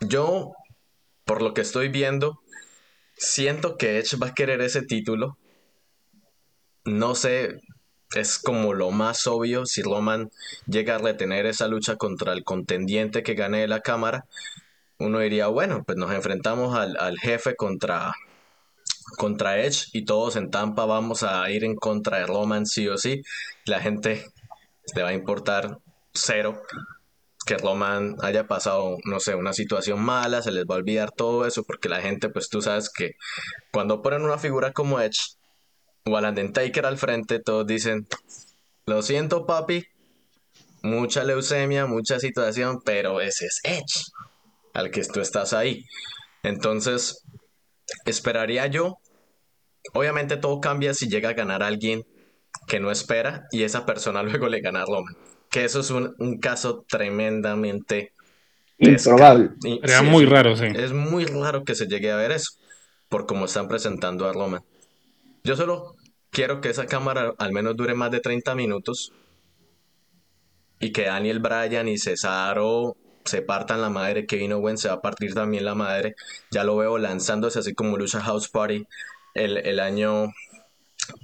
Yo, 0.00 0.52
por 1.24 1.42
lo 1.42 1.54
que 1.54 1.60
estoy 1.60 1.88
viendo, 1.88 2.40
siento 3.16 3.76
que 3.76 3.98
Edge 3.98 4.16
va 4.16 4.28
a 4.28 4.34
querer 4.34 4.60
ese 4.62 4.82
título. 4.82 5.36
No 6.84 7.14
sé, 7.14 7.60
es 8.14 8.38
como 8.38 8.74
lo 8.74 8.90
más 8.90 9.26
obvio 9.26 9.66
si 9.66 9.82
Roman 9.82 10.30
llega 10.66 10.96
a 10.96 10.98
retener 10.98 11.46
esa 11.46 11.68
lucha 11.68 11.96
contra 11.96 12.32
el 12.32 12.44
contendiente 12.44 13.22
que 13.22 13.34
gane 13.34 13.60
de 13.60 13.68
la 13.68 13.80
cámara 13.80 14.26
uno 15.00 15.18
diría, 15.18 15.48
bueno, 15.48 15.82
pues 15.84 15.96
nos 15.98 16.12
enfrentamos 16.12 16.76
al, 16.76 17.18
jefe 17.18 17.56
contra, 17.56 18.12
contra 19.16 19.58
Edge 19.58 19.86
y 19.94 20.04
todos 20.04 20.36
en 20.36 20.50
Tampa 20.50 20.84
vamos 20.84 21.22
a 21.22 21.50
ir 21.50 21.64
en 21.64 21.74
contra 21.74 22.18
de 22.18 22.26
Roman 22.26 22.66
sí 22.66 22.86
o 22.86 22.98
sí. 22.98 23.22
La 23.64 23.80
gente 23.80 24.26
le 24.94 25.02
va 25.02 25.08
a 25.08 25.14
importar 25.14 25.78
cero 26.12 26.62
que 27.46 27.56
Roman 27.56 28.16
haya 28.20 28.46
pasado, 28.46 28.98
no 29.04 29.20
sé, 29.20 29.34
una 29.34 29.54
situación 29.54 30.02
mala, 30.02 30.42
se 30.42 30.52
les 30.52 30.66
va 30.66 30.74
a 30.74 30.78
olvidar 30.78 31.10
todo 31.12 31.46
eso, 31.46 31.64
porque 31.64 31.88
la 31.88 32.02
gente, 32.02 32.28
pues 32.28 32.50
tú 32.50 32.60
sabes 32.60 32.90
que 32.90 33.12
cuando 33.72 34.02
ponen 34.02 34.22
una 34.22 34.36
figura 34.36 34.72
como 34.72 35.00
Edge 35.00 35.36
o 36.04 36.14
al 36.16 36.26
Undertaker 36.26 36.84
al 36.84 36.98
frente, 36.98 37.38
todos 37.40 37.66
dicen, 37.66 38.06
lo 38.84 39.00
siento 39.00 39.46
papi, 39.46 39.86
mucha 40.82 41.24
leucemia, 41.24 41.86
mucha 41.86 42.20
situación, 42.20 42.82
pero 42.84 43.22
ese 43.22 43.46
es 43.46 43.60
Edge 43.64 44.12
al 44.74 44.90
que 44.90 45.02
tú 45.04 45.20
estás 45.20 45.52
ahí. 45.52 45.84
Entonces, 46.42 47.24
esperaría 48.04 48.66
yo. 48.66 48.98
Obviamente 49.94 50.36
todo 50.36 50.60
cambia 50.60 50.94
si 50.94 51.08
llega 51.08 51.30
a 51.30 51.34
ganar 51.34 51.62
alguien 51.62 52.04
que 52.66 52.80
no 52.80 52.90
espera 52.90 53.46
y 53.50 53.62
esa 53.62 53.86
persona 53.86 54.22
luego 54.24 54.48
le 54.48 54.60
gana 54.60 54.82
a 54.82 54.86
Roman. 54.86 55.14
Que 55.50 55.64
eso 55.64 55.80
es 55.80 55.90
un, 55.90 56.38
caso 56.40 56.84
tremendamente 56.88 58.12
improbable. 58.78 59.50
Sería 59.60 60.02
muy 60.02 60.24
raro, 60.24 60.56
sí. 60.56 60.66
Es 60.74 60.92
muy 60.92 61.24
raro 61.24 61.64
que 61.64 61.74
se 61.74 61.86
llegue 61.86 62.12
a 62.12 62.16
ver 62.16 62.30
eso, 62.30 62.52
por 63.08 63.26
cómo 63.26 63.46
están 63.46 63.66
presentando 63.66 64.28
a 64.28 64.32
Roman. 64.32 64.62
Yo 65.42 65.56
solo 65.56 65.96
quiero 66.30 66.60
que 66.60 66.70
esa 66.70 66.86
cámara 66.86 67.34
al 67.38 67.52
menos 67.52 67.76
dure 67.76 67.94
más 67.94 68.12
de 68.12 68.20
30 68.20 68.54
minutos 68.54 69.12
y 70.78 70.92
que 70.92 71.06
Daniel 71.06 71.40
Bryan 71.40 71.88
y 71.88 71.98
Cesaro 71.98 72.96
se 73.30 73.42
partan 73.42 73.80
la 73.80 73.90
madre, 73.90 74.26
Kevin 74.26 74.52
Owens 74.52 74.80
se 74.80 74.88
va 74.88 74.94
a 74.94 75.00
partir 75.00 75.34
también 75.34 75.64
la 75.64 75.74
madre, 75.74 76.14
ya 76.50 76.64
lo 76.64 76.76
veo 76.76 76.98
lanzándose 76.98 77.58
así 77.58 77.74
como 77.74 77.96
Lucha 77.96 78.20
House 78.20 78.48
Party 78.48 78.86
el, 79.34 79.80
año 79.80 80.32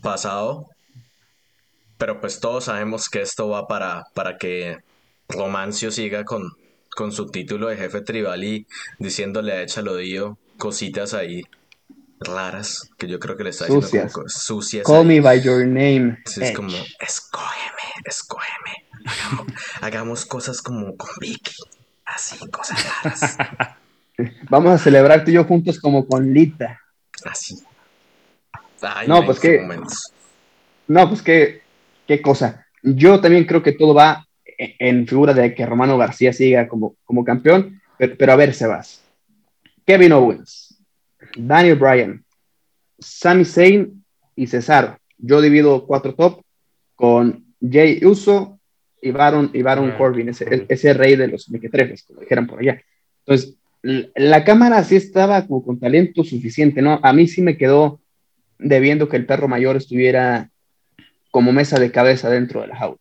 pasado, 0.03 0.69
pero 1.99 2.21
pues 2.21 2.40
todos 2.40 2.64
sabemos 2.64 3.09
que 3.09 3.21
esto 3.21 3.49
va 3.49 3.66
para, 3.66 4.05
para 4.14 4.38
que 4.38 4.79
Romancio 5.29 5.90
siga 5.90 6.25
con, 6.25 6.53
con 6.95 7.12
su 7.12 7.27
título 7.27 7.69
de 7.69 7.77
jefe 7.77 8.01
tribal 8.01 8.45
y 8.45 8.66
diciéndole 8.99 9.53
a 9.53 9.62
Echalodío 9.62 10.38
cositas 10.57 11.14
ahí 11.14 11.42
raras 12.21 12.90
que 12.97 13.09
yo 13.09 13.19
creo 13.19 13.37
que 13.37 13.45
le 13.45 13.51
está 13.51 13.66
diciendo 13.66 14.12
como 14.12 14.29
sucias. 14.29 14.87
Call 14.87 15.05
me 15.05 15.21
by 15.21 15.42
your 15.42 15.66
name. 15.66 16.19
es 16.25 16.53
como, 16.53 16.77
escógeme, 17.01 17.83
escógeme. 18.05 18.87
Hagamos, 19.81 20.25
cosas 20.25 20.62
como 20.62 20.97
con 20.97 21.11
Vicky. 21.21 21.55
Así, 22.07 22.38
cosas 22.51 22.87
raras. 23.03 23.37
Vamos 24.49 24.73
a 24.73 24.79
celebrar 24.79 25.25
tú 25.25 25.31
y 25.31 25.35
yo 25.35 25.45
juntos 25.45 25.79
como 25.79 26.07
con 26.07 26.33
Lita. 26.33 26.81
Así. 27.25 27.57
no, 29.07 29.25
pues 29.25 29.40
que. 29.40 29.69
No, 30.88 31.09
pues 31.09 31.21
que. 31.21 31.62
Qué 32.07 32.23
cosa. 32.23 32.66
Yo 32.83 33.21
también 33.21 33.45
creo 33.45 33.62
que 33.62 33.73
todo 33.73 33.92
va 33.92 34.27
en 34.57 35.07
figura 35.07 35.35
de 35.35 35.55
que 35.55 35.66
Romano 35.66 35.99
García 35.99 36.33
siga 36.33 36.69
como, 36.69 36.95
como 37.05 37.25
campeón. 37.25 37.83
Pero, 37.99 38.33
a 38.33 38.37
ver, 38.37 38.55
Sebas. 38.55 39.03
Kevin 39.85 40.12
Owens, 40.12 40.79
Daniel 41.37 41.77
Bryan, 41.77 42.25
Sami 42.99 43.45
Zayn 43.45 44.05
y 44.35 44.47
Cesaro. 44.47 44.99
Yo 45.19 45.40
divido 45.40 45.87
cuatro 45.87 46.14
top 46.14 46.42
con 46.95 47.55
Jay 47.61 48.05
Uso, 48.05 48.56
y 49.01 49.11
Baron, 49.11 49.51
y 49.53 49.63
Baron 49.63 49.93
Corbin, 49.93 50.31
ese, 50.31 50.67
ese, 50.69 50.95
rey 50.95 51.17
de 51.17 51.29
los 51.29 51.49
mequetrefes, 51.51 52.05
como 52.05 52.21
dijeran 52.21 52.47
por 52.47 52.61
allá. 52.61 52.81
Entonces, 53.25 53.57
la 53.83 54.45
cámara 54.45 54.83
sí 54.83 54.97
estaba 54.97 55.47
como 55.47 55.65
con 55.65 55.79
talento 55.79 56.25
suficiente, 56.25 56.83
¿no? 56.83 56.99
A 57.03 57.13
mí 57.13 57.29
sí 57.29 57.43
me 57.43 57.57
quedó 57.57 58.01
debiendo 58.59 59.09
que 59.09 59.17
el 59.17 59.27
perro 59.27 59.49
mayor 59.49 59.77
estuviera 59.77 60.51
como 61.31 61.53
mesa 61.53 61.79
de 61.79 61.91
cabeza 61.91 62.31
dentro 62.31 62.63
de 62.63 62.69
la 62.69 62.77
jaula. 62.77 62.99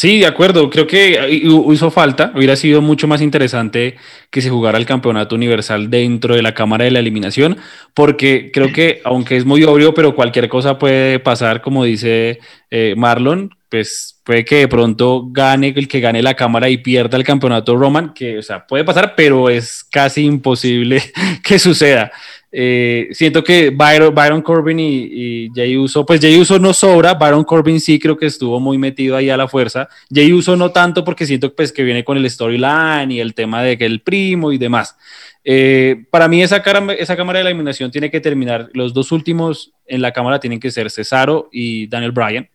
Sí, 0.00 0.20
de 0.20 0.26
acuerdo. 0.26 0.70
Creo 0.70 0.86
que 0.86 1.28
hizo 1.30 1.90
falta. 1.90 2.32
Hubiera 2.34 2.56
sido 2.56 2.80
mucho 2.80 3.06
más 3.06 3.20
interesante 3.20 3.96
que 4.30 4.40
se 4.40 4.48
jugara 4.48 4.78
el 4.78 4.86
campeonato 4.86 5.34
universal 5.34 5.90
dentro 5.90 6.34
de 6.34 6.40
la 6.40 6.54
cámara 6.54 6.84
de 6.84 6.90
la 6.90 7.00
eliminación, 7.00 7.58
porque 7.92 8.50
creo 8.50 8.72
que, 8.72 9.02
aunque 9.04 9.36
es 9.36 9.44
muy 9.44 9.62
obvio, 9.64 9.92
pero 9.92 10.14
cualquier 10.14 10.48
cosa 10.48 10.78
puede 10.78 11.18
pasar, 11.18 11.60
como 11.60 11.84
dice 11.84 12.38
eh, 12.70 12.94
Marlon, 12.96 13.50
pues 13.70 14.20
puede 14.24 14.44
que 14.44 14.56
de 14.56 14.68
pronto 14.68 15.28
gane 15.30 15.72
el 15.76 15.86
que 15.86 16.00
gane 16.00 16.22
la 16.22 16.34
cámara 16.34 16.68
y 16.68 16.78
pierda 16.78 17.16
el 17.16 17.24
campeonato 17.24 17.76
Roman, 17.76 18.12
que, 18.12 18.38
o 18.38 18.42
sea, 18.42 18.66
puede 18.66 18.84
pasar, 18.84 19.14
pero 19.16 19.48
es 19.48 19.84
casi 19.84 20.24
imposible 20.24 21.00
que 21.44 21.58
suceda. 21.58 22.10
Eh, 22.52 23.08
siento 23.12 23.44
que 23.44 23.70
Byron, 23.70 24.42
Corbin 24.42 24.80
y, 24.80 25.48
Jay 25.54 25.76
Uso, 25.76 26.04
pues 26.04 26.20
Jay 26.20 26.36
Uso 26.36 26.58
no 26.58 26.72
sobra, 26.72 27.14
Byron 27.14 27.44
Corbin 27.44 27.80
sí 27.80 28.00
creo 28.00 28.16
que 28.16 28.26
estuvo 28.26 28.58
muy 28.58 28.76
metido 28.76 29.16
ahí 29.16 29.30
a 29.30 29.36
la 29.36 29.46
fuerza. 29.46 29.88
Jay 30.12 30.32
Uso 30.32 30.56
no 30.56 30.72
tanto 30.72 31.04
porque 31.04 31.26
siento 31.26 31.54
pues, 31.54 31.72
que 31.72 31.84
viene 31.84 32.02
con 32.02 32.16
el 32.16 32.28
storyline 32.28 33.12
y 33.12 33.20
el 33.20 33.34
tema 33.34 33.62
de 33.62 33.78
que 33.78 33.86
el 33.86 34.00
primo 34.00 34.50
y 34.50 34.58
demás. 34.58 34.96
Eh, 35.44 36.04
para 36.10 36.26
mí 36.26 36.42
esa, 36.42 36.62
esa 36.98 37.16
cámara 37.16 37.38
de 37.38 37.46
eliminación 37.46 37.92
tiene 37.92 38.10
que 38.10 38.20
terminar, 38.20 38.68
los 38.74 38.92
dos 38.92 39.12
últimos 39.12 39.72
en 39.86 40.02
la 40.02 40.12
cámara 40.12 40.40
tienen 40.40 40.58
que 40.58 40.72
ser 40.72 40.90
Cesaro 40.90 41.48
y 41.52 41.86
Daniel 41.86 42.12
Bryan 42.12 42.48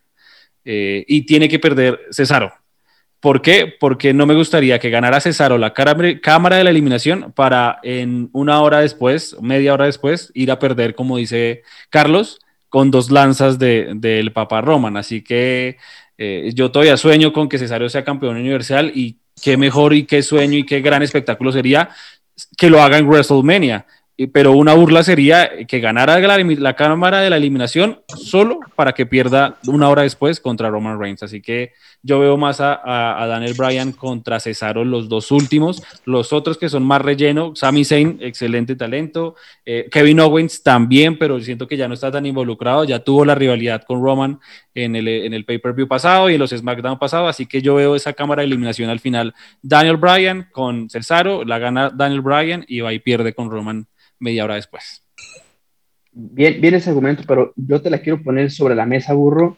eh, 0.66 1.05
y 1.07 1.26
tiene 1.26 1.47
que 1.47 1.59
perder 1.59 1.99
Cesaro. 2.11 2.51
¿Por 3.20 3.41
qué? 3.41 3.74
Porque 3.80 4.13
no 4.13 4.26
me 4.26 4.36
gustaría 4.36 4.78
que 4.78 4.89
ganara 4.89 5.22
Cesaro 5.22 5.57
la 5.57 5.74
cámara 5.74 6.57
de 6.57 6.63
la 6.63 6.70
eliminación 6.70 7.32
para 7.36 7.80
en 7.82 8.30
una 8.34 8.61
hora 8.61 8.82
después, 8.82 9.36
media 9.41 9.74
hora 9.74 9.86
después, 9.86 10.32
ir 10.36 10.51
a 10.51 10.59
perder, 10.59 10.93
como 10.93 11.18
dice 11.18 11.63
Carlos, 11.89 12.39
con 12.70 12.91
dos 12.91 13.09
lanzas 13.09 13.57
del 13.57 13.99
de, 13.99 14.32
Papa 14.34 14.61
Roman. 14.61 14.97
Así 14.97 15.24
que 15.24 15.78
eh, 16.18 16.51
yo 16.53 16.72
todavía 16.72 16.97
sueño 16.97 17.34
con 17.34 17.49
que 17.49 17.57
Cesaro 17.57 17.89
sea 17.89 18.03
campeón 18.03 18.38
universal 18.38 18.91
y 18.93 19.18
qué 19.41 19.57
mejor 19.57 19.93
y 19.93 20.03
qué 20.03 20.22
sueño 20.22 20.57
y 20.57 20.66
qué 20.66 20.82
gran 20.82 21.01
espectáculo 21.01 21.51
sería 21.51 21.89
que 22.57 22.70
lo 22.70 22.82
haga 22.82 22.97
en 22.97 23.07
WrestleMania 23.07 23.86
pero 24.32 24.53
una 24.53 24.74
burla 24.74 25.03
sería 25.03 25.66
que 25.68 25.82
ganara 25.82 26.18
la, 26.20 26.74
cámara 26.76 27.20
de 27.20 27.30
la 27.30 27.36
eliminación 27.36 27.99
solo 28.07 28.59
para 28.78 28.93
que 28.93 29.05
pierda 29.05 29.57
una 29.68 29.89
hora 29.89 30.03
después 30.03 30.39
contra 30.39 30.70
Roman 30.70 30.97
Reigns. 30.97 31.22
Así 31.22 31.41
que 31.41 31.74
yo 32.01 32.20
veo 32.20 32.38
más 32.38 32.61
a, 32.61 33.26
Daniel 33.28 33.55
Bryan 33.57 33.91
contra 33.91 34.39
Cesaro 34.39 34.86
los 34.86 35.09
dos 35.09 35.32
últimos. 35.32 35.84
Los 36.05 36.32
otros 36.32 36.57
que 36.57 36.70
son 36.70 36.84
más 36.84 37.01
relleno, 37.01 37.57
Sami 37.57 37.84
Zayn, 37.84 38.20
excelente 38.22 38.78
talento. 38.78 39.36
Eh, 39.66 39.89
Kevin 39.91 40.22
Owens 40.22 40.63
también, 40.63 41.18
pero 41.18 41.41
siento 41.41 41.68
que 41.68 41.76
ya 41.76 41.89
no 41.89 41.93
está 41.93 42.09
tan 42.09 42.26
involucrado. 42.26 42.86
Ya 42.86 42.99
tuvo 42.99 43.26
la 43.26 43.36
rivalidad 43.36 43.84
con 43.84 44.01
Roman 44.01 44.39
en 44.74 44.95
el, 44.95 45.09
en 45.09 45.34
el 45.34 45.43
pay-per-view 45.43 45.89
pasado 45.89 46.30
y 46.30 46.36
en 46.36 46.39
los 46.39 46.51
SmackDown 46.51 46.97
pasado. 46.97 47.28
Así 47.28 47.47
que 47.47 47.61
yo 47.61 47.76
veo 47.76 47.97
esa 47.97 48.13
cámara 48.13 48.43
de 48.43 48.47
eliminación 48.47 48.89
al 48.89 49.01
final. 49.01 49.34
Daniel 49.61 49.97
Bryan 49.97 50.47
con 50.53 50.89
Cesaro, 50.89 51.43
la 51.43 51.59
gana 51.59 51.89
Daniel 51.89 52.22
Bryan 52.22 52.63
y 52.66 52.80
va 52.80 52.93
y 52.93 52.99
pierde 52.99 53.34
con 53.34 53.51
Roman 53.51 53.88
media 54.20 54.43
hora 54.43 54.55
después. 54.55 55.03
Bien, 56.11 56.61
bien 56.61 56.74
ese 56.76 56.89
argumento, 56.89 57.24
pero 57.28 57.53
yo 57.55 57.82
te 57.82 57.89
la 57.89 57.99
quiero 57.99 58.22
poner 58.24 58.49
sobre 58.51 58.76
la 58.76 58.86
mesa, 58.86 59.13
burro. 59.13 59.57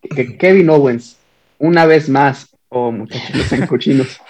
Que 0.00 0.36
Kevin 0.36 0.70
Owens, 0.70 1.18
una 1.58 1.86
vez 1.86 2.08
más, 2.08 2.56
oh 2.68 2.90
muchachos, 2.90 3.52
en 3.52 3.66
cochinos, 3.66 4.20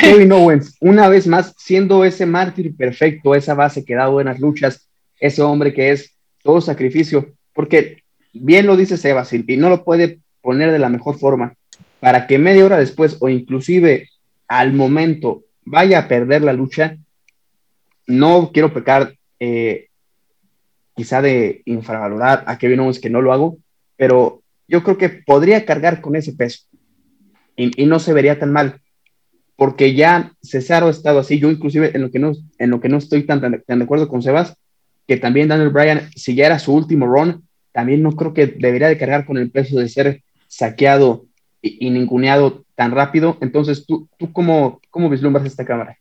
Kevin 0.00 0.32
Owens, 0.32 0.76
una 0.80 1.08
vez 1.08 1.26
más, 1.26 1.54
siendo 1.58 2.04
ese 2.04 2.26
mártir 2.26 2.74
perfecto, 2.76 3.34
esa 3.34 3.54
base 3.54 3.84
que 3.84 3.94
da 3.94 4.08
buenas 4.08 4.40
luchas, 4.40 4.88
ese 5.20 5.42
hombre 5.42 5.72
que 5.72 5.92
es 5.92 6.16
todo 6.42 6.60
sacrificio, 6.60 7.34
porque 7.52 8.02
bien 8.32 8.66
lo 8.66 8.76
dice 8.76 8.96
Sebas 8.96 9.32
y 9.32 9.44
no 9.56 9.68
lo 9.68 9.84
puede 9.84 10.18
poner 10.40 10.72
de 10.72 10.78
la 10.78 10.88
mejor 10.88 11.18
forma, 11.18 11.54
para 12.00 12.26
que 12.26 12.38
media 12.38 12.64
hora 12.64 12.78
después 12.78 13.18
o 13.20 13.28
inclusive 13.28 14.08
al 14.48 14.72
momento 14.72 15.44
vaya 15.64 16.00
a 16.00 16.08
perder 16.08 16.42
la 16.42 16.52
lucha, 16.52 16.96
no 18.06 18.50
quiero 18.52 18.72
pecar 18.72 19.14
eh, 19.40 19.88
quizá 20.94 21.22
de 21.22 21.62
infravalorar 21.64 22.44
a 22.46 22.58
Kevin 22.58 22.80
Owens, 22.80 23.00
que 23.00 23.10
no 23.10 23.22
lo 23.22 23.32
hago, 23.32 23.58
pero 23.96 24.42
yo 24.68 24.82
creo 24.82 24.98
que 24.98 25.08
podría 25.08 25.64
cargar 25.64 26.00
con 26.00 26.16
ese 26.16 26.32
peso 26.32 26.66
y, 27.56 27.86
no 27.86 27.98
se 27.98 28.12
vería 28.12 28.38
tan 28.38 28.52
mal, 28.52 28.80
porque 29.56 29.94
ya 29.94 30.32
Cesaro 30.42 30.88
ha 30.88 30.90
estado 30.90 31.18
así, 31.18 31.38
yo 31.38 31.50
inclusive 31.50 31.92
en 31.94 32.02
lo 32.02 32.10
que 32.10 32.18
no, 32.18 32.32
en 32.58 32.70
lo 32.70 32.80
que 32.80 32.88
no 32.88 32.98
estoy 32.98 33.24
tan, 33.24 33.40
tan, 33.40 33.78
de 33.78 33.84
acuerdo 33.84 34.08
con 34.08 34.22
Sebas, 34.22 34.56
que 35.06 35.16
también 35.16 35.48
Daniel 35.48 35.70
Bryan, 35.70 36.10
si 36.16 36.34
ya 36.34 36.46
era 36.46 36.58
su 36.58 36.74
último 36.74 37.06
run, 37.06 37.46
también 37.72 38.02
no 38.02 38.12
creo 38.12 38.34
que 38.34 38.46
debería 38.46 38.88
de 38.88 38.98
cargar 38.98 39.24
con 39.24 39.36
el 39.38 39.50
peso 39.50 39.78
de 39.78 39.88
ser 39.88 40.22
saqueado 40.48 41.26
y, 41.60 41.86
y 41.86 41.90
ninguneado 41.90 42.64
tan 42.74 42.92
rápido. 42.92 43.38
Entonces, 43.40 43.86
¿tú, 43.86 44.08
tú 44.18 44.32
cómo, 44.32 44.80
cómo 44.90 45.08
vislumbras 45.08 45.46
esta 45.46 45.64
cámara? 45.64 45.98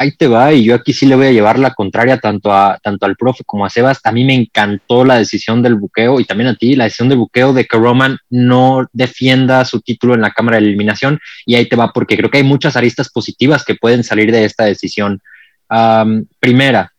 Ahí 0.00 0.12
te 0.12 0.28
va, 0.28 0.50
y 0.54 0.64
yo 0.64 0.74
aquí 0.74 0.94
sí 0.94 1.04
le 1.04 1.14
voy 1.14 1.26
a 1.26 1.32
llevar 1.32 1.58
la 1.58 1.74
contraria 1.74 2.16
tanto, 2.16 2.50
a, 2.50 2.78
tanto 2.82 3.04
al 3.04 3.16
profe 3.16 3.44
como 3.44 3.66
a 3.66 3.70
Sebas. 3.70 4.00
A 4.04 4.12
mí 4.12 4.24
me 4.24 4.32
encantó 4.32 5.04
la 5.04 5.18
decisión 5.18 5.62
del 5.62 5.74
buqueo 5.74 6.20
y 6.20 6.24
también 6.24 6.48
a 6.48 6.56
ti, 6.56 6.74
la 6.74 6.84
decisión 6.84 7.10
del 7.10 7.18
buqueo 7.18 7.52
de 7.52 7.66
que 7.66 7.76
Roman 7.76 8.16
no 8.30 8.88
defienda 8.94 9.62
su 9.66 9.82
título 9.82 10.14
en 10.14 10.22
la 10.22 10.30
Cámara 10.30 10.56
de 10.56 10.64
Eliminación. 10.64 11.20
Y 11.44 11.56
ahí 11.56 11.68
te 11.68 11.76
va, 11.76 11.92
porque 11.92 12.16
creo 12.16 12.30
que 12.30 12.38
hay 12.38 12.44
muchas 12.44 12.76
aristas 12.76 13.10
positivas 13.10 13.62
que 13.62 13.74
pueden 13.74 14.02
salir 14.02 14.32
de 14.32 14.46
esta 14.46 14.64
decisión. 14.64 15.20
primera, 16.40 16.94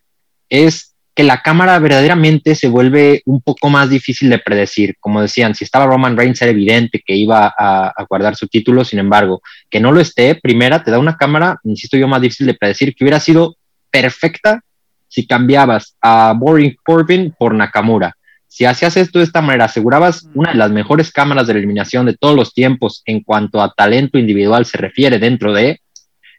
es 0.48 0.91
que 1.14 1.22
la 1.22 1.42
cámara 1.42 1.78
verdaderamente 1.78 2.54
se 2.54 2.68
vuelve 2.68 3.22
un 3.26 3.42
poco 3.42 3.68
más 3.68 3.90
difícil 3.90 4.30
de 4.30 4.38
predecir. 4.38 4.96
Como 4.98 5.20
decían, 5.20 5.54
si 5.54 5.64
estaba 5.64 5.86
Roman 5.86 6.16
Reigns 6.16 6.40
era 6.40 6.50
evidente 6.50 7.02
que 7.04 7.14
iba 7.14 7.52
a, 7.56 7.92
guardar 8.08 8.34
su 8.34 8.48
título, 8.48 8.84
sin 8.84 8.98
embargo, 8.98 9.42
que 9.68 9.80
no 9.80 9.92
lo 9.92 10.00
esté, 10.00 10.34
primera, 10.34 10.82
te 10.82 10.90
da 10.90 10.98
una 10.98 11.16
cámara, 11.16 11.58
insisto 11.64 11.96
yo, 11.96 12.08
más 12.08 12.22
difícil 12.22 12.46
de 12.46 12.54
predecir, 12.54 12.94
que 12.94 13.04
hubiera 13.04 13.20
sido 13.20 13.56
perfecta 13.90 14.62
si 15.08 15.26
cambiabas 15.26 15.96
a 16.00 16.32
Boring 16.34 16.76
Corbin 16.82 17.34
por 17.38 17.54
Nakamura. 17.54 18.16
Si 18.48 18.64
hacías 18.64 18.96
esto 18.96 19.18
de 19.18 19.26
esta 19.26 19.42
manera, 19.42 19.66
asegurabas 19.66 20.28
una 20.34 20.52
de 20.52 20.58
las 20.58 20.70
mejores 20.70 21.10
cámaras 21.10 21.46
de 21.46 21.54
eliminación 21.54 22.06
de 22.06 22.16
todos 22.16 22.34
los 22.34 22.54
tiempos 22.54 23.02
en 23.04 23.22
cuanto 23.22 23.62
a 23.62 23.72
talento 23.72 24.18
individual 24.18 24.64
se 24.64 24.78
refiere 24.78 25.18
dentro 25.18 25.52
de, 25.52 25.80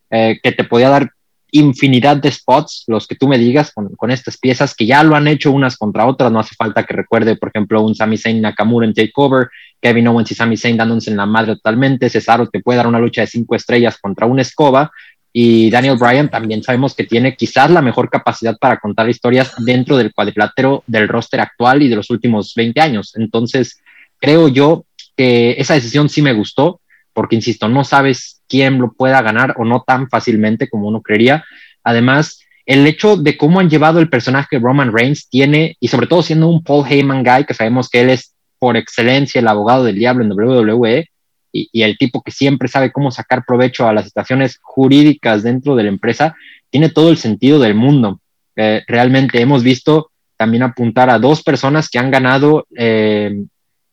eh, 0.09 0.39
que 0.41 0.51
te 0.51 0.63
podía 0.63 0.89
dar 0.89 1.11
infinidad 1.53 2.17
de 2.17 2.31
spots, 2.31 2.83
los 2.87 3.07
que 3.07 3.15
tú 3.15 3.27
me 3.27 3.37
digas 3.37 3.71
con, 3.71 4.11
estas 4.11 4.37
piezas, 4.37 4.75
que 4.75 4.87
ya 4.87 5.03
lo 5.03 5.15
han 5.15 5.27
hecho 5.27 5.51
unas 5.51 5.77
contra 5.77 6.05
otras, 6.05 6.31
no 6.31 6.39
hace 6.39 6.55
falta 6.55 6.83
que 6.83 6.95
recuerde, 6.95 7.35
por 7.35 7.49
ejemplo, 7.49 7.81
un 7.83 7.93
Sami 7.93 8.17
Zayn 8.17 8.41
Nakamura 8.41 8.87
en 8.87 8.93
Takeover, 8.93 9.49
Kevin 9.79 10.07
Owens 10.07 10.31
y 10.31 10.35
Sami 10.35 10.57
Zayn 10.57 10.77
dándose 10.77 11.11
en 11.11 11.17
la 11.17 11.27
madre 11.27 11.55
totalmente, 11.55 12.09
Cesaro 12.09 12.47
te 12.49 12.59
puede 12.59 12.77
dar 12.77 12.87
una 12.87 12.99
lucha 12.99 13.21
de 13.21 13.27
cinco 13.27 13.55
estrellas 13.55 13.99
contra 14.01 14.25
una 14.25 14.41
escoba, 14.41 14.91
y 15.31 15.69
Daniel 15.69 15.97
Bryan 15.97 16.29
también 16.29 16.63
sabemos 16.63 16.95
que 16.95 17.03
tiene 17.03 17.35
quizás 17.35 17.69
la 17.69 17.81
mejor 17.81 18.09
capacidad 18.09 18.57
para 18.57 18.77
contar 18.77 19.09
historias 19.09 19.53
dentro 19.59 19.95
del 19.97 20.13
cuadrilátero 20.13 20.83
del 20.87 21.07
roster 21.07 21.39
actual 21.39 21.83
y 21.83 21.89
de 21.89 21.95
los 21.95 22.09
últimos 22.09 22.53
20 22.55 22.81
años. 22.81 23.13
Entonces, 23.15 23.81
creo 24.19 24.47
yo 24.47 24.85
que 25.15 25.55
esa 25.57 25.75
decisión 25.75 26.09
sí 26.09 26.21
me 26.21 26.33
gustó, 26.33 26.81
porque, 27.14 27.36
insisto, 27.36 27.68
no 27.70 27.84
sabes 27.84 28.41
quién 28.47 28.80
lo 28.80 28.93
pueda 28.93 29.22
ganar 29.22 29.55
o 29.57 29.66
no 29.66 29.84
tan 29.86 30.09
fácilmente 30.09 30.70
como 30.70 30.88
uno 30.88 31.01
creería. 31.01 31.43
Además, 31.84 32.39
el 32.66 32.86
hecho 32.88 33.18
de 33.18 33.38
cómo 33.38 33.59
han 33.59 33.70
llevado 33.70 33.99
el 33.99 34.09
personaje 34.09 34.59
Roman 34.59 34.93
Reigns 34.93 35.30
tiene, 35.30 35.78
y 35.80 35.88
sobre 35.88 36.07
todo 36.07 36.24
siendo 36.24 36.47
un 36.47 36.64
Paul 36.64 36.86
Heyman 36.88 37.24
guy, 37.24 37.45
que 37.45 37.53
sabemos 37.53 37.89
que 37.89 38.01
él 38.01 38.09
es 38.09 38.34
por 38.57 38.78
excelencia 38.78 39.39
el 39.39 39.47
abogado 39.47 39.84
del 39.84 39.95
diablo 39.95 40.24
en 40.24 40.32
WWE, 40.32 41.09
y, 41.51 41.84
el 41.84 41.97
tipo 41.97 42.24
que 42.24 42.32
siempre 42.32 42.68
sabe 42.68 42.91
cómo 42.91 43.11
sacar 43.11 43.45
provecho 43.45 43.88
a 43.88 43.93
las 43.93 44.05
situaciones 44.05 44.57
jurídicas 44.61 45.43
dentro 45.43 45.76
de 45.76 45.84
la 45.84 45.89
empresa, 45.89 46.36
tiene 46.70 46.89
todo 46.89 47.09
el 47.09 47.18
sentido 47.18 47.59
del 47.59 47.76
mundo. 47.76 48.20
Eh, 48.55 48.82
realmente 48.88 49.39
hemos 49.39 49.64
visto 49.64 50.09
también 50.36 50.64
apuntar 50.64 51.09
a 51.09 51.20
dos 51.20 51.43
personas 51.43 51.89
que 51.89 51.99
han 51.99 52.09
ganado 52.09 52.66
eh, 52.76 53.43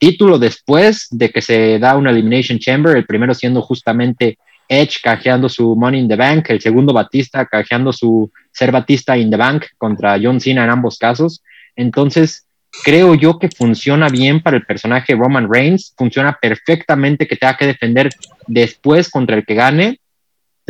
título 0.01 0.39
después 0.39 1.07
de 1.11 1.31
que 1.31 1.43
se 1.43 1.79
da 1.79 1.97
una 1.97 2.11
Elimination 2.11 2.59
Chamber, 2.59 2.97
el 2.97 3.07
primero 3.07 3.35
siendo 3.35 3.61
justamente 3.61 4.39
Edge 4.67 5.01
cajeando 5.03 5.49
su 5.49 5.77
Money 5.77 6.01
in 6.01 6.09
the 6.09 6.17
Bank, 6.17 6.49
el 6.49 6.61
segundo 6.61 6.93
Batista 6.93 7.45
cajeando 7.45 7.93
su 7.93 8.33
ser 8.51 8.73
Batista 8.73 9.17
in 9.17 9.31
the 9.31 9.37
Bank 9.37 9.67
contra 9.77 10.19
John 10.21 10.41
Cena 10.41 10.65
en 10.65 10.71
ambos 10.71 10.97
casos. 10.97 11.43
Entonces, 11.77 12.47
creo 12.83 13.15
yo 13.15 13.39
que 13.39 13.51
funciona 13.51 14.09
bien 14.09 14.41
para 14.41 14.57
el 14.57 14.65
personaje 14.65 15.15
Roman 15.15 15.53
Reigns, 15.53 15.93
funciona 15.97 16.39
perfectamente 16.41 17.29
que 17.29 17.37
tenga 17.37 17.57
que 17.57 17.67
defender 17.67 18.11
después 18.47 19.11
contra 19.11 19.37
el 19.37 19.45
que 19.45 19.55
gane. 19.55 20.00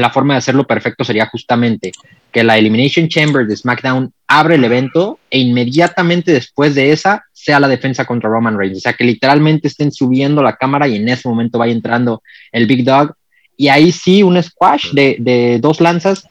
La 0.01 0.09
forma 0.09 0.33
de 0.33 0.39
hacerlo 0.39 0.67
perfecto 0.67 1.05
sería 1.05 1.27
justamente 1.27 1.93
que 2.33 2.43
la 2.43 2.57
Elimination 2.57 3.07
Chamber 3.07 3.47
de 3.47 3.55
SmackDown 3.55 4.11
abre 4.27 4.55
el 4.55 4.65
evento 4.65 5.19
e 5.29 5.39
inmediatamente 5.39 6.33
después 6.33 6.75
de 6.75 6.91
esa 6.91 7.25
sea 7.35 7.61
la 7.61 7.69
defensa 7.69 8.07
contra 8.07 8.31
Roman 8.31 8.57
Reigns. 8.57 8.79
O 8.79 8.81
sea, 8.81 8.95
que 8.95 9.05
literalmente 9.05 9.69
estén 9.69 9.93
subiendo 9.93 10.43
la 10.43 10.57
cámara 10.57 10.89
y 10.89 10.97
en 10.97 11.07
ese 11.11 11.29
momento 11.29 11.59
vaya 11.59 11.75
entrando 11.75 12.23
el 12.51 12.67
Big 12.67 12.83
Dog. 12.83 13.15
Y 13.59 13.69
ahí 13.69 13.93
sí, 13.93 14.23
un 14.23 14.43
squash 14.43 14.93
de, 14.93 15.59
dos 15.61 15.83
lanzas, 15.83 16.27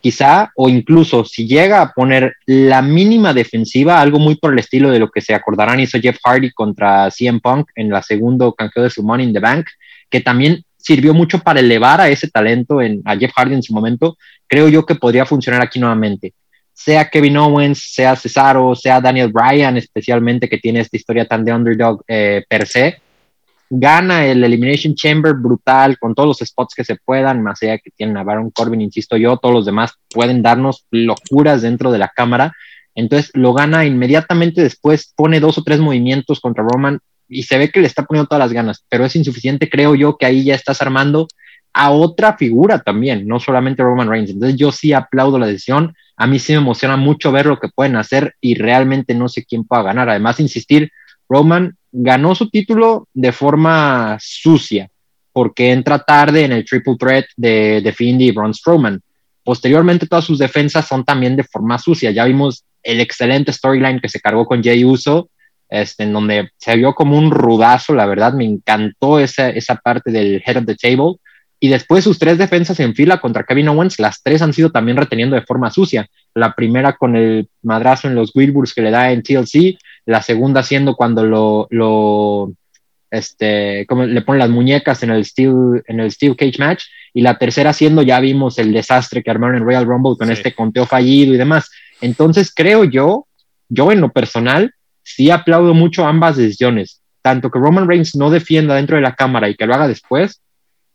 quizá, 0.00 0.50
o 0.56 0.70
incluso 0.70 1.26
si 1.26 1.46
llega 1.46 1.82
a 1.82 1.92
poner 1.92 2.36
la 2.46 2.80
mínima 2.80 3.34
defensiva, 3.34 4.00
algo 4.00 4.18
muy 4.18 4.36
por 4.36 4.54
el 4.54 4.60
estilo 4.60 4.90
de 4.90 4.98
lo 4.98 5.10
que 5.10 5.20
se 5.20 5.34
acordarán 5.34 5.78
hizo 5.80 6.00
Jeff 6.00 6.16
Hardy 6.24 6.52
contra 6.52 7.10
CM 7.10 7.40
Punk 7.40 7.68
en 7.74 7.90
la 7.90 8.02
segundo 8.02 8.54
canjeo 8.54 8.84
de 8.84 8.90
su 8.90 9.02
Money 9.02 9.26
in 9.26 9.34
the 9.34 9.40
Bank, 9.40 9.66
que 10.08 10.22
también 10.22 10.64
sirvió 10.82 11.14
mucho 11.14 11.38
para 11.38 11.60
elevar 11.60 12.00
a 12.00 12.08
ese 12.08 12.28
talento 12.28 12.80
en, 12.80 13.02
a 13.04 13.16
Jeff 13.16 13.32
Hardy 13.36 13.54
en 13.54 13.62
su 13.62 13.72
momento, 13.72 14.16
creo 14.46 14.68
yo 14.68 14.84
que 14.84 14.94
podría 14.94 15.24
funcionar 15.26 15.62
aquí 15.62 15.78
nuevamente. 15.78 16.34
Sea 16.72 17.10
Kevin 17.10 17.36
Owens, 17.36 17.92
sea 17.92 18.16
Cesaro, 18.16 18.74
sea 18.74 19.00
Daniel 19.00 19.32
Bryan, 19.32 19.76
especialmente 19.76 20.48
que 20.48 20.58
tiene 20.58 20.80
esta 20.80 20.96
historia 20.96 21.26
tan 21.26 21.44
de 21.44 21.52
underdog 21.52 22.02
eh, 22.08 22.42
per 22.48 22.66
se, 22.66 23.00
gana 23.70 24.26
el 24.26 24.42
Elimination 24.42 24.94
Chamber 24.94 25.34
brutal 25.34 25.96
con 25.98 26.14
todos 26.14 26.26
los 26.26 26.48
spots 26.48 26.74
que 26.74 26.84
se 26.84 26.96
puedan, 26.96 27.42
más 27.42 27.62
allá 27.62 27.78
que 27.78 27.90
tienen 27.90 28.16
a 28.16 28.24
Baron 28.24 28.50
Corbin, 28.50 28.80
insisto 28.80 29.16
yo, 29.16 29.36
todos 29.36 29.54
los 29.54 29.66
demás 29.66 29.94
pueden 30.08 30.42
darnos 30.42 30.86
locuras 30.90 31.62
dentro 31.62 31.92
de 31.92 31.98
la 31.98 32.08
cámara. 32.08 32.52
Entonces 32.96 33.30
lo 33.34 33.52
gana 33.52 33.86
inmediatamente 33.86 34.60
después, 34.62 35.12
pone 35.14 35.38
dos 35.38 35.56
o 35.58 35.62
tres 35.62 35.78
movimientos 35.78 36.40
contra 36.40 36.64
Roman 36.64 36.98
y 37.30 37.44
se 37.44 37.56
ve 37.56 37.70
que 37.70 37.80
le 37.80 37.86
está 37.86 38.04
poniendo 38.04 38.26
todas 38.26 38.40
las 38.40 38.52
ganas, 38.52 38.84
pero 38.88 39.04
es 39.04 39.14
insuficiente, 39.16 39.70
creo 39.70 39.94
yo, 39.94 40.18
que 40.18 40.26
ahí 40.26 40.44
ya 40.44 40.54
estás 40.54 40.82
armando 40.82 41.28
a 41.72 41.92
otra 41.92 42.36
figura 42.36 42.80
también, 42.80 43.26
no 43.26 43.38
solamente 43.38 43.82
Roman 43.82 44.08
Reigns. 44.08 44.30
Entonces 44.30 44.58
yo 44.58 44.72
sí 44.72 44.92
aplaudo 44.92 45.38
la 45.38 45.46
decisión, 45.46 45.94
a 46.16 46.26
mí 46.26 46.38
sí 46.38 46.52
me 46.52 46.58
emociona 46.58 46.96
mucho 46.96 47.32
ver 47.32 47.46
lo 47.46 47.58
que 47.58 47.68
pueden 47.68 47.96
hacer 47.96 48.34
y 48.40 48.54
realmente 48.54 49.14
no 49.14 49.28
sé 49.28 49.44
quién 49.44 49.64
pueda 49.64 49.84
ganar. 49.84 50.10
Además, 50.10 50.40
insistir, 50.40 50.90
Roman 51.28 51.76
ganó 51.92 52.34
su 52.34 52.50
título 52.50 53.08
de 53.14 53.32
forma 53.32 54.18
sucia, 54.20 54.90
porque 55.32 55.70
entra 55.70 56.00
tarde 56.00 56.44
en 56.44 56.52
el 56.52 56.64
triple 56.64 56.96
threat 56.98 57.26
de, 57.36 57.80
de 57.80 57.92
Fiend 57.92 58.20
y 58.20 58.32
Braun 58.32 58.52
Strowman. 58.52 59.00
Posteriormente, 59.44 60.06
todas 60.06 60.24
sus 60.24 60.38
defensas 60.38 60.86
son 60.86 61.04
también 61.04 61.36
de 61.36 61.44
forma 61.44 61.78
sucia. 61.78 62.10
Ya 62.10 62.24
vimos 62.24 62.64
el 62.82 63.00
excelente 63.00 63.52
storyline 63.52 64.00
que 64.00 64.08
se 64.08 64.20
cargó 64.20 64.44
con 64.44 64.62
Jay 64.62 64.84
Uso, 64.84 65.30
este, 65.70 66.02
en 66.02 66.12
donde 66.12 66.50
se 66.56 66.76
vio 66.76 66.94
como 66.94 67.16
un 67.16 67.30
rudazo, 67.30 67.94
la 67.94 68.06
verdad, 68.06 68.32
me 68.32 68.44
encantó 68.44 69.20
esa, 69.20 69.48
esa 69.50 69.76
parte 69.76 70.10
del 70.10 70.42
head 70.44 70.56
of 70.56 70.66
the 70.66 70.74
table, 70.74 71.20
Y 71.62 71.68
después 71.68 72.04
sus 72.04 72.18
tres 72.18 72.38
defensas 72.38 72.80
en 72.80 72.94
fila 72.94 73.20
contra 73.20 73.44
Kevin 73.44 73.68
Owens, 73.68 73.98
las 74.00 74.22
tres 74.22 74.42
han 74.42 74.52
sido 74.52 74.70
también 74.70 74.96
reteniendo 74.96 75.36
de 75.36 75.42
forma 75.42 75.70
sucia. 75.70 76.06
La 76.34 76.54
primera 76.54 76.94
con 76.94 77.16
el 77.16 77.48
madrazo 77.62 78.08
en 78.08 78.14
los 78.14 78.34
Wilburs 78.34 78.72
que 78.74 78.82
le 78.82 78.90
da 78.90 79.12
en 79.12 79.22
TLC, 79.22 79.78
la 80.06 80.22
segunda 80.22 80.62
siendo 80.62 80.96
cuando 80.96 81.24
lo, 81.24 81.66
lo 81.70 82.52
este, 83.10 83.84
como 83.86 84.04
le 84.04 84.22
ponen 84.22 84.38
las 84.38 84.50
muñecas 84.50 85.02
en 85.02 85.10
el 85.10 85.24
Steel, 85.24 85.82
en 85.86 86.00
el 86.00 86.10
Steel 86.10 86.36
Cage 86.36 86.58
Match, 86.58 86.84
y 87.12 87.22
la 87.22 87.38
tercera 87.38 87.72
siendo, 87.72 88.02
ya 88.02 88.20
vimos 88.20 88.58
el 88.58 88.72
desastre 88.72 89.22
que 89.22 89.30
armaron 89.30 89.56
en 89.56 89.64
Royal 89.64 89.84
Rumble 89.84 90.16
con 90.18 90.30
este 90.30 90.54
conteo 90.54 90.86
fallido 90.86 91.34
y 91.34 91.38
demás. 91.38 91.70
Entonces 92.00 92.52
creo 92.54 92.84
yo, 92.84 93.26
yo 93.68 93.92
en 93.92 94.00
lo 94.00 94.10
personal, 94.10 94.72
sí 95.14 95.30
aplaudo 95.30 95.74
mucho 95.74 96.06
ambas 96.06 96.36
decisiones, 96.36 97.02
tanto 97.22 97.50
que 97.50 97.58
Roman 97.58 97.88
Reigns 97.88 98.16
no 98.16 98.30
defienda 98.30 98.74
dentro 98.74 98.96
de 98.96 99.02
la 99.02 99.14
cámara 99.14 99.48
y 99.48 99.54
que 99.54 99.66
lo 99.66 99.74
haga 99.74 99.88
después, 99.88 100.40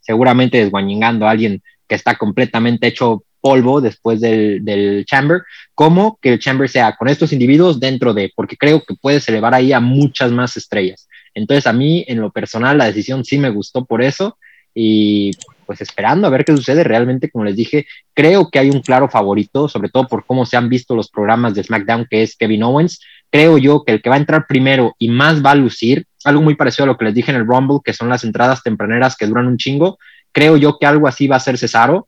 seguramente 0.02 0.58
desguañingando 0.58 1.28
a 1.28 1.32
alguien 1.32 1.62
que 1.88 1.96
está 1.96 2.16
completamente 2.16 2.88
hecho 2.88 3.24
polvo 3.42 3.80
después 3.80 4.22
del, 4.22 4.66
del, 4.66 5.06
chamber, 5.06 5.44
como 5.76 6.18
que 6.20 6.34
el 6.34 6.40
chamber 6.40 6.68
sea 6.68 6.96
con 6.96 7.08
estos 7.08 7.32
individuos 7.32 7.80
dentro 7.80 8.14
de, 8.14 8.32
porque 8.36 8.58
creo 8.58 8.84
que 8.84 8.96
puedes 8.96 9.28
elevar 9.30 9.54
ahí 9.54 9.72
a 9.72 9.80
muchas 9.80 10.32
más 10.32 10.58
estrellas. 10.58 11.08
Entonces 11.36 11.68
a 11.68 11.74
mí 11.74 12.04
en 12.08 12.22
lo 12.22 12.32
personal 12.32 12.78
la 12.78 12.86
decisión 12.86 13.24
sí 13.24 13.38
me 13.38 13.52
gustó 13.52 13.86
por 13.86 14.02
eso 14.02 14.38
y 14.74 15.32
pues 15.66 15.82
esperando 15.82 16.28
a 16.28 16.30
ver 16.30 16.46
qué 16.46 16.56
sucede. 16.56 16.84
Realmente, 16.84 17.30
como 17.30 17.46
les 17.46 17.56
dije, 17.56 17.88
creo 18.14 18.50
que 18.50 18.60
hay 18.60 18.70
un 18.70 18.82
claro 18.82 19.10
favorito, 19.10 19.68
sobre 19.68 19.90
todo 19.90 20.08
por 20.08 20.26
cómo 20.26 20.46
se 20.46 20.58
han 20.58 20.70
visto 20.70 20.96
los 20.96 21.10
programas 21.10 21.56
de 21.56 21.64
SmackDown, 21.64 22.08
que 22.10 22.24
es 22.24 22.36
Kevin 22.36 22.64
Owens. 22.64 23.00
Creo 23.32 23.58
yo 23.58 23.84
que 23.84 23.94
el 23.94 24.02
que 24.02 24.10
va 24.10 24.16
a 24.16 24.20
entrar 24.20 24.46
primero 24.48 24.96
y 24.98 25.10
más 25.10 25.44
va 25.44 25.52
a 25.52 25.56
lucir, 25.56 26.06
algo 26.24 26.42
muy 26.42 26.56
parecido 26.56 26.86
a 26.86 26.88
lo 26.88 26.98
que 26.98 27.06
les 27.06 27.14
dije 27.14 27.32
en 27.32 27.38
el 27.38 27.46
Rumble, 27.46 27.80
que 27.84 27.94
son 27.94 28.10
las 28.10 28.24
entradas 28.24 28.64
tempraneras 28.64 29.16
que 29.16 29.28
duran 29.28 29.48
un 29.48 29.58
chingo. 29.58 29.98
Creo 30.32 30.58
yo 30.58 30.78
que 30.80 30.86
algo 30.86 31.08
así 31.08 31.28
va 31.28 31.36
a 31.36 31.42
ser 31.42 31.58
Cesaro, 31.58 32.08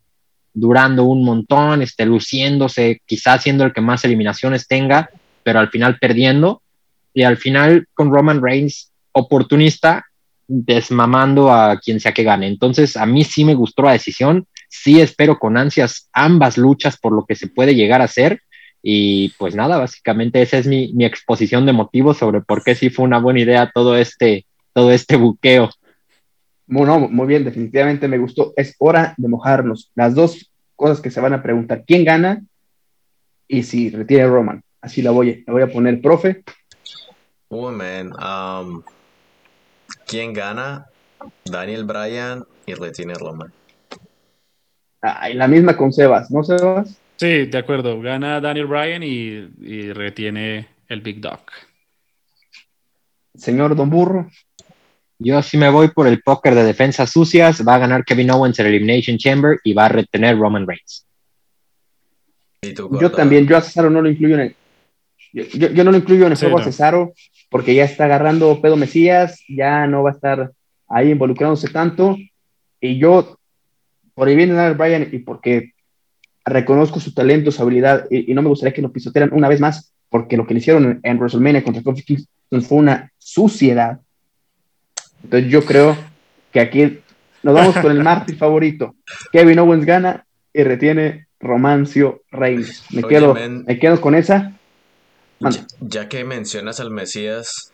durando 0.54 1.04
un 1.04 1.24
montón, 1.24 1.82
este, 1.82 2.06
luciéndose, 2.06 3.02
quizás 3.06 3.44
siendo 3.44 3.64
el 3.64 3.74
que 3.74 3.82
más 3.82 4.04
eliminaciones 4.06 4.68
tenga, 4.68 5.10
pero 5.44 5.60
al 5.60 5.70
final 5.70 6.00
perdiendo. 6.00 6.62
Y 7.14 7.24
al 7.24 7.38
final 7.38 7.88
con 7.94 8.12
Roman 8.12 8.42
Reigns 8.42 8.92
oportunista, 9.12 10.06
desmamando 10.48 11.52
a 11.52 11.80
quien 11.80 12.00
sea 12.00 12.14
que 12.14 12.24
gane. 12.24 12.48
Entonces, 12.48 12.96
a 12.98 13.06
mí 13.06 13.24
sí 13.24 13.44
me 13.44 13.54
gustó 13.54 13.84
la 13.84 13.92
decisión, 13.92 14.48
sí 14.70 15.00
espero 15.00 15.38
con 15.38 15.58
ansias 15.58 16.10
ambas 16.14 16.58
luchas 16.58 16.98
por 16.98 17.14
lo 17.14 17.26
que 17.26 17.36
se 17.36 17.48
puede 17.48 17.76
llegar 17.76 18.02
a 18.02 18.06
hacer. 18.06 18.42
Y 18.90 19.34
pues 19.38 19.54
nada, 19.54 19.78
básicamente 19.80 20.42
esa 20.42 20.58
es 20.58 20.66
mi, 20.66 20.94
mi 20.94 21.04
exposición 21.04 21.66
de 21.66 21.74
motivos 21.74 22.20
sobre 22.20 22.40
por 22.40 22.64
qué 22.64 22.74
sí 22.74 22.90
fue 22.90 23.04
una 23.04 23.20
buena 23.20 23.42
idea 23.42 23.70
todo 23.76 23.98
este, 23.98 24.46
todo 24.72 24.92
este 24.92 25.18
buqueo. 25.18 25.70
Bueno, 26.68 26.98
muy 26.98 27.28
bien, 27.28 27.44
definitivamente 27.44 28.08
me 28.08 28.18
gustó. 28.18 28.54
Es 28.56 28.78
hora 28.80 29.14
de 29.18 29.28
mojarnos. 29.28 29.92
Las 29.94 30.16
dos 30.16 30.54
cosas 30.78 31.02
que 31.02 31.12
se 31.12 31.20
van 31.20 31.34
a 31.34 31.44
preguntar, 31.44 31.84
¿quién 31.86 32.06
gana? 32.06 32.42
Y 33.46 33.64
si 33.64 33.90
retiene 33.90 34.26
Roman. 34.26 34.64
Así 34.80 35.02
la 35.02 35.12
voy, 35.12 35.44
la 35.46 35.52
voy 35.52 35.64
a 35.64 35.68
poner, 35.70 36.00
profe. 36.00 36.46
Oh, 37.50 37.70
man. 37.70 38.14
Um, 38.14 38.84
¿Quién 40.06 40.32
gana? 40.32 40.86
Daniel 41.44 41.84
Bryan 41.84 42.46
y 42.66 42.74
retiene 42.74 43.16
Roman. 43.16 43.52
Ah, 45.02 45.28
la 45.28 45.50
misma 45.50 45.76
con 45.76 45.92
Sebas, 45.92 46.32
¿no, 46.32 46.42
Sebas? 46.42 47.02
Sí, 47.18 47.46
de 47.46 47.58
acuerdo. 47.58 48.00
Gana 48.00 48.40
Daniel 48.40 48.68
Bryan 48.68 49.04
y, 49.04 49.50
y 49.62 49.92
retiene 49.92 50.68
el 50.88 51.02
Big 51.02 51.20
Dog. 51.20 51.42
Señor 53.36 53.76
Don 53.76 53.90
Burro. 53.90 54.30
Yo 55.20 55.42
sí 55.42 55.58
me 55.58 55.70
voy 55.70 55.90
por 55.90 56.08
el 56.08 56.22
póker 56.22 56.54
de 56.54 56.64
defensas 56.64 57.12
sucias. 57.12 57.68
Va 57.68 57.76
a 57.76 57.80
ganar 57.80 58.06
Kevin 58.06 58.32
Owens 58.32 58.60
el 58.60 58.68
Elimination 58.68 59.18
Chamber 59.18 59.60
y 59.64 59.74
va 59.74 59.86
a 59.86 59.90
retener 59.90 60.38
Roman 60.38 60.68
Reigns. 60.68 61.06
yo 63.00 63.12
también, 63.12 63.48
yo 63.48 63.58
a 63.58 63.62
Cesaro 63.62 63.90
no 63.90 64.02
lo 64.02 64.10
incluyo 64.10 64.36
en 64.36 64.42
el. 64.42 64.56
Yo, 65.34 65.44
yo, 65.70 65.84
no 65.84 65.92
lo 65.92 65.98
incluyo 65.98 66.26
en 66.26 66.32
el 66.32 66.38
sí, 66.38 66.46
juego 66.46 66.58
no. 66.58 66.62
a 66.62 66.66
Cesaro 66.66 67.14
porque 67.50 67.74
ya 67.74 67.84
está 67.84 68.06
agarrando 68.06 68.62
pedo 68.62 68.76
Mesías, 68.76 69.44
ya 69.48 69.88
no 69.88 70.04
va 70.04 70.12
a 70.12 70.14
estar 70.14 70.52
ahí 70.88 71.12
involucrándose 71.12 71.70
tanto. 71.70 72.16
Y 72.80 73.00
yo, 73.00 73.38
por 74.14 74.28
ahí 74.28 74.36
viene 74.36 74.54
Daniel 74.54 74.78
Bryan 74.78 75.10
y 75.12 75.20
porque 75.20 75.74
reconozco 76.48 77.00
su 77.00 77.14
talento, 77.14 77.52
su 77.52 77.62
habilidad, 77.62 78.06
y, 78.10 78.32
y, 78.32 78.34
no 78.34 78.42
me 78.42 78.50
gustaría 78.50 78.74
que 78.74 78.82
lo 78.82 78.92
pisotearan 78.92 79.34
una 79.34 79.50
vez 79.50 79.60
más, 79.60 79.94
porque 80.10 80.38
lo 80.38 80.48
que 80.48 80.54
le 80.54 80.60
hicieron 80.60 80.86
en, 80.86 81.00
en 81.04 81.18
WrestleMania 81.18 81.64
contra 81.64 81.84
Kofi 81.84 82.04
Kingston 82.04 82.62
fue 82.62 82.78
una 82.78 83.12
suciedad. 83.18 84.00
Entonces 85.24 85.50
yo 85.50 85.64
creo 85.66 85.98
que 86.52 86.60
aquí 86.60 87.00
nos 87.44 87.54
vamos 87.54 87.78
con 87.78 87.92
el 87.92 88.04
mártir 88.04 88.36
favorito. 88.38 88.96
Kevin 89.32 89.60
Owens 89.60 89.86
gana 89.86 90.26
y 90.54 90.64
retiene 90.64 91.28
Romancio 91.40 92.24
Reigns. 92.32 92.84
Me, 92.92 93.04
Oye, 93.04 93.16
quedo, 93.16 93.36
me 93.36 93.80
quedo 93.80 94.02
con 94.02 94.16
esa. 94.16 94.54
Ya, 95.40 95.68
ya, 95.80 96.10
que 96.10 96.24
mencionas 96.24 96.80
al 96.80 96.90
Mesías, 96.90 97.72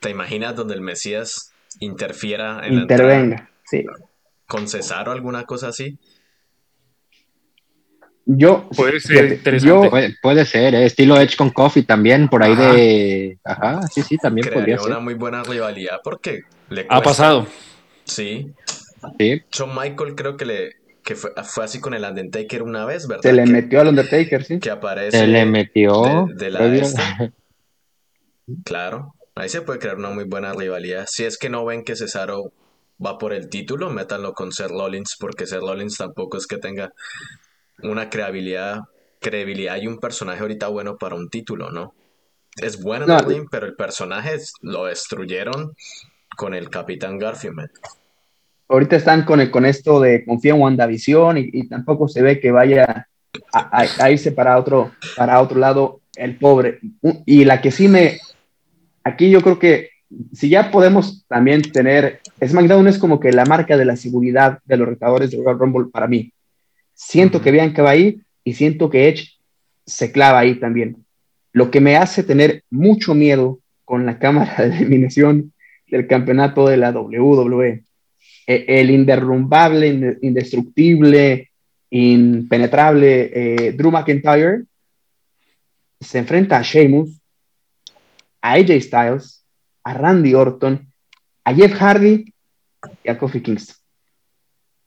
¿te 0.00 0.10
imaginas 0.10 0.54
donde 0.54 0.74
el 0.74 0.80
Mesías 0.80 1.52
interfiera 1.80 2.64
en 2.64 2.74
Intervenga, 2.74 3.36
la 3.36 3.50
sí. 3.64 3.84
¿Con 4.46 4.68
Cesaro 4.68 5.10
alguna 5.10 5.44
cosa 5.44 5.68
así? 5.68 5.98
Yo, 8.26 8.68
puede 8.74 9.00
ser 9.00 9.38
fíjate, 9.38 9.58
yo, 9.60 9.90
puede, 9.90 10.14
puede, 10.22 10.44
ser, 10.46 10.74
¿eh? 10.74 10.86
estilo 10.86 11.20
Edge 11.20 11.36
con 11.36 11.50
Coffee 11.50 11.82
también, 11.82 12.28
por 12.28 12.42
ahí 12.42 12.52
Ajá. 12.52 12.72
de. 12.72 13.38
Ajá, 13.44 13.82
sí, 13.88 14.02
sí, 14.02 14.16
también 14.16 14.46
Crearía 14.48 14.76
podría 14.76 14.86
una 14.86 14.94
ser. 14.96 15.04
muy 15.04 15.14
buena 15.14 15.42
rivalidad 15.42 16.00
porque 16.02 16.40
le 16.70 16.86
Ha 16.88 17.02
pasado. 17.02 17.46
Sí. 18.04 18.50
Sí. 19.18 19.42
Shawn 19.52 19.74
Michael 19.74 20.14
creo 20.14 20.36
que 20.38 20.46
le 20.46 20.70
que 21.02 21.14
fue, 21.14 21.32
fue 21.44 21.64
así 21.64 21.80
con 21.80 21.92
el 21.92 22.02
Undertaker 22.02 22.62
una 22.62 22.86
vez, 22.86 23.06
¿verdad? 23.06 23.22
Se 23.22 23.32
le 23.34 23.44
que, 23.44 23.50
metió 23.50 23.80
al 23.82 23.88
Undertaker, 23.88 24.42
sí. 24.42 24.58
que 24.58 24.70
aparece 24.70 25.18
Se 25.18 25.26
le 25.26 25.44
metió. 25.44 26.26
de, 26.28 26.44
de 26.44 26.50
la 26.50 26.66
este. 26.74 27.02
Claro, 28.64 29.14
ahí 29.34 29.48
se 29.48 29.62
puede 29.62 29.78
crear 29.78 29.96
una 29.96 30.10
muy 30.10 30.24
buena 30.24 30.52
rivalidad. 30.52 31.06
Si 31.08 31.24
es 31.24 31.38
que 31.38 31.48
no 31.48 31.64
ven 31.64 31.82
que 31.84 31.96
Cesaro 31.96 32.52
va 33.04 33.18
por 33.18 33.32
el 33.32 33.48
título, 33.48 33.90
métanlo 33.90 34.32
con 34.34 34.52
Seth 34.52 34.70
Rollins, 34.70 35.16
porque 35.18 35.46
Seth 35.46 35.60
Rollins 35.60 35.96
tampoco 35.96 36.36
es 36.36 36.46
que 36.46 36.58
tenga 36.58 36.92
una 37.82 38.08
credibilidad, 38.08 38.80
credibilidad 39.20 39.76
y 39.80 39.86
un 39.86 39.98
personaje 39.98 40.40
ahorita 40.40 40.68
bueno 40.68 40.96
para 40.96 41.14
un 41.14 41.28
título, 41.28 41.70
¿no? 41.70 41.94
Es 42.60 42.80
bueno 42.82 43.04
en 43.04 43.10
No. 43.10 43.18
ring, 43.18 43.46
pero 43.50 43.66
el 43.66 43.74
personaje 43.74 44.36
lo 44.62 44.84
destruyeron 44.86 45.72
con 46.36 46.54
el 46.54 46.70
Capitán 46.70 47.18
Garfield. 47.18 47.68
Ahorita 48.68 48.96
están 48.96 49.24
con, 49.24 49.40
el, 49.40 49.50
con 49.50 49.66
esto 49.66 50.00
de 50.00 50.24
confía 50.24 50.54
en 50.54 50.60
WandaVision 50.60 51.38
y, 51.38 51.50
y 51.52 51.68
tampoco 51.68 52.08
se 52.08 52.22
ve 52.22 52.40
que 52.40 52.50
vaya 52.50 53.06
a, 53.52 53.82
a- 53.82 53.86
a 54.04 54.10
irse 54.10 54.32
para 54.32 54.58
otro, 54.58 54.92
para 55.16 55.40
otro 55.40 55.58
lado 55.58 56.00
el 56.16 56.36
pobre. 56.38 56.80
Y 57.26 57.44
la 57.44 57.60
que 57.60 57.70
sí 57.70 57.88
me... 57.88 58.18
Aquí 59.02 59.30
yo 59.30 59.42
creo 59.42 59.58
que 59.58 59.90
si 60.32 60.48
ya 60.48 60.70
podemos 60.70 61.24
también 61.28 61.60
tener... 61.62 62.20
SmackDown 62.44 62.88
es 62.88 62.98
como 62.98 63.20
que 63.20 63.32
la 63.32 63.44
marca 63.44 63.76
de 63.76 63.84
la 63.84 63.96
seguridad 63.96 64.58
de 64.64 64.76
los 64.76 64.88
retadores 64.88 65.30
de 65.30 65.38
Royal 65.38 65.58
Rumble 65.58 65.90
para 65.92 66.06
mí. 66.08 66.32
Siento 67.06 67.40
que 67.42 67.50
Bianca 67.50 67.82
va 67.82 67.90
ahí 67.90 68.20
y 68.44 68.54
siento 68.54 68.88
que 68.90 69.08
Edge 69.08 69.28
se 69.86 70.10
clava 70.10 70.38
ahí 70.40 70.54
también. 70.58 71.04
Lo 71.52 71.70
que 71.70 71.80
me 71.80 71.96
hace 71.96 72.22
tener 72.22 72.64
mucho 72.70 73.14
miedo 73.14 73.60
con 73.84 74.06
la 74.06 74.18
cámara 74.18 74.54
de 74.68 74.76
eliminación 74.76 75.52
del 75.86 76.06
campeonato 76.06 76.66
de 76.66 76.76
la 76.78 76.90
WWE. 76.90 77.84
Eh, 78.46 78.64
El 78.68 78.90
inderrumbable, 78.90 79.88
inde- 79.88 80.18
indestructible, 80.22 81.50
impenetrable 81.90 83.30
eh, 83.34 83.72
Drew 83.72 83.90
McIntyre 83.90 84.64
se 86.00 86.18
enfrenta 86.18 86.58
a 86.58 86.62
Sheamus, 86.62 87.20
a 88.42 88.52
AJ 88.54 88.80
Styles, 88.80 89.44
a 89.84 89.94
Randy 89.94 90.34
Orton, 90.34 90.86
a 91.44 91.54
Jeff 91.54 91.72
Hardy 91.80 92.32
y 93.04 93.08
a 93.10 93.16
Kofi 93.18 93.40
Kingston. 93.40 93.76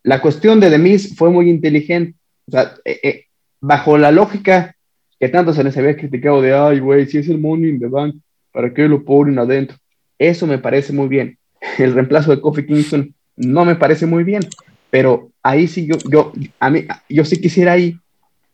La 0.08 0.22
cuestión 0.22 0.62
de 0.62 0.70
The 0.70 0.78
Miz 0.78 1.18
fue 1.18 1.30
muy 1.30 1.50
inteligente. 1.50 2.16
O 2.48 2.52
sea, 2.52 2.76
eh, 2.86 3.00
eh, 3.04 3.26
bajo 3.60 3.98
la 3.98 4.10
lógica 4.10 4.74
que 5.20 5.28
tanto 5.28 5.52
se 5.52 5.66
les 5.66 5.76
había 5.76 5.98
criticado 5.98 6.42
de, 6.42 6.54
ay, 6.54 6.80
güey, 6.80 7.08
si 7.08 7.18
es 7.18 7.28
el 7.28 7.40
Money 7.40 7.72
in 7.72 7.80
the 7.82 7.88
Bank, 7.88 8.16
¿para 8.54 8.74
qué 8.74 8.88
lo 8.88 9.04
ponen 9.04 9.38
adentro? 9.38 9.76
Eso 10.18 10.48
me 10.48 10.60
parece 10.60 10.94
muy 10.94 11.10
bien. 11.10 11.38
El 11.78 11.94
reemplazo 11.94 12.32
de 12.32 12.40
Kofi 12.40 12.66
Kingston 12.66 13.14
no 13.36 13.66
me 13.66 13.76
parece 13.76 14.06
muy 14.06 14.24
bien, 14.24 14.44
pero 14.90 15.30
ahí 15.44 15.68
sí 15.68 15.86
yo, 15.86 15.98
yo, 16.10 16.32
a 16.58 16.70
mí, 16.70 16.86
yo 17.10 17.26
sí 17.26 17.42
quisiera 17.42 17.74
ahí 17.74 18.00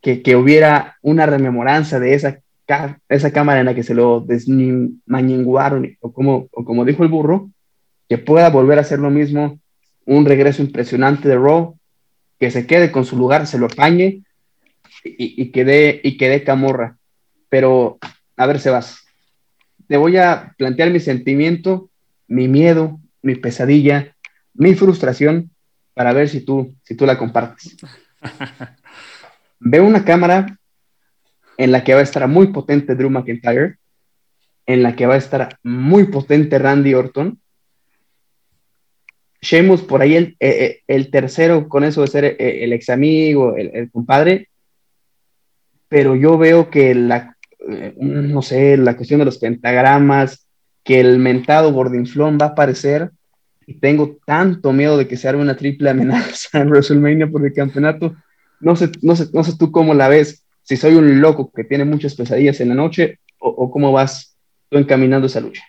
que, 0.01 0.23
que 0.23 0.35
hubiera 0.35 0.97
una 1.03 1.27
rememoranza 1.27 1.99
de 1.99 2.15
esa, 2.15 2.39
esa 3.09 3.31
cámara 3.31 3.59
en 3.59 3.67
la 3.67 3.75
que 3.75 3.83
se 3.83 3.93
lo 3.93 4.21
desmañinguaron, 4.21 5.97
o 5.99 6.11
como, 6.11 6.47
o 6.51 6.65
como 6.65 6.83
dijo 6.83 7.03
el 7.03 7.09
burro, 7.09 7.51
que 8.09 8.17
pueda 8.17 8.49
volver 8.49 8.79
a 8.79 8.81
hacer 8.81 8.97
lo 8.97 9.11
mismo, 9.11 9.59
un 10.05 10.25
regreso 10.25 10.61
impresionante 10.61 11.27
de 11.27 11.35
Raw, 11.35 11.77
que 12.39 12.51
se 12.51 12.67
quede 12.67 12.91
con 12.91 13.05
su 13.05 13.17
lugar, 13.17 13.47
se 13.47 13.57
lo 13.57 13.67
apañe 13.67 14.23
y, 15.03 15.41
y 15.41 15.51
que 15.51 15.65
dé 15.65 16.01
y 16.03 16.17
que 16.17 16.29
dé 16.29 16.43
camorra. 16.43 16.97
Pero, 17.49 17.99
a 18.35 18.45
ver, 18.47 18.59
Sebas, 18.59 19.05
te 19.87 19.97
voy 19.97 20.17
a 20.17 20.53
plantear 20.57 20.89
mi 20.89 20.99
sentimiento, 20.99 21.89
mi 22.27 22.47
miedo, 22.47 22.99
mi 23.21 23.35
pesadilla, 23.35 24.15
mi 24.53 24.75
frustración 24.75 25.51
para 25.93 26.13
ver 26.13 26.29
si 26.29 26.41
tú, 26.41 26.75
si 26.83 26.95
tú 26.95 27.05
la 27.05 27.17
compartes. 27.17 27.77
Veo 29.59 29.85
una 29.85 30.03
cámara 30.03 30.57
en 31.57 31.71
la 31.71 31.83
que 31.83 31.93
va 31.93 31.99
a 31.99 32.03
estar 32.03 32.27
muy 32.27 32.47
potente 32.47 32.95
Drew 32.95 33.09
McIntyre, 33.09 33.77
en 34.65 34.83
la 34.83 34.95
que 34.95 35.05
va 35.05 35.15
a 35.15 35.17
estar 35.17 35.59
muy 35.63 36.05
potente 36.05 36.57
Randy 36.57 36.93
Orton. 36.93 37.39
Sheamus 39.43 39.81
por 39.81 40.01
ahí 40.01 40.15
el, 40.15 40.37
eh, 40.39 40.79
eh, 40.87 41.05
tercero 41.11 41.67
con 41.67 41.83
eso 41.83 42.01
de 42.01 42.07
ser 42.07 42.25
eh, 42.25 42.63
el 42.63 42.73
ex 42.73 42.89
amigo, 42.89 43.55
el, 43.55 43.91
compadre, 43.91 44.49
pero 45.89 46.15
yo 46.15 46.37
veo 46.37 46.69
que 46.69 46.95
la, 46.95 47.35
no 47.97 48.41
sé, 48.41 48.77
la 48.77 48.95
cuestión 48.95 49.19
de 49.19 49.25
los 49.25 49.37
pentagramas, 49.37 50.47
que 50.83 50.99
el 50.99 51.19
mentado 51.19 51.73
Gordinflón 51.73 52.37
va 52.41 52.47
a 52.47 52.49
aparecer 52.49 53.11
y 53.67 53.75
tengo 53.75 54.17
tanto 54.25 54.73
miedo 54.73 54.97
de 54.97 55.07
que 55.07 55.17
se 55.17 55.27
arme 55.27 55.41
una 55.41 55.55
triple 55.55 55.89
amenaza 55.89 56.61
en 56.61 56.69
WrestleMania 56.69 57.27
por 57.27 57.45
el 57.45 57.53
campeonato. 57.53 58.15
No 58.59 58.75
sé, 58.75 58.91
no 59.01 59.15
sé, 59.15 59.27
no 59.33 59.43
sé 59.43 59.57
tú 59.57 59.71
cómo 59.71 59.93
la 59.93 60.07
ves, 60.07 60.45
si 60.63 60.77
soy 60.77 60.95
un 60.95 61.21
loco 61.21 61.51
que 61.51 61.65
tiene 61.65 61.85
muchas 61.85 62.15
pesadillas 62.15 62.61
en 62.61 62.69
la 62.69 62.75
noche 62.75 63.19
o, 63.39 63.69
cómo 63.69 63.91
vas 63.91 64.37
tú 64.69 64.77
encaminando 64.77 65.27
esa 65.27 65.41
lucha. 65.41 65.63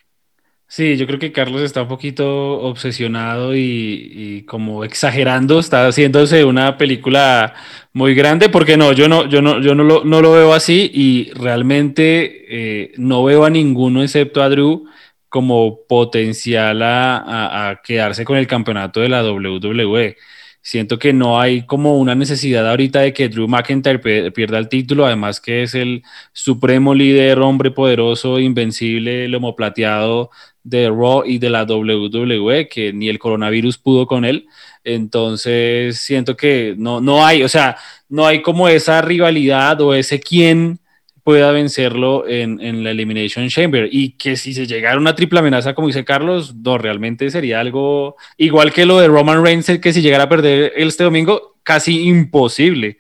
Sí, 0.77 0.97
yo 0.97 1.07
creo 1.07 1.21
que 1.21 1.31
Carlos 1.31 1.63
está 1.63 1.83
un 1.83 1.89
poquito 1.89 2.61
obsesionado 2.63 3.55
y, 3.55 4.43
como 4.49 4.83
exagerando, 4.83 5.61
está 5.61 5.87
haciéndose 5.87 6.45
una 6.45 6.77
película 6.77 7.55
muy 7.93 8.17
grande, 8.17 8.49
porque 8.49 8.77
no, 8.77 8.93
yo 8.93 9.09
no, 9.09 9.29
yo 9.29 9.41
no, 9.41 9.61
yo 9.61 9.77
no 9.77 9.85
lo, 9.85 10.05
no 10.05 10.21
lo 10.21 10.33
veo 10.33 10.53
así 10.53 10.91
y 10.93 11.31
realmente 11.35 12.47
eh, 12.49 12.93
no 12.97 13.23
veo 13.23 13.45
a 13.45 13.51
ninguno 13.51 14.03
excepto 14.03 14.43
a 14.43 14.49
Drew 14.49 14.85
como 15.29 15.87
potencial 15.89 16.83
a, 16.83 17.81
quedarse 17.85 18.25
con 18.25 18.37
el 18.37 18.49
campeonato 18.49 18.99
de 18.99 19.11
la 19.11 19.23
WWE. 19.23 20.17
Siento 20.61 20.99
que 20.99 21.13
no 21.13 21.41
hay 21.41 21.67
como 21.67 21.99
una 21.99 22.15
necesidad 22.17 22.69
ahorita 22.69 23.01
de 23.01 23.13
que 23.13 23.29
Drew 23.29 23.47
McIntyre 23.47 24.31
pierda 24.33 24.59
el 24.59 24.69
título, 24.69 25.07
además 25.07 25.41
que 25.41 25.63
es 25.63 25.75
el 25.75 26.03
supremo 26.33 26.95
líder, 26.95 27.39
hombre 27.39 27.71
poderoso, 27.71 28.41
invencible, 28.41 29.29
lomo 29.29 29.55
plateado 29.55 30.31
de 30.65 30.89
Raw 30.89 31.23
y 31.25 31.39
de 31.39 31.51
la 31.51 31.65
WWE, 31.65 32.69
que 32.69 32.93
ni 32.93 33.09
el 33.09 33.19
coronavirus 33.19 33.79
pudo 33.79 34.07
con 34.07 34.25
él. 34.25 34.49
Entonces 34.83 35.99
siento 35.99 36.37
que 36.37 36.75
no, 36.77 37.01
no 37.01 37.25
hay, 37.25 37.43
o 37.43 37.49
sea, 37.49 37.77
no 38.09 38.27
hay 38.27 38.43
como 38.43 38.69
esa 38.69 39.01
rivalidad 39.03 39.81
o 39.81 39.95
ese 39.95 40.19
quién 40.19 40.81
pueda 41.23 41.53
vencerlo 41.53 42.29
en, 42.29 42.85
la 42.85 42.91
Elimination 42.91 43.49
Chamber. 43.49 43.89
Y 43.91 44.11
que 44.11 44.37
si 44.37 44.53
se 44.53 44.67
llegara 44.67 44.99
una 44.99 45.15
triple 45.15 45.39
amenaza, 45.39 45.75
como 45.75 45.89
dice 45.89 46.05
Carlos, 46.05 46.55
no, 46.55 46.77
realmente 46.77 47.31
sería 47.31 47.61
algo 47.61 48.17
igual 48.37 48.73
que 48.73 48.85
lo 48.85 49.01
de 49.01 49.09
Roman 49.09 49.43
Reigns, 49.43 49.79
que 49.81 49.93
si 49.93 50.03
llegara 50.03 50.25
a 50.25 50.29
perder 50.29 50.73
este 50.77 51.05
domingo, 51.05 51.57
casi 51.63 52.07
imposible. 52.07 52.99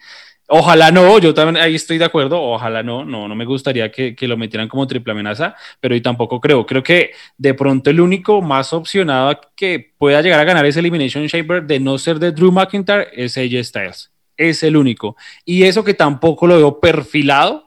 Ojalá 0.57 0.93
no, 0.93 1.19
yo 1.19 1.35
también 1.35 1.57
ahí 1.57 1.75
estoy 1.75 1.99
de 1.99 2.05
acuerdo, 2.05 2.41
ojalá 2.41 2.81
no, 2.85 3.05
no, 3.05 3.27
no 3.27 3.35
me 3.35 3.45
gustaría 3.45 3.91
que, 3.91 4.15
que, 4.15 4.29
lo 4.29 4.37
metieran 4.37 4.69
como 4.69 4.87
triple 4.87 5.11
amenaza, 5.11 5.57
pero 5.81 5.97
y 5.97 6.01
tampoco 6.01 6.41
creo, 6.41 6.65
creo 6.65 6.81
que 6.81 7.11
de 7.37 7.55
pronto 7.55 7.91
el 7.91 8.01
único 8.01 8.41
más 8.41 8.73
opcionado 8.73 9.41
que 9.57 9.93
pueda 9.99 10.23
llegar 10.23 10.39
a 10.39 10.45
ganar 10.45 10.65
ese 10.65 10.79
Elimination 10.79 11.27
Chamber 11.27 11.65
de 11.65 11.81
no 11.81 11.99
ser 11.99 12.21
de 12.21 12.31
Drew 12.31 12.53
McIntyre 12.53 13.09
es 13.15 13.37
AJ 13.37 13.65
Styles, 13.65 14.13
es 14.37 14.63
el 14.63 14.77
único. 14.77 15.17
Y 15.45 15.65
eso 15.65 15.83
que 15.83 15.95
tampoco 15.95 16.47
lo 16.47 16.57
veo 16.57 16.79
perfilado, 16.79 17.67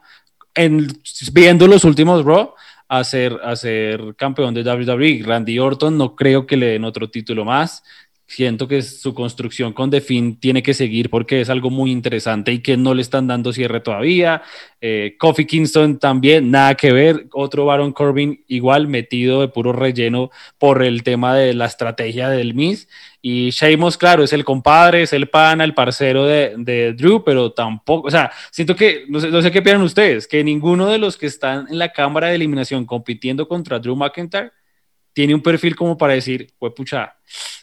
viendo 1.34 1.68
los 1.68 1.84
últimos 1.84 2.24
Raw, 2.24 2.54
a 2.88 3.04
ser, 3.04 3.38
a 3.44 3.54
ser 3.58 4.16
campeón 4.16 4.54
de 4.54 4.64
WWE. 4.64 5.24
Randy 5.26 5.60
Orton 5.60 5.98
no 5.98 6.16
creo 6.16 6.48
que 6.48 6.56
le 6.56 6.68
den 6.68 6.86
otro 6.86 7.10
título 7.10 7.44
más. 7.44 7.84
Siento 8.30 8.68
que 8.68 8.82
su 8.82 9.14
construcción 9.14 9.72
con 9.72 9.90
The 9.90 10.02
Finn 10.02 10.38
tiene 10.38 10.62
que 10.62 10.74
seguir 10.74 11.10
porque 11.10 11.40
es 11.40 11.50
algo 11.50 11.70
muy 11.70 11.92
interesante 11.92 12.52
y 12.52 12.60
que 12.60 12.76
no 12.76 12.94
le 12.94 13.02
están 13.02 13.26
dando 13.26 13.54
cierre 13.54 13.80
todavía. 13.80 14.42
Eh, 14.82 15.16
Kofi 15.18 15.46
Kingston 15.46 15.98
también, 15.98 16.52
nada 16.52 16.76
que 16.76 16.92
ver. 16.92 17.28
Otro 17.32 17.64
Baron 17.64 17.94
Corbin 17.94 18.44
igual 18.50 18.90
metido 18.90 19.40
de 19.40 19.48
puro 19.48 19.72
relleno 19.72 20.30
por 20.58 20.84
el 20.84 21.04
tema 21.04 21.36
de 21.36 21.54
la 21.54 21.68
estrategia 21.68 22.28
del 22.28 22.54
Miz. 22.54 22.90
Y 23.22 23.52
Sheamus, 23.52 23.98
claro, 23.98 24.26
es 24.26 24.34
el 24.34 24.44
compadre, 24.44 25.04
es 25.04 25.14
el 25.14 25.30
pana, 25.30 25.64
el 25.64 25.74
parcero 25.74 26.26
de, 26.26 26.94
Drew, 26.98 27.24
pero 27.24 27.54
tampoco, 27.54 28.10
o 28.10 28.12
sea, 28.12 28.32
siento 28.52 28.76
que, 28.76 29.06
no 29.08 29.22
sé, 29.22 29.30
no 29.30 29.42
sé 29.42 29.52
qué 29.52 29.62
piensan 29.62 29.84
ustedes, 29.84 30.28
que 30.28 30.44
ninguno 30.44 30.88
de 30.88 30.98
los 30.98 31.16
que 31.16 31.28
están 31.28 31.66
en 31.70 31.80
la 31.80 31.94
cámara 31.94 32.28
de 32.28 32.36
eliminación 32.36 32.86
compitiendo 32.86 33.48
contra 33.48 33.80
Drew 33.80 33.96
McIntyre 33.96 34.52
tiene 35.18 35.34
un 35.34 35.42
perfil 35.42 35.76
como 35.76 35.98
para 35.98 36.14
decir, 36.14 36.54
pues 36.60 36.74
pucha, 36.76 37.16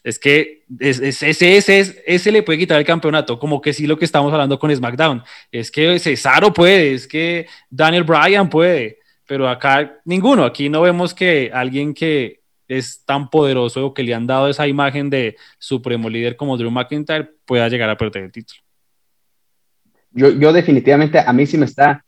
es 0.03 0.19
que 0.19 0.65
ese, 0.81 1.31
ese, 1.31 2.03
ese, 2.05 2.33
le 2.33 2.43
puede 2.43 2.59
quitar 2.59 2.81
el 2.81 2.85
campeonato, 2.85 3.39
como 3.39 3.61
que 3.61 3.73
sí 3.73 3.87
lo 3.87 3.97
que 3.97 4.05
estamos 4.05 4.33
hablando 4.33 4.59
con 4.59 4.75
SmackDown, 4.75 5.23
es 5.53 5.71
que 5.71 6.01
Cesaro 6.01 6.53
puede, 6.53 6.95
es 6.95 7.07
que 7.07 7.47
Daniel 7.71 8.03
Bryan 8.03 8.51
puede, 8.51 8.99
pero 9.25 9.49
acá 9.49 10.01
ninguno, 10.05 10.43
aquí 10.45 10.69
no 10.69 10.81
vemos 10.83 11.15
que 11.15 11.53
alguien 11.55 11.95
que 11.95 12.41
es 12.67 13.05
tan 13.05 13.31
poderoso 13.31 13.87
o 13.87 13.95
que 13.95 14.03
le 14.03 14.15
han 14.15 14.27
dado 14.27 14.49
esa 14.49 14.67
imagen 14.67 15.09
de 15.09 15.37
supremo 15.57 16.11
líder 16.11 16.35
como 16.35 16.57
Drew 16.57 16.73
McIntyre 16.73 17.31
pueda 17.45 17.69
llegar 17.69 17.89
a 17.89 17.97
perder 17.97 18.25
el 18.25 18.33
título. 18.33 18.59
Yo, 20.11 20.31
yo 20.31 20.53
definitivamente, 20.53 21.21
a 21.21 21.33
mí 21.33 21.47
sí 21.47 21.57
me 21.57 21.67
está, 21.67 22.03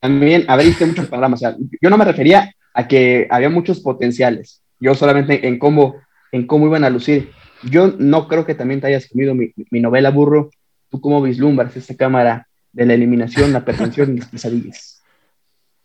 también, 0.00 0.44
a 0.48 0.56
ver, 0.56 0.66
hice 0.66 0.86
muchos 0.86 1.06
programas, 1.06 1.40
o 1.40 1.42
sea, 1.42 1.56
yo 1.80 1.88
no 1.88 1.96
me 1.96 2.04
refería 2.04 2.52
a 2.74 2.88
que 2.88 3.26
había 3.30 3.50
muchos 3.50 3.80
potenciales, 3.80 4.62
yo 4.80 4.94
solamente 4.94 5.46
en 5.46 5.58
cómo, 5.58 5.96
en 6.32 6.46
cómo 6.46 6.66
iban 6.66 6.84
a 6.84 6.90
lucir. 6.90 7.30
Yo 7.62 7.94
no 7.98 8.26
creo 8.26 8.44
que 8.44 8.54
también 8.54 8.80
te 8.80 8.88
hayas 8.88 9.08
comido 9.08 9.34
mi, 9.34 9.52
mi 9.70 9.80
novela 9.80 10.10
burro, 10.10 10.50
tú 10.90 11.00
cómo 11.00 11.22
vislumbras 11.22 11.76
esta 11.76 11.96
cámara 11.96 12.48
de 12.72 12.86
la 12.86 12.94
eliminación, 12.94 13.52
la 13.52 13.64
pretensión 13.64 14.14
y 14.14 14.20
las 14.20 14.28
pesadillas. 14.28 15.02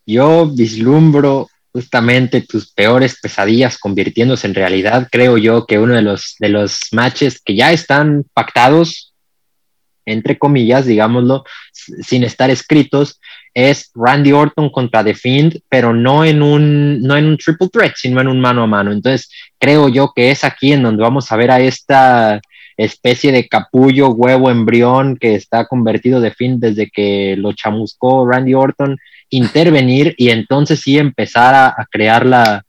Yo 0.06 0.50
vislumbro 0.50 1.48
justamente 1.72 2.40
tus 2.40 2.72
peores 2.72 3.18
pesadillas 3.20 3.78
convirtiéndose 3.78 4.46
en 4.46 4.54
realidad, 4.54 5.08
creo 5.10 5.36
yo 5.36 5.66
que 5.66 5.78
uno 5.78 5.94
de 5.94 6.02
los, 6.02 6.36
de 6.38 6.48
los 6.48 6.88
matches 6.92 7.40
que 7.40 7.54
ya 7.54 7.72
están 7.72 8.24
pactados, 8.32 9.14
entre 10.06 10.38
comillas, 10.38 10.86
digámoslo, 10.86 11.44
sin 12.02 12.24
estar 12.24 12.50
escritos, 12.50 13.20
es 13.54 13.90
Randy 13.94 14.32
Orton 14.32 14.70
contra 14.70 15.02
The 15.02 15.14
Fiend, 15.14 15.60
pero 15.68 15.92
no 15.92 16.24
en 16.24 16.42
un, 16.42 17.02
no 17.02 17.16
en 17.16 17.26
un 17.26 17.36
triple 17.36 17.68
threat, 17.68 17.94
sino 17.96 18.20
en 18.20 18.28
un 18.28 18.40
mano 18.40 18.62
a 18.62 18.66
mano. 18.66 18.92
Entonces, 18.92 19.30
creo 19.58 19.88
yo 19.88 20.12
que 20.14 20.30
es 20.30 20.44
aquí 20.44 20.72
en 20.72 20.82
donde 20.82 21.02
vamos 21.02 21.30
a 21.32 21.36
ver 21.36 21.50
a 21.50 21.60
esta 21.60 22.40
especie 22.76 23.32
de 23.32 23.48
capullo, 23.48 24.10
huevo, 24.10 24.50
embrión 24.50 25.16
que 25.16 25.34
está 25.34 25.66
convertido 25.66 26.20
de 26.20 26.30
Fiend 26.30 26.60
desde 26.60 26.88
que 26.88 27.34
lo 27.36 27.52
chamuscó 27.52 28.26
Randy 28.26 28.54
Orton 28.54 28.96
intervenir 29.30 30.14
y 30.16 30.30
entonces 30.30 30.80
sí 30.80 30.98
empezar 30.98 31.54
a, 31.54 31.86
crear 31.90 32.24
la, 32.24 32.64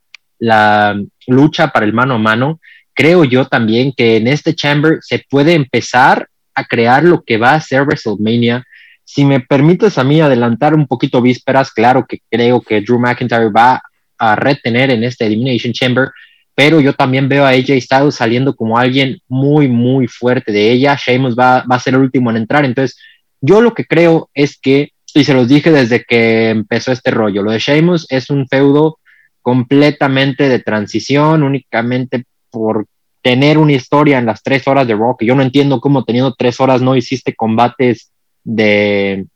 lucha 1.26 1.68
para 1.68 1.86
el 1.86 1.92
mano 1.92 2.14
a 2.14 2.18
mano. 2.18 2.60
Creo 2.94 3.24
yo 3.24 3.46
también 3.46 3.92
que 3.96 4.16
en 4.16 4.26
este 4.26 4.54
chamber 4.54 4.98
se 5.00 5.24
puede 5.30 5.54
empezar 5.54 6.28
a 6.54 6.64
crear 6.64 7.04
lo 7.04 7.22
que 7.22 7.38
va 7.38 7.54
a 7.54 7.60
ser 7.60 7.82
WrestleMania. 7.82 8.64
Si 9.12 9.24
me 9.24 9.40
permites 9.40 9.98
a 9.98 10.04
mí 10.04 10.20
adelantar 10.20 10.72
un 10.72 10.86
poquito 10.86 11.20
vísperas, 11.20 11.72
claro 11.72 12.06
que 12.06 12.20
creo 12.30 12.60
que 12.60 12.80
Drew 12.80 13.00
McIntyre 13.00 13.50
va 13.50 13.82
a 14.16 14.36
retener 14.36 14.92
en 14.92 15.02
este 15.02 15.26
Elimination 15.26 15.72
Chamber, 15.72 16.10
pero 16.54 16.80
yo 16.80 16.92
también 16.92 17.28
veo 17.28 17.44
a 17.44 17.48
AJ 17.48 17.80
Styles 17.80 18.14
saliendo 18.14 18.54
como 18.54 18.78
alguien 18.78 19.18
muy, 19.26 19.66
muy 19.66 20.06
fuerte 20.06 20.52
de 20.52 20.70
ella. 20.70 20.96
Sheamus 20.96 21.34
va, 21.36 21.64
va 21.68 21.74
a 21.74 21.80
ser 21.80 21.94
el 21.94 22.00
último 22.02 22.30
en 22.30 22.36
entrar. 22.36 22.64
Entonces, 22.64 22.96
yo 23.40 23.60
lo 23.60 23.74
que 23.74 23.84
creo 23.84 24.30
es 24.32 24.56
que 24.56 24.92
y 25.12 25.24
se 25.24 25.34
los 25.34 25.48
dije 25.48 25.72
desde 25.72 26.04
que 26.04 26.50
empezó 26.50 26.92
este 26.92 27.10
rollo, 27.10 27.42
lo 27.42 27.50
de 27.50 27.58
Sheamus 27.58 28.06
es 28.10 28.30
un 28.30 28.46
feudo 28.46 29.00
completamente 29.42 30.48
de 30.48 30.60
transición, 30.60 31.42
únicamente 31.42 32.26
por 32.48 32.86
tener 33.20 33.58
una 33.58 33.72
historia 33.72 34.18
en 34.18 34.26
las 34.26 34.40
tres 34.42 34.68
horas 34.68 34.86
de 34.86 34.94
Rock. 34.94 35.24
Yo 35.24 35.34
no 35.34 35.42
entiendo 35.42 35.80
cómo 35.80 36.04
teniendo 36.04 36.32
tres 36.38 36.60
horas 36.60 36.80
no 36.80 36.94
hiciste 36.94 37.34
combates 37.34 38.12
de, 38.44 39.26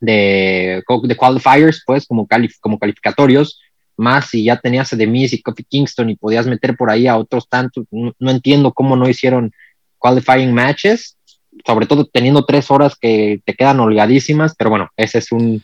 de, 0.00 0.82
de 1.02 1.16
qualifiers, 1.16 1.82
pues, 1.86 2.06
como, 2.06 2.26
como 2.60 2.78
calificatorios, 2.78 3.60
más 3.96 4.30
si 4.30 4.44
ya 4.44 4.56
tenías 4.56 4.92
a 4.92 4.96
The 4.96 5.06
Miz 5.06 5.32
y 5.32 5.42
Kofi 5.42 5.64
Kingston 5.64 6.10
y 6.10 6.16
podías 6.16 6.46
meter 6.46 6.76
por 6.76 6.90
ahí 6.90 7.06
a 7.06 7.16
otros 7.16 7.48
tantos. 7.48 7.86
no 7.90 8.30
entiendo 8.30 8.72
cómo 8.72 8.96
no 8.96 9.08
hicieron 9.08 9.52
qualifying 9.98 10.52
matches 10.52 11.16
sobre 11.64 11.86
todo 11.86 12.04
teniendo 12.06 12.44
tres 12.44 12.70
horas 12.70 12.96
que 13.00 13.40
te 13.44 13.54
quedan 13.54 13.80
holgadísimas, 13.80 14.54
pero 14.56 14.70
bueno, 14.70 14.90
ese 14.96 15.18
es 15.18 15.32
un, 15.32 15.62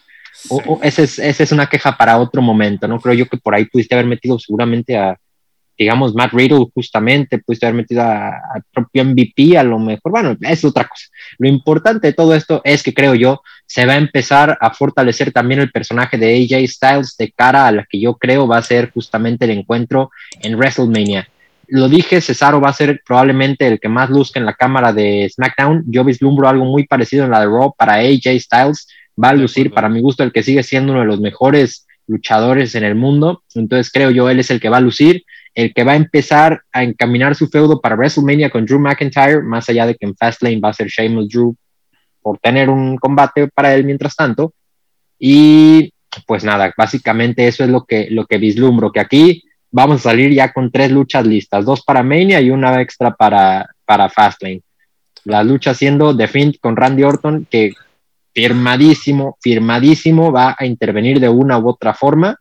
ese 0.83 1.03
es, 1.05 1.19
esa 1.19 1.43
es 1.43 1.53
una 1.53 1.69
queja 1.69 1.97
para 1.97 2.19
otro 2.19 2.41
momento, 2.41 2.89
¿no? 2.89 3.01
Creo 3.01 3.15
yo 3.15 3.27
que 3.27 3.37
por 3.37 3.55
ahí 3.55 3.67
pudiste 3.67 3.95
haber 3.95 4.07
metido 4.07 4.39
seguramente 4.39 4.97
a, 4.97 5.19
digamos, 5.79 6.15
Matt 6.15 6.33
Riddle 6.33 6.67
justamente, 6.75 7.39
pudiste 7.39 7.67
haber 7.67 7.77
metido 7.77 8.03
al 8.03 8.63
propio 8.73 9.05
MVP 9.05 9.57
a 9.57 9.63
lo 9.63 9.79
mejor, 9.79 10.13
bueno, 10.13 10.37
es 10.41 10.65
otra 10.65 10.87
cosa. 10.87 11.07
Lo 11.39 11.49
importante 11.49 12.09
de 12.09 12.13
todo 12.13 12.35
esto 12.35 12.61
es 12.65 12.83
que 12.83 12.95
creo 12.95 13.15
yo, 13.15 13.43
se 13.67 13.87
va 13.87 13.95
a 13.95 13.97
empezar 13.97 14.59
a 14.61 14.71
fortalecer 14.71 15.33
también 15.33 15.61
el 15.61 15.73
personaje 15.73 16.19
de 16.19 16.35
AJ 16.35 16.69
Styles 16.69 17.17
de 17.17 17.33
cara 17.33 17.67
a 17.67 17.73
la 17.73 17.87
que 17.89 17.99
yo 17.99 18.15
creo 18.15 18.47
va 18.47 18.59
a 18.59 18.63
ser 18.63 18.91
justamente 18.93 19.47
el 19.47 19.53
encuentro 19.53 20.11
en 20.43 20.57
WrestleMania. 20.57 21.29
lo 21.69 21.89
dije, 21.89 22.21
Cesaro 22.21 22.61
va 22.61 22.69
a 22.69 22.75
ser 22.75 23.01
probablemente 23.07 23.67
el 23.67 23.81
que 23.81 23.89
más 23.89 24.11
luzca 24.11 24.39
en 24.39 24.45
la 24.45 24.53
cámara 24.53 24.93
de 24.93 25.27
SmackDown. 25.33 25.85
Yo 25.87 26.05
vislumbro 26.05 26.49
algo 26.49 26.67
muy 26.67 26.87
parecido 26.87 27.25
en 27.25 27.31
la 27.31 27.41
de 27.41 27.47
Raw 27.47 27.75
para 27.75 27.95
AJ 27.95 28.39
Styles. 28.39 28.89
Va 29.23 29.31
a 29.31 29.35
lucir, 29.35 29.73
para 29.73 29.89
mi 29.89 30.03
gusto, 30.03 30.23
el 30.23 30.33
que 30.33 30.43
sigue 30.43 30.63
siendo 30.63 30.93
uno 30.93 31.01
de 31.01 31.07
los 31.07 31.21
mejores 31.21 31.87
luchadores 32.07 32.75
en 32.75 32.85
el 32.85 32.95
mundo. 32.95 33.43
Entonces 33.55 33.91
creo 33.91 34.11
yo, 34.11 34.29
él 34.29 34.41
es 34.41 34.51
el 34.51 34.61
que 34.61 34.69
va 34.69 34.79
a 34.79 34.81
lucir, 34.81 35.25
el 35.55 35.75
que 35.75 35.85
va 35.85 35.93
a 35.93 35.97
empezar 35.97 36.63
a 36.73 36.83
encaminar 36.83 37.35
su 37.35 37.49
feudo 37.49 37.81
para 37.81 37.97
WrestleMania 37.97 38.51
con 38.51 38.65
Drew 38.65 38.79
McIntyre, 38.79 39.43
más 39.43 39.69
allá 39.69 39.87
de 39.87 39.95
que 39.95 40.07
en 40.07 40.17
Fastlane 40.17 40.61
va 40.61 40.71
a 40.71 40.75
ser 40.75 40.89
Sheamus 40.89 41.29
Drew 41.29 41.55
por 42.23 42.39
tener 42.39 42.71
un 42.71 42.97
combate 42.97 43.49
para 43.49 43.75
él 43.75 43.85
mientras 43.85 44.17
tanto. 44.17 44.55
Y 45.19 45.93
pues 46.27 46.45
nada, 46.45 46.73
básicamente 46.77 47.47
eso 47.47 47.65
es 47.65 47.71
lo 47.71 47.85
que, 47.85 48.09
lo 48.11 48.27
que 48.27 48.39
vislumbro, 48.39 48.93
que 48.93 49.01
aquí 49.01 49.43
vamos 49.71 50.01
a 50.01 50.11
salir 50.11 50.33
ya 50.33 50.53
con 50.53 50.71
tres 50.71 50.91
luchas 50.91 51.27
listas, 51.27 51.65
dos 51.65 51.83
para 51.83 52.03
Mania 52.03 52.41
y 52.41 52.51
una 52.51 52.81
extra 52.81 53.15
para, 53.15 53.69
para 53.85 54.09
Fastlane. 54.09 54.63
La 55.25 55.43
lucha 55.43 55.75
siendo 55.75 56.17
The 56.17 56.29
Fiend 56.29 56.59
con 56.61 56.77
Randy 56.77 57.03
Orton, 57.03 57.47
que 57.51 57.75
firmadísimo, 58.35 59.37
firmadísimo 59.41 60.33
va 60.33 60.57
a 60.59 60.67
intervenir 60.67 61.21
de 61.21 61.29
una 61.29 61.59
u 61.59 61.69
otra 61.69 61.95
forma. 61.95 62.39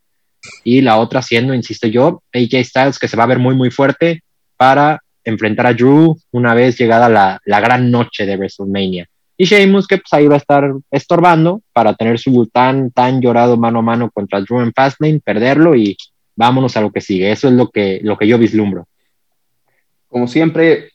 Y 0.63 0.81
la 0.81 0.97
otra 0.97 1.21
siendo, 1.21 1.53
insisto 1.53 1.87
yo, 1.87 2.23
AJ 2.33 2.63
Styles, 2.65 2.99
que 2.99 3.07
se 3.07 3.17
va 3.17 3.23
a 3.23 3.27
ver 3.27 3.39
muy, 3.39 3.55
muy 3.55 3.71
fuerte 3.71 4.21
para 4.57 5.01
enfrentar 5.23 5.67
a 5.67 5.73
Drew 5.73 6.17
una 6.31 6.53
vez 6.53 6.77
llegada 6.77 7.09
la, 7.09 7.39
la 7.45 7.59
gran 7.59 7.91
noche 7.91 8.25
de 8.25 8.37
WrestleMania. 8.37 9.07
Y 9.37 9.45
Sheamus, 9.45 9.87
que 9.87 9.97
pues 9.97 10.13
ahí 10.13 10.27
va 10.27 10.35
a 10.35 10.37
estar 10.37 10.71
estorbando 10.91 11.61
para 11.73 11.95
tener 11.95 12.19
su 12.19 12.45
tan, 12.47 12.91
tan 12.91 13.21
llorado 13.21 13.57
mano 13.57 13.79
a 13.79 13.81
mano 13.81 14.11
contra 14.11 14.41
Drew 14.41 14.61
en 14.61 14.71
Fastlane, 14.71 15.19
perderlo 15.19 15.75
y 15.75 15.97
vámonos 16.35 16.77
a 16.77 16.81
lo 16.81 16.91
que 16.91 17.01
sigue. 17.01 17.31
Eso 17.31 17.47
es 17.47 17.55
lo 17.55 17.69
que, 17.69 17.99
lo 18.03 18.17
que 18.17 18.27
yo 18.27 18.37
vislumbro. 18.37 18.87
Como 20.07 20.27
siempre, 20.27 20.89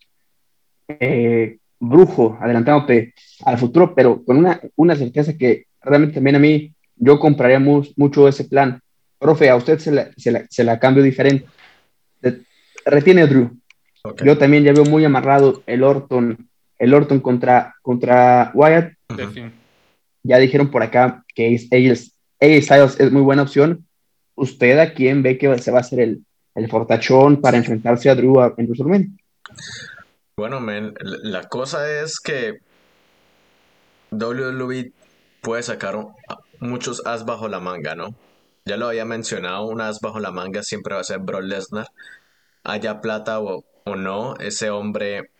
eh, 0.88 1.58
brujo, 1.80 2.38
adelantándote 2.40 3.14
al 3.44 3.58
futuro, 3.58 3.94
pero 3.94 4.24
con 4.24 4.36
una, 4.36 4.60
una 4.76 4.94
certeza 4.94 5.36
que 5.36 5.66
realmente 5.80 6.14
también 6.14 6.36
a 6.36 6.40
mí, 6.40 6.72
yo 6.96 7.18
compraría 7.18 7.58
mucho 7.58 8.28
ese 8.28 8.44
plan. 8.44 8.80
Profe, 9.18 9.48
a 9.48 9.56
usted 9.56 9.78
se 9.78 9.92
la, 9.92 10.10
se 10.16 10.30
la, 10.30 10.46
se 10.48 10.64
la 10.64 10.78
cambio 10.78 11.02
diferente. 11.02 11.46
retiene 12.84 13.22
a 13.22 13.26
Drew. 13.26 13.50
Yo 14.24 14.38
también 14.38 14.62
ya 14.62 14.72
veo 14.72 14.84
muy 14.84 15.04
amarrado 15.04 15.62
el 15.66 15.82
Orton 15.82 16.48
el 16.78 16.94
Orton 16.94 17.20
contra, 17.20 17.74
contra 17.82 18.50
Wyatt. 18.54 18.92
Ya 20.22 20.38
dijeron 20.38 20.70
por 20.70 20.82
acá 20.82 21.24
que 21.34 21.54
AJ 21.54 22.62
Styles 22.62 23.00
es 23.00 23.12
muy 23.12 23.22
buena 23.22 23.42
opción. 23.42 23.86
¿Usted 24.34 24.78
a 24.78 24.92
quién 24.92 25.22
ve 25.22 25.38
que 25.38 25.58
se 25.58 25.70
va 25.70 25.78
a 25.78 25.80
hacer 25.80 26.00
el, 26.00 26.24
el 26.54 26.68
fortachón 26.68 27.40
para 27.40 27.56
enfrentarse 27.56 28.10
a 28.10 28.14
Drew 28.14 28.40
en 28.56 28.66
WrestleMania? 28.66 29.08
Bueno, 30.36 30.60
la 31.22 31.44
cosa 31.44 32.02
es 32.02 32.20
que 32.20 32.58
WWE 34.10 34.92
puede 35.40 35.62
sacar 35.62 35.96
muchos 36.60 37.06
as 37.06 37.24
bajo 37.24 37.48
la 37.48 37.60
manga, 37.60 37.94
¿no? 37.94 38.14
Ya 38.66 38.76
lo 38.76 38.88
había 38.88 39.04
mencionado, 39.04 39.64
un 39.66 39.80
as 39.80 40.00
bajo 40.00 40.18
la 40.18 40.32
manga 40.32 40.62
siempre 40.62 40.94
va 40.94 41.00
a 41.00 41.04
ser 41.04 41.20
Brock 41.20 41.44
Lesnar. 41.44 41.86
Haya 42.64 43.00
plata 43.00 43.40
o, 43.40 43.64
o 43.84 43.96
no, 43.96 44.36
ese 44.38 44.70
hombre 44.70 45.30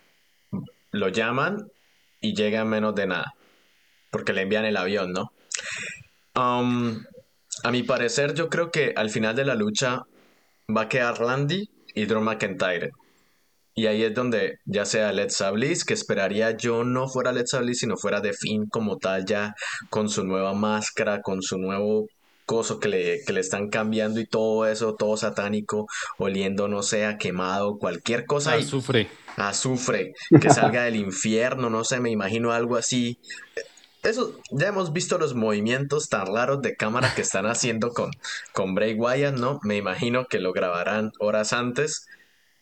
lo 0.92 1.08
llaman 1.08 1.68
y 2.20 2.34
llega 2.34 2.60
en 2.60 2.68
menos 2.68 2.94
de 2.94 3.08
nada. 3.08 3.34
Porque 4.12 4.32
le 4.32 4.42
envían 4.42 4.64
el 4.64 4.76
avión, 4.76 5.12
¿no? 5.12 5.32
Um, 6.36 7.04
a 7.64 7.70
mi 7.72 7.82
parecer, 7.82 8.32
yo 8.34 8.48
creo 8.48 8.70
que 8.70 8.92
al 8.94 9.10
final 9.10 9.34
de 9.34 9.44
la 9.44 9.56
lucha 9.56 10.02
va 10.74 10.82
a 10.82 10.88
quedar 10.88 11.18
Randy 11.18 11.68
y 11.94 12.04
Drew 12.06 12.20
McIntyre. 12.20 12.92
Y 13.74 13.86
ahí 13.86 14.04
es 14.04 14.14
donde 14.14 14.60
ya 14.64 14.84
sea 14.84 15.12
Led 15.12 15.32
Bliss, 15.52 15.84
que 15.84 15.94
esperaría 15.94 16.56
yo 16.56 16.84
no 16.84 17.08
fuera 17.08 17.32
Led 17.32 17.44
Bliss, 17.60 17.80
sino 17.80 17.96
fuera 17.96 18.20
de 18.20 18.32
fin 18.32 18.66
como 18.70 18.98
tal, 18.98 19.24
ya 19.24 19.54
con 19.90 20.08
su 20.08 20.24
nueva 20.24 20.54
máscara, 20.54 21.20
con 21.22 21.42
su 21.42 21.58
nuevo 21.58 22.06
coso 22.46 22.80
que 22.80 22.88
le, 22.88 23.24
que 23.24 23.32
le 23.32 23.40
están 23.40 23.68
cambiando 23.68 24.20
y 24.20 24.26
todo 24.26 24.66
eso, 24.66 24.94
todo 24.94 25.16
satánico, 25.16 25.88
oliendo, 26.16 26.68
no 26.68 26.82
sé, 26.82 27.04
a 27.04 27.18
quemado, 27.18 27.78
cualquier 27.78 28.24
cosa. 28.24 28.54
Azufre. 28.54 29.08
Azufre, 29.36 30.14
que 30.40 30.48
salga 30.50 30.84
del 30.84 30.96
infierno, 30.96 31.68
no 31.68 31.84
sé, 31.84 32.00
me 32.00 32.10
imagino 32.10 32.52
algo 32.52 32.76
así. 32.76 33.18
Eso, 34.02 34.38
ya 34.52 34.68
hemos 34.68 34.92
visto 34.92 35.18
los 35.18 35.34
movimientos 35.34 36.08
tan 36.08 36.26
raros 36.26 36.62
de 36.62 36.76
cámara 36.76 37.12
que 37.14 37.22
están 37.22 37.44
haciendo 37.46 37.90
con, 37.90 38.12
con 38.52 38.74
Bray 38.74 38.94
Wyatt, 38.94 39.34
¿no? 39.34 39.58
Me 39.64 39.76
imagino 39.76 40.26
que 40.26 40.38
lo 40.38 40.52
grabarán 40.52 41.12
horas 41.18 41.52
antes. 41.52 42.06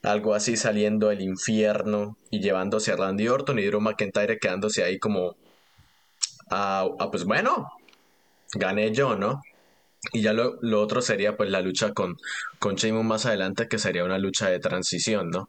Algo 0.03 0.35
así 0.35 0.57
saliendo 0.57 1.09
del 1.09 1.20
infierno 1.20 2.16
y 2.30 2.41
llevándose 2.41 2.93
a 2.93 2.97
Randy 2.97 3.28
Orton 3.28 3.59
y 3.59 3.64
Drew 3.64 3.80
McIntyre 3.80 4.39
quedándose 4.39 4.85
ahí 4.85 4.99
como. 4.99 5.37
Ah, 6.51 6.89
ah 6.99 7.11
pues 7.11 7.24
bueno, 7.24 7.70
gané 8.55 8.93
yo, 8.93 9.16
¿no? 9.16 9.43
Y 10.12 10.22
ya 10.22 10.32
lo, 10.32 10.59
otro 10.80 11.02
sería 11.02 11.36
pues 11.36 11.50
la 11.50 11.61
lucha 11.61 11.92
con, 11.92 12.16
con 12.59 12.76
Sheamus 12.76 13.05
más 13.05 13.26
adelante, 13.26 13.68
que 13.68 13.78
sería 13.78 14.05
una 14.05 14.18
lucha 14.18 14.50
de 14.50 14.59
transición, 14.59 15.30
¿no? 15.30 15.48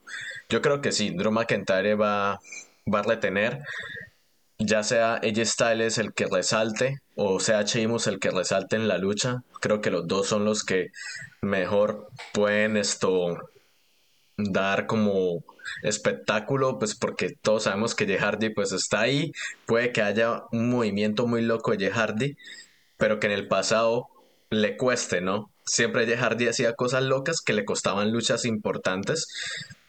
Yo 0.49 0.61
creo 0.61 0.81
que 0.81 0.91
sí, 0.91 1.11
Drew 1.11 1.31
McIntyre 1.31 1.95
va, 1.95 2.39
va 2.91 2.99
a 2.99 3.03
retener, 3.03 3.61
ya 4.57 4.83
sea 4.83 5.15
AJ 5.15 5.45
Styles 5.45 5.97
el 5.97 6.13
que 6.13 6.27
resalte, 6.27 6.99
o 7.15 7.39
sea 7.39 7.63
Sheamus 7.63 8.07
el 8.07 8.19
que 8.19 8.31
resalte 8.31 8.75
en 8.75 8.87
la 8.87 8.97
lucha. 8.97 9.43
Creo 9.59 9.81
que 9.81 9.91
los 9.91 10.07
dos 10.07 10.27
son 10.27 10.45
los 10.45 10.63
que 10.63 10.91
mejor 11.41 12.07
pueden 12.33 12.77
esto 12.77 13.37
dar 14.37 14.85
como 14.85 15.43
espectáculo, 15.83 16.77
pues 16.79 16.95
porque 16.95 17.31
todos 17.41 17.63
sabemos 17.63 17.95
que 17.95 18.05
J. 18.05 18.19
Hardy 18.19 18.49
pues 18.49 18.71
está 18.71 19.01
ahí, 19.01 19.31
puede 19.65 19.91
que 19.91 20.01
haya 20.01 20.43
un 20.51 20.69
movimiento 20.69 21.27
muy 21.27 21.41
loco 21.41 21.71
de 21.71 21.89
J. 21.89 21.95
Hardy, 21.99 22.37
pero 22.97 23.19
que 23.19 23.27
en 23.27 23.33
el 23.33 23.47
pasado 23.47 24.07
le 24.49 24.77
cueste, 24.77 25.21
¿no? 25.21 25.51
Siempre 25.65 26.05
Jeff 26.05 26.19
Hardy 26.19 26.47
hacía 26.47 26.73
cosas 26.73 27.03
locas 27.03 27.41
que 27.41 27.53
le 27.53 27.65
costaban 27.65 28.11
luchas 28.11 28.45
importantes. 28.45 29.27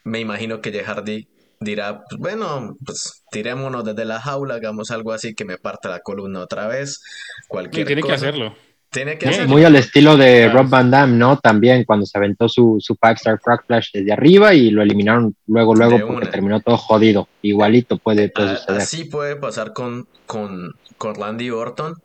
Me 0.03 0.19
imagino 0.19 0.61
que 0.61 0.71
Jeff 0.71 0.87
Hardy 0.87 1.27
dirá, 1.59 2.03
pues 2.09 2.19
bueno, 2.19 2.77
pues 2.85 3.23
tirémonos 3.31 3.83
desde 3.83 4.05
la 4.05 4.19
jaula, 4.19 4.55
hagamos 4.55 4.91
algo 4.91 5.11
así 5.11 5.33
que 5.33 5.45
me 5.45 5.57
parta 5.57 5.89
la 5.89 5.99
columna 5.99 6.41
otra 6.41 6.67
vez. 6.67 7.01
Cualquier 7.47 7.87
tiene 7.87 8.03
que 8.03 8.13
hacerlo. 8.13 8.55
Tiene 8.89 9.17
que 9.17 9.27
hacerlo. 9.27 9.49
Muy 9.49 9.65
al 9.65 9.75
estilo 9.75 10.15
de 10.15 10.49
Rob 10.49 10.69
Van 10.69 10.89
Damme, 10.89 11.17
¿no? 11.17 11.37
También 11.37 11.83
cuando 11.83 12.05
se 12.05 12.17
aventó 12.17 12.47
su, 12.47 12.77
su 12.79 12.95
Five 12.95 13.15
Star 13.15 13.39
Frog 13.43 13.65
Flash 13.65 13.89
desde 13.93 14.13
arriba 14.13 14.53
y 14.53 14.71
lo 14.71 14.81
eliminaron 14.81 15.35
luego, 15.45 15.75
luego 15.75 15.99
porque 16.07 16.27
terminó 16.27 16.61
todo 16.61 16.77
jodido. 16.77 17.27
Igualito 17.41 17.97
puede, 17.97 18.29
puede 18.29 18.57
suceder. 18.57 18.81
Así 18.81 19.03
puede 19.05 19.35
pasar 19.35 19.73
con, 19.73 20.07
con, 20.25 20.73
con 20.97 21.15
Randy 21.15 21.49
Orton. 21.49 21.95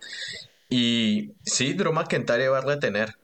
Y 0.73 1.35
sí, 1.45 1.75
Drew 1.75 1.93
McIntyre 1.93 2.49
va 2.49 2.57
a 2.57 2.63
retener, 2.63 3.17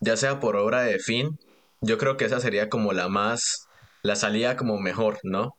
ya 0.00 0.16
sea 0.16 0.40
por 0.40 0.56
obra 0.56 0.82
de 0.82 0.98
fin. 0.98 1.38
Yo 1.80 1.98
creo 1.98 2.16
que 2.16 2.24
esa 2.24 2.40
sería 2.40 2.68
como 2.68 2.92
la 2.92 3.08
más, 3.08 3.68
la 4.02 4.16
salida 4.16 4.56
como 4.56 4.80
mejor, 4.80 5.20
¿no? 5.22 5.54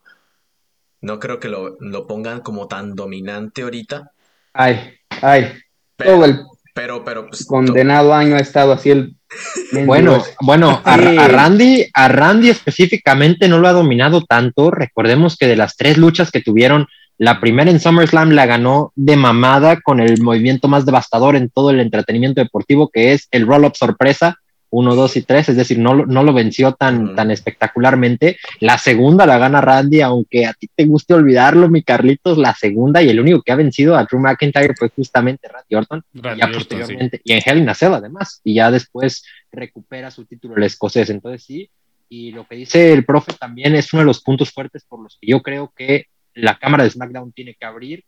No 0.99 1.19
creo 1.21 1.39
que 1.39 1.47
lo, 1.47 1.77
pongan 2.05 2.41
como 2.41 2.67
tan 2.67 2.95
dominante 2.95 3.61
ahorita. 3.61 4.11
Ay, 4.51 4.95
ay. 5.21 5.53
Pero, 5.95 6.11
todo 6.11 6.25
el 6.25 6.41
pero, 6.73 7.05
pero 7.05 7.27
pues, 7.27 7.45
condenado 7.45 8.13
año 8.13 8.35
ha 8.35 8.39
estado 8.39 8.73
así 8.73 8.91
el. 8.91 9.15
Bueno, 9.85 10.21
bueno, 10.41 10.81
a, 10.83 10.97
Randy, 10.97 11.85
a 11.93 12.07
Randy 12.09 12.49
específicamente 12.49 13.47
no 13.47 13.59
lo 13.59 13.69
ha 13.69 13.73
dominado 13.73 14.21
tanto. 14.25 14.69
Recordemos 14.69 15.37
que 15.37 15.47
de 15.47 15.55
las 15.55 15.77
tres 15.77 15.97
luchas 15.97 16.29
que 16.29 16.41
tuvieron 16.41 16.87
la 17.17 17.39
primera 17.39 17.71
en 17.71 17.79
SummerSlam 17.79 18.31
la 18.31 18.45
ganó 18.45 18.91
de 18.95 19.17
mamada 19.17 19.81
con 19.81 19.99
el 19.99 20.21
movimiento 20.21 20.67
más 20.67 20.85
devastador 20.85 21.35
en 21.35 21.49
todo 21.49 21.71
el 21.71 21.79
entretenimiento 21.79 22.41
deportivo, 22.41 22.89
que 22.89 23.13
es 23.13 23.27
el 23.31 23.47
roll-up 23.47 23.75
sorpresa, 23.75 24.39
1, 24.69 24.95
2 24.95 25.17
y 25.17 25.21
3, 25.23 25.49
es 25.49 25.55
decir, 25.55 25.79
no, 25.79 25.95
no 26.05 26.23
lo 26.23 26.33
venció 26.33 26.73
tan, 26.73 27.15
tan 27.15 27.31
espectacularmente. 27.31 28.37
La 28.59 28.77
segunda 28.77 29.25
la 29.25 29.37
gana 29.37 29.61
Randy, 29.61 30.01
aunque 30.01 30.45
a 30.45 30.53
ti 30.53 30.69
te 30.75 30.85
guste 30.85 31.13
olvidarlo, 31.13 31.69
mi 31.69 31.83
Carlitos, 31.83 32.37
la 32.37 32.53
segunda 32.53 33.01
y 33.01 33.09
el 33.09 33.19
único 33.19 33.41
que 33.41 33.51
ha 33.51 33.55
vencido 33.55 33.95
a 33.95 34.03
Drew 34.03 34.19
McIntyre 34.19 34.75
fue 34.75 34.89
justamente 34.89 35.47
Randy 35.47 35.75
Orton, 35.75 36.03
y, 36.13 37.31
en 37.31 37.41
Hell 37.45 37.57
in 37.59 37.69
a 37.69 37.73
Cell 37.73 37.93
además, 37.93 38.41
y 38.43 38.55
ya 38.55 38.69
después 38.69 39.23
recupera 39.51 40.11
su 40.11 40.25
título 40.25 40.55
el 40.57 40.63
escocés, 40.63 41.09
entonces 41.09 41.43
sí. 41.43 41.69
Y 42.09 42.31
lo 42.31 42.45
que 42.45 42.55
dice 42.55 42.93
el 42.93 43.05
profe 43.05 43.33
también 43.33 43.75
es 43.75 43.91
uno 43.91 44.01
de 44.01 44.05
los 44.07 44.21
puntos 44.21 44.51
fuertes 44.51 44.85
por 44.87 45.01
los 45.01 45.17
que 45.19 45.27
yo 45.27 45.41
creo 45.41 45.73
que 45.75 46.05
la 46.37 46.57
cámara 46.57 46.83
de 46.83 46.89
SmackDown 46.89 47.31
tiene 47.31 47.55
que 47.55 47.65
abrir 47.65 48.03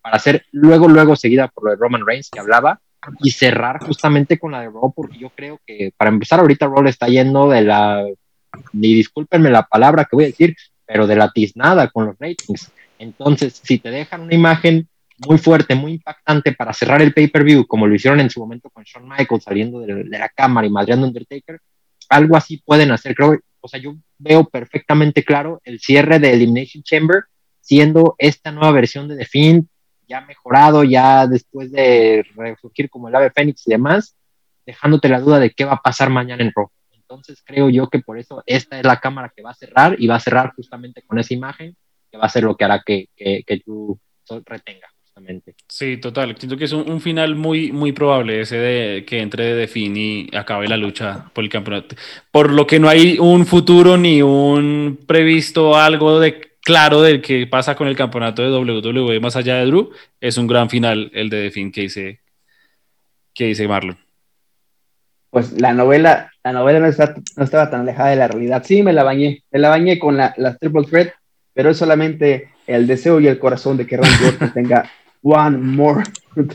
para 0.00 0.18
ser 0.18 0.44
luego, 0.52 0.88
luego 0.88 1.16
seguida 1.16 1.48
por 1.48 1.64
lo 1.64 1.70
de 1.70 1.76
Roman 1.76 2.06
Reigns 2.06 2.30
que 2.30 2.38
hablaba 2.38 2.80
y 3.20 3.30
cerrar 3.30 3.80
justamente 3.80 4.38
con 4.38 4.52
la 4.52 4.60
de 4.60 4.66
Raw, 4.66 4.92
porque 4.94 5.18
yo 5.18 5.30
creo 5.30 5.60
que 5.66 5.92
para 5.96 6.10
empezar 6.10 6.40
ahorita 6.40 6.66
Raw 6.66 6.86
está 6.86 7.06
yendo 7.06 7.48
de 7.50 7.62
la, 7.62 8.04
ni 8.72 8.94
discúlpenme 8.94 9.50
la 9.50 9.66
palabra 9.66 10.04
que 10.04 10.16
voy 10.16 10.24
a 10.24 10.28
decir, 10.28 10.56
pero 10.86 11.06
de 11.06 11.16
la 11.16 11.30
tiznada 11.32 11.88
con 11.88 12.06
los 12.06 12.18
ratings. 12.18 12.70
Entonces, 12.98 13.60
si 13.62 13.78
te 13.78 13.90
dejan 13.90 14.22
una 14.22 14.34
imagen 14.34 14.88
muy 15.26 15.38
fuerte, 15.38 15.74
muy 15.74 15.92
impactante 15.94 16.52
para 16.52 16.72
cerrar 16.72 17.02
el 17.02 17.12
pay-per-view, 17.12 17.66
como 17.66 17.86
lo 17.86 17.94
hicieron 17.94 18.20
en 18.20 18.30
su 18.30 18.40
momento 18.40 18.70
con 18.70 18.84
Shawn 18.84 19.08
Michaels 19.08 19.44
saliendo 19.44 19.80
de, 19.80 20.04
la 20.04 20.28
cámara 20.28 20.66
y 20.66 20.70
madreando 20.70 21.06
Undertaker, 21.06 21.60
algo 22.08 22.36
así 22.36 22.62
pueden 22.64 22.90
hacer. 22.90 23.14
Creo, 23.14 23.38
o 23.60 23.68
sea, 23.68 23.80
yo 23.80 23.96
veo 24.18 24.44
perfectamente 24.44 25.24
claro 25.24 25.60
el 25.64 25.80
cierre 25.80 26.18
de 26.18 26.32
Elimination 26.32 26.82
Chamber 26.82 27.24
siendo 27.64 28.14
esta 28.18 28.52
nueva 28.52 28.72
versión 28.72 29.08
de 29.08 29.16
The 29.16 29.24
Fiend 29.24 29.66
ya 30.06 30.20
mejorado, 30.20 30.84
ya 30.84 31.26
después 31.26 31.72
de 31.72 32.24
resurgir 32.36 32.90
como 32.90 33.08
el 33.08 33.14
ave 33.14 33.30
fénix 33.30 33.66
y 33.66 33.70
demás, 33.70 34.14
dejándote 34.66 35.08
la 35.08 35.20
duda 35.20 35.38
de 35.38 35.50
qué 35.50 35.64
va 35.64 35.74
a 35.74 35.82
pasar 35.82 36.10
mañana 36.10 36.42
en 36.42 36.52
Raw. 36.54 36.68
Entonces 36.92 37.42
creo 37.44 37.70
yo 37.70 37.88
que 37.88 38.00
por 38.00 38.18
eso 38.18 38.42
esta 38.46 38.78
es 38.78 38.84
la 38.84 39.00
cámara 39.00 39.32
que 39.34 39.42
va 39.42 39.50
a 39.50 39.54
cerrar 39.54 39.96
y 39.98 40.06
va 40.06 40.16
a 40.16 40.20
cerrar 40.20 40.52
justamente 40.54 41.02
con 41.02 41.18
esa 41.18 41.32
imagen, 41.32 41.74
que 42.10 42.18
va 42.18 42.24
a 42.26 42.28
ser 42.28 42.44
lo 42.44 42.56
que 42.56 42.64
hará 42.64 42.82
que, 42.84 43.08
que, 43.16 43.42
que 43.46 43.60
tú 43.60 43.98
retenga. 44.44 44.88
Justamente. 45.02 45.54
Sí, 45.68 45.98
total. 45.98 46.34
Siento 46.36 46.56
que 46.56 46.64
es 46.64 46.72
un, 46.72 46.90
un, 46.90 47.00
final 47.00 47.36
muy, 47.36 47.70
muy 47.70 47.92
probable 47.92 48.40
ese 48.40 48.56
de 48.56 49.04
que 49.04 49.20
entre 49.20 49.44
de 49.44 49.54
Defin 49.54 49.96
y 49.96 50.28
acabe 50.34 50.66
la 50.66 50.76
lucha 50.76 51.30
por 51.32 51.44
el 51.44 51.50
campeonato. 51.50 51.94
Por 52.32 52.52
lo 52.52 52.66
que 52.66 52.80
no 52.80 52.88
hay 52.88 53.18
un 53.20 53.46
futuro 53.46 53.96
ni 53.96 54.22
un 54.22 54.98
previsto 55.06 55.76
algo 55.76 56.18
de 56.18 56.53
claro 56.64 57.02
del 57.02 57.22
que 57.22 57.46
pasa 57.46 57.76
con 57.76 57.86
el 57.86 57.96
campeonato 57.96 58.42
de 58.42 58.50
WWE 58.50 59.20
más 59.20 59.36
allá 59.36 59.56
de 59.56 59.66
Drew, 59.66 59.90
es 60.20 60.36
un 60.36 60.46
gran 60.46 60.68
final 60.68 61.10
el 61.14 61.30
de 61.30 61.42
Defin 61.42 61.70
que 61.70 61.82
dice, 61.82 62.20
que 63.32 63.46
dice 63.46 63.68
Marlon. 63.68 63.98
Pues 65.30 65.60
la 65.60 65.72
novela, 65.72 66.32
la 66.42 66.52
novela 66.52 66.80
no, 66.80 66.86
está, 66.86 67.14
no, 67.36 67.44
estaba 67.44 67.70
tan 67.70 67.82
alejada 67.82 68.10
de 68.10 68.16
la 68.16 68.28
realidad. 68.28 68.62
Sí, 68.64 68.82
me 68.82 68.92
la 68.92 69.02
bañé, 69.02 69.42
me 69.50 69.58
la 69.58 69.68
bañé 69.68 69.98
con 69.98 70.16
la, 70.16 70.32
la 70.36 70.56
Triple 70.56 70.84
Threat, 70.84 71.12
pero 71.52 71.70
es 71.70 71.76
solamente 71.76 72.50
el 72.66 72.86
deseo 72.86 73.20
y 73.20 73.26
el 73.26 73.38
corazón 73.38 73.76
de 73.76 73.86
que 73.86 73.96
Randy 73.96 74.24
Orton 74.24 74.52
tenga 74.54 74.90
one 75.22 75.56
more 75.56 76.02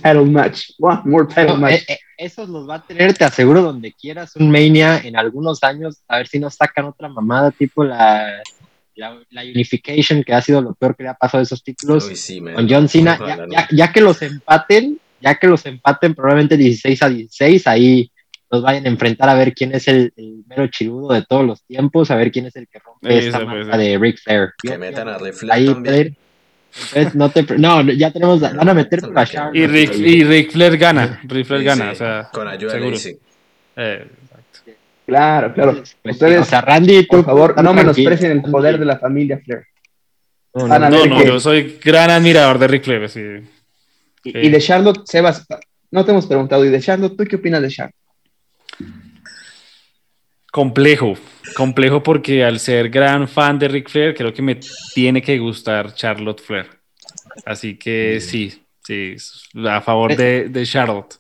title 0.02 0.26
match, 0.26 0.72
one 0.80 1.02
more 1.06 1.28
title 1.28 1.56
no, 1.56 1.58
match. 1.58 1.82
Eh, 1.88 1.94
eh, 1.94 2.00
esos 2.18 2.50
los 2.50 2.70
va 2.70 2.76
a 2.76 2.86
tener, 2.86 3.14
te 3.14 3.26
aseguro, 3.26 3.62
donde 3.62 3.94
quieras, 3.94 4.36
un 4.36 4.50
Mania 4.50 5.00
en 5.04 5.18
algunos 5.18 5.64
años, 5.64 6.02
a 6.08 6.18
ver 6.18 6.28
si 6.28 6.40
nos 6.40 6.56
sacan 6.56 6.86
otra 6.86 7.10
mamada, 7.10 7.52
tipo 7.52 7.84
la, 7.84 8.42
la, 9.00 9.20
la, 9.30 9.42
Unification, 9.44 10.24
que 10.24 10.34
ha 10.34 10.42
sido 10.42 10.62
lo 10.62 10.74
peor 10.76 10.96
que 10.96 11.04
le 11.04 11.10
ha 11.10 11.14
pasado 11.16 11.40
a 11.40 11.44
esos 11.44 11.64
títulos, 11.64 12.06
Uy, 12.08 12.16
sí, 12.16 12.40
con 12.42 12.70
John 12.70 12.88
Cena, 12.88 13.18
ya, 13.18 13.46
ya, 13.50 13.68
ya, 13.72 13.92
que 13.92 14.02
los 14.02 14.22
empaten, 14.22 15.00
ya 15.22 15.36
que 15.36 15.48
los 15.48 15.66
empaten 15.66 16.14
probablemente 16.14 16.58
16 16.58 17.02
a 17.04 17.10
16, 17.10 17.68
ahí 17.68 18.12
nos 18.52 18.62
vayan 18.64 18.86
a 18.86 18.90
enfrentar 18.90 19.30
a 19.30 19.36
ver 19.36 19.54
quién 19.54 19.74
es 19.74 19.88
el, 19.88 20.12
el 20.18 20.44
mero 20.48 20.68
chirudo 20.68 21.14
de 21.14 21.24
todos 21.24 21.46
los 21.46 21.64
tiempos, 21.64 22.10
a 22.12 22.16
ver 22.16 22.32
quién 22.32 22.48
es 22.48 22.56
el 22.56 22.68
que 22.68 22.80
rompe 22.80 23.18
Esa 23.18 23.28
esta 23.28 23.46
puede 23.46 23.64
marca 23.64 23.78
de 23.78 23.98
Ric 23.98 24.18
Flair. 24.18 24.50
Que 24.62 24.70
Yo- 24.70 24.80
metan 24.80 25.08
a 25.08 25.18
Ric 25.18 25.36
ahí. 25.50 25.68
Entonces, 25.68 27.16
no 27.16 27.30
te, 27.32 27.44
no, 27.58 27.82
ya 27.92 28.12
tenemos, 28.12 28.40
van 28.42 28.70
a 28.70 28.74
meter 28.74 29.02
Charlotte. 29.02 29.56
Y 29.56 29.66
Rick, 29.66 29.96
y 29.96 30.24
Ric 30.24 30.52
Flair 30.52 30.78
gana, 30.78 31.20
Ric 31.24 31.46
Flair 31.46 31.62
Sí, 31.62 31.66
gana, 31.66 31.86
sí, 31.86 31.92
o 31.92 31.96
sea, 31.96 32.30
con 32.32 32.48
ayuda 32.48 32.72
seguro. 32.72 32.90
de 32.90 32.96
Lacey. 32.96 33.18
Eh, 33.76 34.08
Claro, 35.10 35.54
claro. 35.54 35.84
Pues, 36.04 36.18
sí, 36.18 36.26
o 36.26 36.44
sea, 36.46 36.62
Randy, 36.62 37.04
por 37.04 37.26
favor, 37.26 37.62
no 37.64 37.74
menosprecien 37.74 38.32
el 38.32 38.42
poder 38.44 38.78
de 38.80 38.86
la 38.86 38.98
familia 39.00 39.40
Flair. 39.44 39.66
No, 40.54 40.68
no, 40.68 40.80
no, 40.80 40.90
ver 41.02 41.10
no, 41.10 41.18
que- 41.20 41.26
yo 41.28 41.40
soy 41.40 41.80
gran 41.84 42.10
admirador 42.10 42.60
de 42.60 42.68
Ric 42.68 42.84
Flair, 42.84 43.10
sí. 43.10 43.22
Y, 44.24 44.32
Sí. 44.32 44.38
y 44.38 44.50
de 44.50 44.60
Charlotte, 44.62 45.02
Sebas, 45.06 45.46
no 45.92 46.06
te 46.06 46.12
hemos 46.12 46.26
preguntado, 46.28 46.64
¿y 46.66 46.70
de 46.70 46.80
Charlotte, 46.82 47.16
tú 47.18 47.24
qué 47.26 47.38
opinas 47.38 47.62
de 47.62 47.70
Charlotte? 47.70 47.96
Complejo, 50.52 51.14
complejo 51.56 52.02
porque 52.02 52.44
al 52.44 52.60
ser 52.60 52.90
gran 52.90 53.28
fan 53.28 53.60
de 53.60 53.68
Ric 53.68 53.88
Flair, 53.90 54.16
creo 54.16 54.34
que 54.34 54.42
me 54.42 54.60
tiene 54.96 55.22
que 55.22 55.38
gustar 55.38 55.94
Charlotte 55.94 56.42
Flair. 56.42 56.68
Así 57.46 57.78
que 57.78 58.20
sí, 58.20 58.66
sí, 58.84 59.16
a 59.68 59.80
favor 59.82 60.16
de, 60.16 60.50
de 60.50 60.66
Charlotte. 60.66 61.19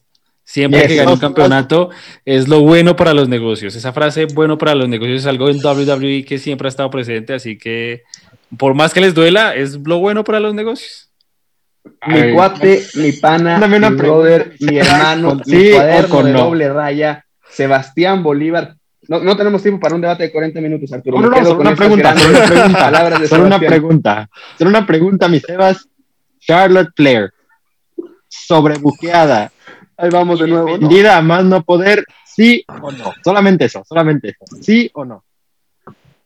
Siempre 0.50 0.88
que 0.88 0.95
gane 0.95 1.14
un 1.14 1.20
campeonato 1.20 1.91
es 2.26 2.47
lo 2.47 2.62
bueno 2.62 2.95
para 2.95 3.14
los 3.14 3.30
negocios. 3.30 3.76
Esa 3.76 3.93
frase 3.93 4.26
bueno 4.26 4.58
para 4.58 4.74
los 4.74 4.89
negocios 4.89 5.22
es 5.22 5.28
algo 5.28 5.47
en 5.47 5.64
WWE 5.64 6.26
que 6.26 6.39
siempre 6.39 6.68
ha 6.68 6.70
estado 6.70 6.89
presente, 6.89 7.36
así 7.36 7.56
que 7.56 8.02
por 8.58 8.74
más 8.74 8.91
que 8.91 9.00
les 9.00 9.14
duela, 9.14 9.54
es 9.54 9.76
lo 9.76 10.00
bueno 10.00 10.24
para 10.24 10.39
los 10.39 10.56
negocios. 10.56 11.12
Mi 12.08 12.20
Ay, 12.20 12.34
cuate, 12.34 12.84
mi 12.95 13.12
pana, 13.12 13.60
mi 13.60 13.78
pregunta, 13.78 14.04
brother, 14.04 14.56
mi 14.62 14.72
mi 14.72 14.78
hermano, 14.80 15.30
con 15.30 15.38
mi 15.38 15.43
sí 15.43 15.72
o 15.72 15.76
cuaderno 15.76 16.10
con 16.10 16.26
de 16.26 16.34
no. 16.34 16.39
doble 16.39 16.74
raya, 16.74 17.26
Sebastián 17.47 18.24
Bolívar. 18.24 18.76
No, 19.08 19.20
no 19.20 19.38
tenemos 19.38 19.62
tiempo 19.62 19.80
para 19.80 19.93
un 19.93 20.02
debate 20.02 20.24
de 20.24 20.32
40 20.32 20.62
minutos, 20.62 20.91
Arturo. 20.91 21.22
No, 21.22 21.30
no, 21.30 21.45
solo 21.45 21.62
una 21.62 21.76
pregunta, 21.76 22.18
solo 22.18 22.32
una 22.32 22.47
pregunta. 22.47 22.80
palabras 22.80 23.22
de 23.22 23.28
Solo 23.28 23.45
una 23.45 23.60
pregunta, 23.60 24.30
solo 24.58 24.70
una 24.72 24.88
pregunta, 24.88 25.28
mi 25.28 25.39
Sebas. 25.39 25.88
Charlotte 26.39 26.89
Flair, 26.95 27.32
sobrebuqueada, 28.28 29.52
Ahí 30.00 30.10
vamos 30.10 30.39
de 30.39 30.47
nuevo. 30.47 30.68
¿no? 30.70 30.78
vendida 30.80 31.18
a 31.18 31.22
más 31.22 31.43
no 31.43 31.62
poder, 31.64 32.06
sí 32.26 32.64
o 32.82 32.91
no. 32.91 33.14
Solamente 33.24 33.66
eso, 33.66 33.84
solamente 33.88 34.30
eso. 34.30 34.45
Sí 34.62 34.89
o 34.93 35.04
no. 35.06 35.24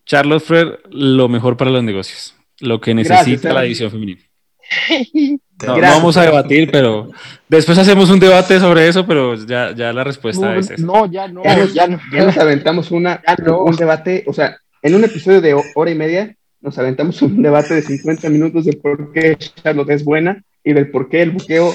Charlotte 0.05 0.43
Flair, 0.43 0.79
lo 0.91 1.27
mejor 1.29 1.55
para 1.57 1.71
los 1.71 1.83
negocios, 1.83 2.35
lo 2.59 2.79
que 2.81 2.93
Gracias, 2.93 3.25
necesita 3.27 3.53
la 3.53 3.61
división 3.63 3.91
femenina. 3.91 4.21
No, 5.65 5.79
vamos 5.79 6.17
a 6.17 6.23
debatir, 6.23 6.69
pero 6.69 7.09
después 7.47 7.77
hacemos 7.77 8.09
un 8.09 8.19
debate 8.19 8.59
sobre 8.59 8.85
eso, 8.89 9.05
pero 9.05 9.35
ya, 9.35 9.73
ya 9.73 9.93
la 9.93 10.03
respuesta 10.03 10.47
No, 10.51 10.59
es 10.59 10.69
esa. 10.69 10.83
no, 10.85 11.05
ya 11.05 11.29
no, 11.29 11.41
Ya 11.41 11.55
nos- 11.55 11.73
ya 11.73 11.87
no. 11.87 11.99
Ya 12.11 12.25
nos 12.25 12.37
aventamos 12.37 12.91
una, 12.91 13.21
Ya 13.27 13.35
no. 13.45 13.59
un 13.63 13.75
debate, 13.77 14.25
o 14.27 14.33
sea, 14.33 14.57
en 14.81 14.95
un 14.95 15.05
episodio 15.05 15.39
de 15.39 15.55
hora 15.75 15.91
y 15.91 15.95
media, 15.95 16.35
nos 16.59 16.77
aventamos 16.79 17.21
un 17.21 17.41
debate 17.41 17.75
de 17.75 17.81
50 17.81 18.27
minutos 18.29 18.65
de 18.65 18.73
por 18.73 19.13
qué 19.13 19.37
Charlotte 19.37 19.91
es 19.91 20.03
buena 20.03 20.43
y 20.65 20.73
del 20.73 20.91
por 20.91 21.07
qué 21.07 21.21
el 21.21 21.31
buqueo 21.31 21.73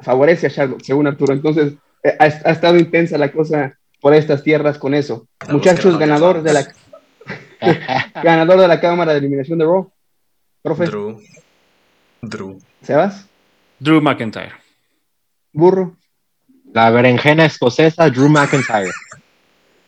favorece 0.00 0.46
a 0.46 0.50
Charlotte, 0.50 0.82
según 0.84 1.06
Arturo. 1.06 1.32
Entonces, 1.32 1.74
eh, 2.02 2.16
ha, 2.18 2.24
ha 2.24 2.52
estado 2.52 2.76
intensa 2.76 3.18
la 3.18 3.32
cosa 3.32 3.78
por 4.00 4.14
estas 4.14 4.42
tierras 4.42 4.78
con 4.78 4.94
eso. 4.94 5.26
Estamos 5.40 5.54
Muchachos, 5.60 5.98
ganador 5.98 6.42
de 6.42 6.52
la 6.52 6.66
ganador 8.22 8.60
de 8.60 8.68
la 8.68 8.80
cámara 8.80 9.12
de 9.12 9.18
eliminación 9.18 9.58
de 9.58 9.64
Raw. 9.64 9.90
Profe, 10.62 10.86
Drew. 10.86 11.20
Drew. 12.22 12.58
Sebas, 12.82 13.26
Drew 13.78 14.00
McIntyre. 14.00 14.52
burro. 15.52 15.96
La 16.72 16.90
berenjena 16.90 17.46
escocesa, 17.46 18.10
Drew 18.10 18.28
McIntyre. 18.28 18.90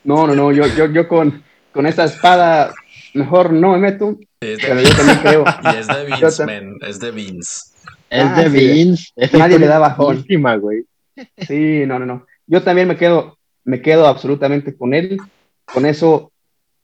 No, 0.02 0.26
no, 0.26 0.34
no, 0.34 0.50
yo, 0.50 0.66
yo, 0.66 0.86
yo 0.86 1.06
con, 1.06 1.42
con 1.74 1.86
esta 1.86 2.04
espada 2.04 2.72
mejor 3.12 3.52
no 3.52 3.72
me 3.72 3.78
meto, 3.80 4.16
Es 4.40 4.58
pero 4.58 4.80
yo 4.80 4.88
también 4.96 5.18
creo. 5.18 5.44
y 5.62 5.76
es 5.76 5.86
de 5.86 6.04
Vince, 6.06 6.46
man. 6.46 6.76
Es 6.80 6.98
de 7.00 7.10
Vince. 7.10 7.69
Es 8.10 8.24
Ah, 8.24 8.42
de 8.42 8.50
sí. 8.50 8.66
Vince. 8.72 9.08
Esa 9.16 9.38
Nadie 9.38 9.58
le 9.58 9.66
da 9.66 9.78
bajón. 9.78 10.06
buenísima, 10.06 10.56
güey. 10.56 10.84
Sí, 11.38 11.84
no, 11.86 11.98
no, 11.98 12.06
no. 12.06 12.26
Yo 12.46 12.62
también 12.62 12.88
me 12.88 12.96
quedo, 12.96 13.38
me 13.64 13.80
quedo 13.80 14.06
absolutamente 14.06 14.76
con 14.76 14.92
él. 14.94 15.18
Con 15.72 15.86
eso 15.86 16.32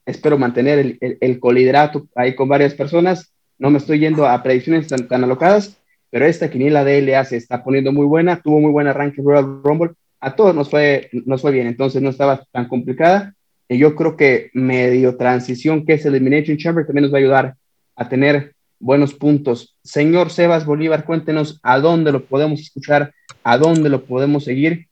espero 0.05 0.39
mantener 0.39 0.79
el, 0.79 0.99
el, 1.01 1.19
el 1.21 1.41
coliderato 1.41 2.07
ahí 2.15 2.35
con 2.35 2.49
varias 2.49 2.75
personas. 2.75 3.33
No 3.59 3.71
me 3.71 3.79
estoy 3.79 3.99
yendo 3.99 4.27
a 4.27 4.43
predicciones 4.43 4.87
tan, 4.87 5.09
tan 5.09 5.25
alocadas, 5.25 5.77
pero 6.11 6.27
esta 6.27 6.51
quiniela 6.51 6.85
de 6.85 6.99
LA 7.03 7.25
se 7.25 7.37
está 7.37 7.65
poniendo 7.65 7.91
muy 7.93 8.07
buena. 8.07 8.41
Tuvo 8.41 8.61
muy 8.61 8.71
buen 8.71 8.87
arranque 8.87 9.23
Royal 9.23 9.63
Rumble. 9.65 9.93
A 10.21 10.35
todos 10.37 10.55
nos 10.55 10.71
fue, 10.71 11.09
nos 11.13 11.43
fue 11.43 11.53
bien, 11.53 11.67
entonces 11.67 12.01
no 12.03 12.11
estaba 12.11 12.45
tan 12.53 12.69
complicada. 12.69 13.35
Y 13.69 13.79
yo 13.79 13.97
creo 13.97 14.17
que 14.17 14.51
medio 14.55 15.17
transición, 15.17 15.85
que 15.85 15.95
es 15.95 16.07
el 16.07 16.15
Elimination 16.15 16.57
Chamber, 16.57 16.87
también 16.87 17.03
nos 17.03 17.13
va 17.13 17.17
a 17.19 17.21
ayudar 17.21 17.55
a 17.97 18.09
tener 18.09 18.55
buenos 18.79 19.15
puntos. 19.15 19.77
Señor 19.83 20.31
Sebas 20.31 20.67
Bolívar, 20.67 21.05
cuéntenos 21.05 21.61
a 21.63 21.79
dónde 21.79 22.13
lo 22.13 22.25
podemos 22.25 22.61
escuchar, 22.61 23.13
a 23.45 23.59
dónde 23.59 23.89
lo 23.89 24.05
podemos 24.05 24.45
seguir 24.45 24.89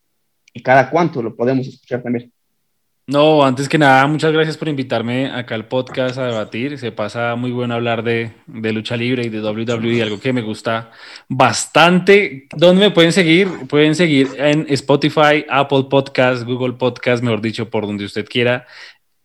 y 0.53 0.63
cada 0.63 0.91
cuánto 0.91 1.23
lo 1.23 1.35
podemos 1.35 1.67
escuchar 1.67 2.03
también. 2.03 2.33
No, 3.07 3.45
antes 3.45 3.69
que 3.69 3.77
nada, 3.77 4.07
muchas 4.07 4.33
gracias 4.33 4.57
por 4.57 4.67
invitarme 4.67 5.31
acá 5.31 5.55
al 5.55 5.69
podcast 5.69 6.17
a 6.17 6.25
debatir. 6.25 6.79
Se 6.79 6.91
pasa 6.91 7.37
muy 7.37 7.51
bueno 7.51 7.75
hablar 7.75 8.03
de, 8.03 8.33
de 8.47 8.73
lucha 8.73 8.97
libre 8.97 9.27
y 9.27 9.29
de 9.29 9.43
WWE, 9.43 10.01
algo 10.01 10.19
que 10.19 10.33
me 10.33 10.41
gusta 10.41 10.91
bastante. 11.29 12.47
¿Dónde 12.57 12.81
me 12.81 12.91
pueden 12.93 13.13
seguir? 13.13 13.47
Pueden 13.69 13.95
seguir 13.95 14.29
en 14.39 14.65
Spotify, 14.71 15.45
Apple 15.51 15.85
Podcast, 15.91 16.45
Google 16.45 16.77
Podcast, 16.79 17.23
mejor 17.23 17.43
dicho, 17.43 17.69
por 17.69 17.87
donde 17.87 18.07
usted 18.07 18.27
quiera. 18.27 18.67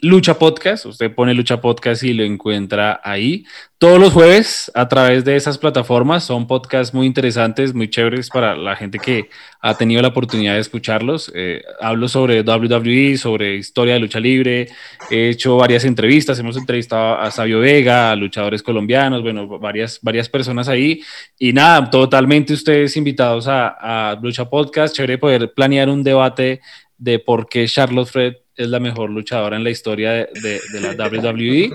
Lucha 0.02 0.40
Podcast, 0.40 0.86
usted 0.86 1.14
pone 1.14 1.34
Lucha 1.34 1.60
Podcast 1.60 2.04
y 2.04 2.14
lo 2.14 2.24
encuentra 2.24 3.02
ahí. 3.04 3.44
Todos 3.78 4.00
los 4.00 4.14
jueves 4.14 4.72
a 4.74 4.88
través 4.88 5.26
de 5.26 5.36
esas 5.36 5.58
plataformas 5.58 6.24
son 6.24 6.48
podcasts 6.48 6.94
muy 6.94 7.06
interesantes, 7.06 7.74
muy 7.74 7.90
chéveres 7.90 8.30
para 8.30 8.56
la 8.56 8.78
gente 8.78 8.98
que 8.98 9.30
ha 9.60 9.76
tenido 9.76 10.02
la 10.02 10.08
oportunidad 10.08 10.54
de 10.54 10.62
escucharlos. 10.62 11.30
Eh, 11.36 11.64
hablo 11.82 12.08
sobre 12.08 12.44
WWE, 12.44 13.18
sobre 13.18 13.58
historia 13.58 13.96
de 13.96 14.00
lucha 14.00 14.22
libre, 14.22 14.70
he 15.12 15.32
hecho 15.32 15.58
varias 15.58 15.84
entrevistas, 15.84 16.40
hemos 16.40 16.56
entrevistado 16.56 17.20
a 17.20 17.30
Sabio 17.30 17.60
Vega, 17.60 18.12
a 18.12 18.16
luchadores 18.16 18.64
colombianos, 18.64 19.22
bueno, 19.22 19.60
varias, 19.60 20.00
varias 20.02 20.30
personas 20.30 20.70
ahí. 20.70 21.02
Y 21.38 21.52
nada, 21.52 21.90
totalmente 21.90 22.54
ustedes 22.54 22.96
invitados 22.96 23.50
a, 23.50 24.12
a 24.12 24.16
Lucha 24.16 24.50
Podcast, 24.50 24.96
chévere 24.96 25.18
poder 25.18 25.54
planear 25.54 25.90
un 25.90 26.06
debate 26.06 26.62
de 26.98 27.20
por 27.20 27.50
qué 27.50 27.68
Charlotte 27.68 28.08
Fred 28.08 28.36
es 28.64 28.68
la 28.70 28.80
mejor 28.80 29.10
luchadora 29.10 29.56
en 29.56 29.64
la 29.64 29.70
historia 29.70 30.12
de, 30.12 30.30
de, 30.42 30.60
de 30.74 30.82
la 30.82 30.92
WWE, 31.06 31.72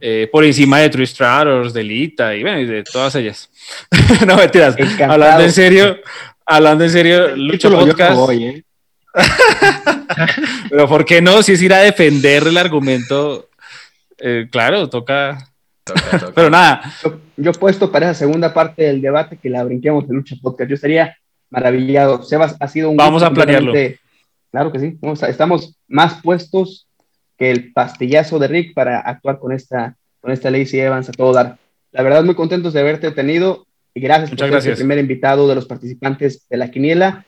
eh, 0.00 0.28
por 0.30 0.44
encima 0.44 0.78
de 0.78 0.88
Trish 0.90 1.08
Stratus, 1.10 1.72
de 1.74 1.82
Lita 1.82 2.34
y 2.36 2.42
bueno, 2.42 2.60
y 2.60 2.66
de 2.66 2.82
todas 2.84 3.14
ellas. 3.16 3.50
no 4.26 4.36
mentiras, 4.36 4.74
Encantado. 4.78 5.12
hablando 5.12 5.44
en 5.44 5.52
serio, 5.52 5.98
hablando 6.46 6.84
en 6.84 6.90
serio, 6.90 7.36
Lucha 7.36 7.68
Podcast. 7.70 8.14
voy, 8.16 8.44
¿eh? 8.44 8.64
Pero 10.70 10.88
¿por 10.88 11.04
qué 11.04 11.20
no? 11.20 11.42
Si 11.42 11.52
es 11.52 11.62
ir 11.62 11.72
a 11.74 11.78
defender 11.78 12.46
el 12.46 12.56
argumento 12.56 13.48
Eh, 14.22 14.48
claro, 14.50 14.88
toca. 14.88 15.48
Toca, 15.84 16.18
toca. 16.18 16.32
Pero 16.34 16.50
nada, 16.50 16.82
Yo, 17.02 17.18
yo 17.38 17.52
puesto 17.52 17.90
para 17.90 18.10
esa 18.10 18.18
segunda 18.20 18.52
parte 18.52 18.82
del 18.84 19.00
debate 19.00 19.38
que 19.38 19.48
la 19.48 19.64
brinquemos 19.64 20.06
de 20.06 20.14
Lucha 20.14 20.36
Podcast. 20.42 20.68
Yo 20.68 20.74
estaría 20.74 21.16
maravillado. 21.48 22.22
Sebas, 22.22 22.54
ha 22.60 22.68
sido 22.68 22.90
un 22.90 22.96
Vamos 22.98 23.14
gusto 23.22 23.26
a 23.26 23.32
planearlo. 23.34 23.72
completamente- 23.72 23.99
Claro 24.50 24.72
que 24.72 24.78
sí. 24.80 24.98
Estamos 25.28 25.76
más 25.88 26.20
puestos 26.22 26.86
que 27.38 27.50
el 27.50 27.72
pastillazo 27.72 28.38
de 28.38 28.48
Rick 28.48 28.74
para 28.74 29.00
actuar 29.00 29.38
con 29.38 29.52
esta, 29.52 29.96
con 30.20 30.30
esta 30.32 30.50
Lacey 30.50 30.80
Evans 30.80 31.08
a 31.08 31.12
todo 31.12 31.32
dar. 31.32 31.56
La 31.92 32.02
verdad, 32.02 32.22
muy 32.24 32.34
contentos 32.34 32.72
de 32.72 32.80
haberte 32.80 33.10
tenido 33.12 33.66
y 33.94 34.00
gracias 34.00 34.30
Muchas 34.30 34.36
por 34.36 34.48
ser 34.48 34.56
el 34.58 34.62
gracias. 34.62 34.78
primer 34.78 34.98
invitado 34.98 35.48
de 35.48 35.54
los 35.54 35.66
participantes 35.66 36.46
de 36.48 36.56
la 36.56 36.70
quiniela. 36.70 37.24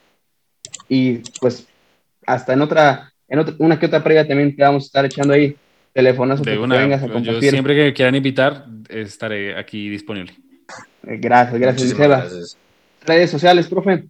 Y 0.89 1.19
pues 1.41 1.67
hasta 2.27 2.53
en 2.53 2.61
otra, 2.63 3.13
en 3.29 3.39
otra, 3.39 3.55
una 3.59 3.79
que 3.79 3.87
otra 3.87 4.03
previa 4.05 4.27
también 4.27 4.55
te 4.55 4.63
vamos 4.63 4.85
a 4.85 4.87
estar 4.87 5.05
echando 5.05 5.33
ahí 5.35 5.57
teléfonos 5.93 6.41
de 6.41 6.45
para 6.45 6.57
que 6.57 6.63
una, 6.63 6.77
vengas 6.79 7.03
a 7.03 7.07
yo 7.07 7.13
compartir. 7.13 7.51
siempre 7.51 7.75
que 7.75 7.93
quieran 7.95 8.15
invitar, 8.15 8.67
estaré 8.89 9.57
aquí 9.59 9.89
disponible. 9.89 10.33
Eh, 11.07 11.19
Gracias, 11.21 11.59
gracias, 11.61 11.83
Muchísimas 11.83 11.97
Sebas. 11.99 12.21
gracias. 12.33 12.59
Redes 13.05 13.31
sociales, 13.31 13.67
profe. 13.69 14.05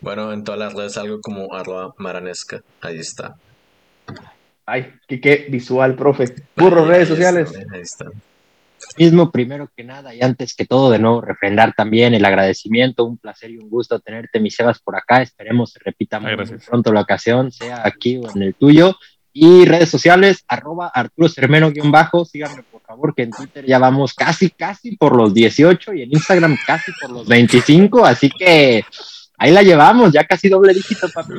Bueno, 0.00 0.32
en 0.32 0.42
todas 0.44 0.58
las 0.58 0.74
redes 0.74 0.96
algo 0.96 1.20
como 1.20 1.52
arroba 1.54 1.92
maranesca. 1.98 2.62
Ahí 2.80 2.98
está. 2.98 3.34
Ay, 4.64 4.92
qué, 5.06 5.20
qué 5.20 5.46
visual, 5.50 5.94
profe. 5.96 6.34
Burro, 6.56 6.82
Ahí- 6.82 6.88
redes 6.88 7.10
ahí 7.10 7.16
sociales. 7.16 7.50
está, 7.52 7.74
ahí 7.74 7.80
está. 7.80 8.06
Mismo, 8.96 9.30
primero 9.30 9.68
que 9.76 9.82
nada, 9.84 10.14
y 10.14 10.22
antes 10.22 10.54
que 10.54 10.64
todo, 10.64 10.90
de 10.90 10.98
nuevo, 10.98 11.20
refrendar 11.20 11.74
también 11.76 12.14
el 12.14 12.24
agradecimiento, 12.24 13.04
un 13.04 13.18
placer 13.18 13.50
y 13.50 13.58
un 13.58 13.68
gusto 13.68 13.98
tenerte, 14.00 14.40
mi 14.40 14.50
Sebas, 14.50 14.78
por 14.80 14.96
acá. 14.96 15.20
Esperemos 15.20 15.72
se 15.72 15.80
repita 15.84 16.20
muy, 16.20 16.30
Ay, 16.30 16.36
muy 16.36 16.46
pronto 16.58 16.92
la 16.92 17.00
ocasión, 17.02 17.50
sea 17.52 17.82
aquí 17.86 18.16
o 18.18 18.30
en 18.34 18.42
el 18.42 18.54
tuyo. 18.54 18.96
Y 19.40 19.66
redes 19.66 19.88
sociales, 19.88 20.42
arroba 20.48 20.88
Arturo 20.92 21.28
Cermeno 21.28 21.70
guion 21.70 21.92
bajo, 21.92 22.24
síganme 22.24 22.64
por 22.64 22.82
favor, 22.82 23.14
que 23.14 23.22
en 23.22 23.30
Twitter 23.30 23.64
ya 23.64 23.78
vamos 23.78 24.12
casi, 24.12 24.50
casi 24.50 24.96
por 24.96 25.14
los 25.14 25.32
18 25.32 25.94
y 25.94 26.02
en 26.02 26.10
Instagram 26.10 26.56
casi 26.66 26.90
por 27.00 27.12
los 27.12 27.28
25, 27.28 28.04
así 28.04 28.30
que 28.36 28.84
ahí 29.38 29.52
la 29.52 29.62
llevamos, 29.62 30.12
ya 30.12 30.24
casi 30.24 30.48
doble 30.48 30.74
dígito, 30.74 31.08
papi. 31.14 31.34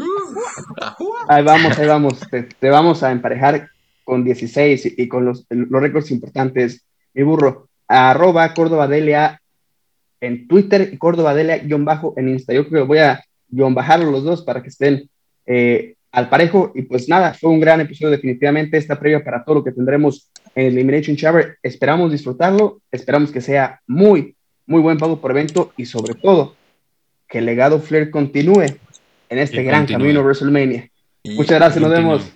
Ahí 1.28 1.44
vamos, 1.44 1.78
ahí 1.78 1.88
vamos. 1.88 2.20
Te, 2.30 2.70
vamos 2.70 3.04
a 3.04 3.12
emparejar 3.12 3.68
con 4.06 4.24
16 4.24 4.94
y, 4.98 5.08
con 5.10 5.26
los, 5.26 5.46
los 5.50 5.82
récords 5.82 6.10
importantes. 6.12 6.86
Mi 7.14 7.24
burro, 7.24 7.68
arroba 7.86 8.54
Córdoba 8.54 8.88
Delia 8.88 9.42
en 10.22 10.48
Twitter 10.48 10.90
y 10.94 10.98
Córdoba 10.98 11.36
Delia 11.36 11.58
guion 11.58 11.84
bajo 11.84 12.14
en 12.16 12.30
Insta. 12.30 12.54
Yo 12.54 12.66
creo 12.70 12.84
que 12.84 12.88
voy 12.88 13.00
a 13.00 13.22
guion 13.50 13.76
bajarlo 13.76 14.10
los 14.10 14.24
dos 14.24 14.42
para 14.44 14.64
que 14.64 14.70
estén 14.70 15.10
eh, 15.46 15.96
al 16.12 16.30
parejo. 16.30 16.72
Y 16.76 16.84
pues 16.84 17.08
nada, 17.10 17.34
fue 17.34 17.50
un 17.50 17.60
gran 17.60 17.82
episodio 17.82 18.12
definitivamente. 18.12 18.78
Esta 18.78 19.00
previa 19.00 19.24
para 19.24 19.44
todo 19.44 19.56
lo 19.56 19.64
que 19.64 19.72
tendremos 19.72 20.30
en 20.56 20.68
el 20.68 20.74
Elimination 20.74 21.16
Chamber. 21.16 21.58
Esperamos 21.64 22.12
disfrutarlo. 22.12 22.82
Esperamos 22.92 23.32
que 23.32 23.42
sea 23.42 23.80
muy, 23.88 24.36
muy 24.66 24.82
buen 24.82 24.98
pago 24.98 25.20
por 25.22 25.32
evento 25.32 25.72
y 25.78 25.86
sobre 25.86 26.14
todo 26.16 26.56
que 27.28 27.38
el 27.40 27.46
legado 27.46 27.80
Flair 27.80 28.10
continúe 28.10 28.64
en 29.30 29.38
este 29.38 29.58
Que 29.58 29.64
gran 29.64 29.82
continúe. 29.82 30.00
camino 30.00 30.20
a 30.22 30.24
WrestleMania. 30.24 30.90
Y 31.22 31.36
Muchas 31.36 31.60
gracias, 31.60 31.82
nos 31.82 31.92
Continúe. 31.94 32.12
vemos. 32.12 32.32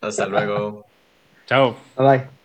hasta 0.00 0.26
luego. 0.26 0.86
Chao. 1.46 1.76
Bye 1.96 2.06
bye. 2.06 2.39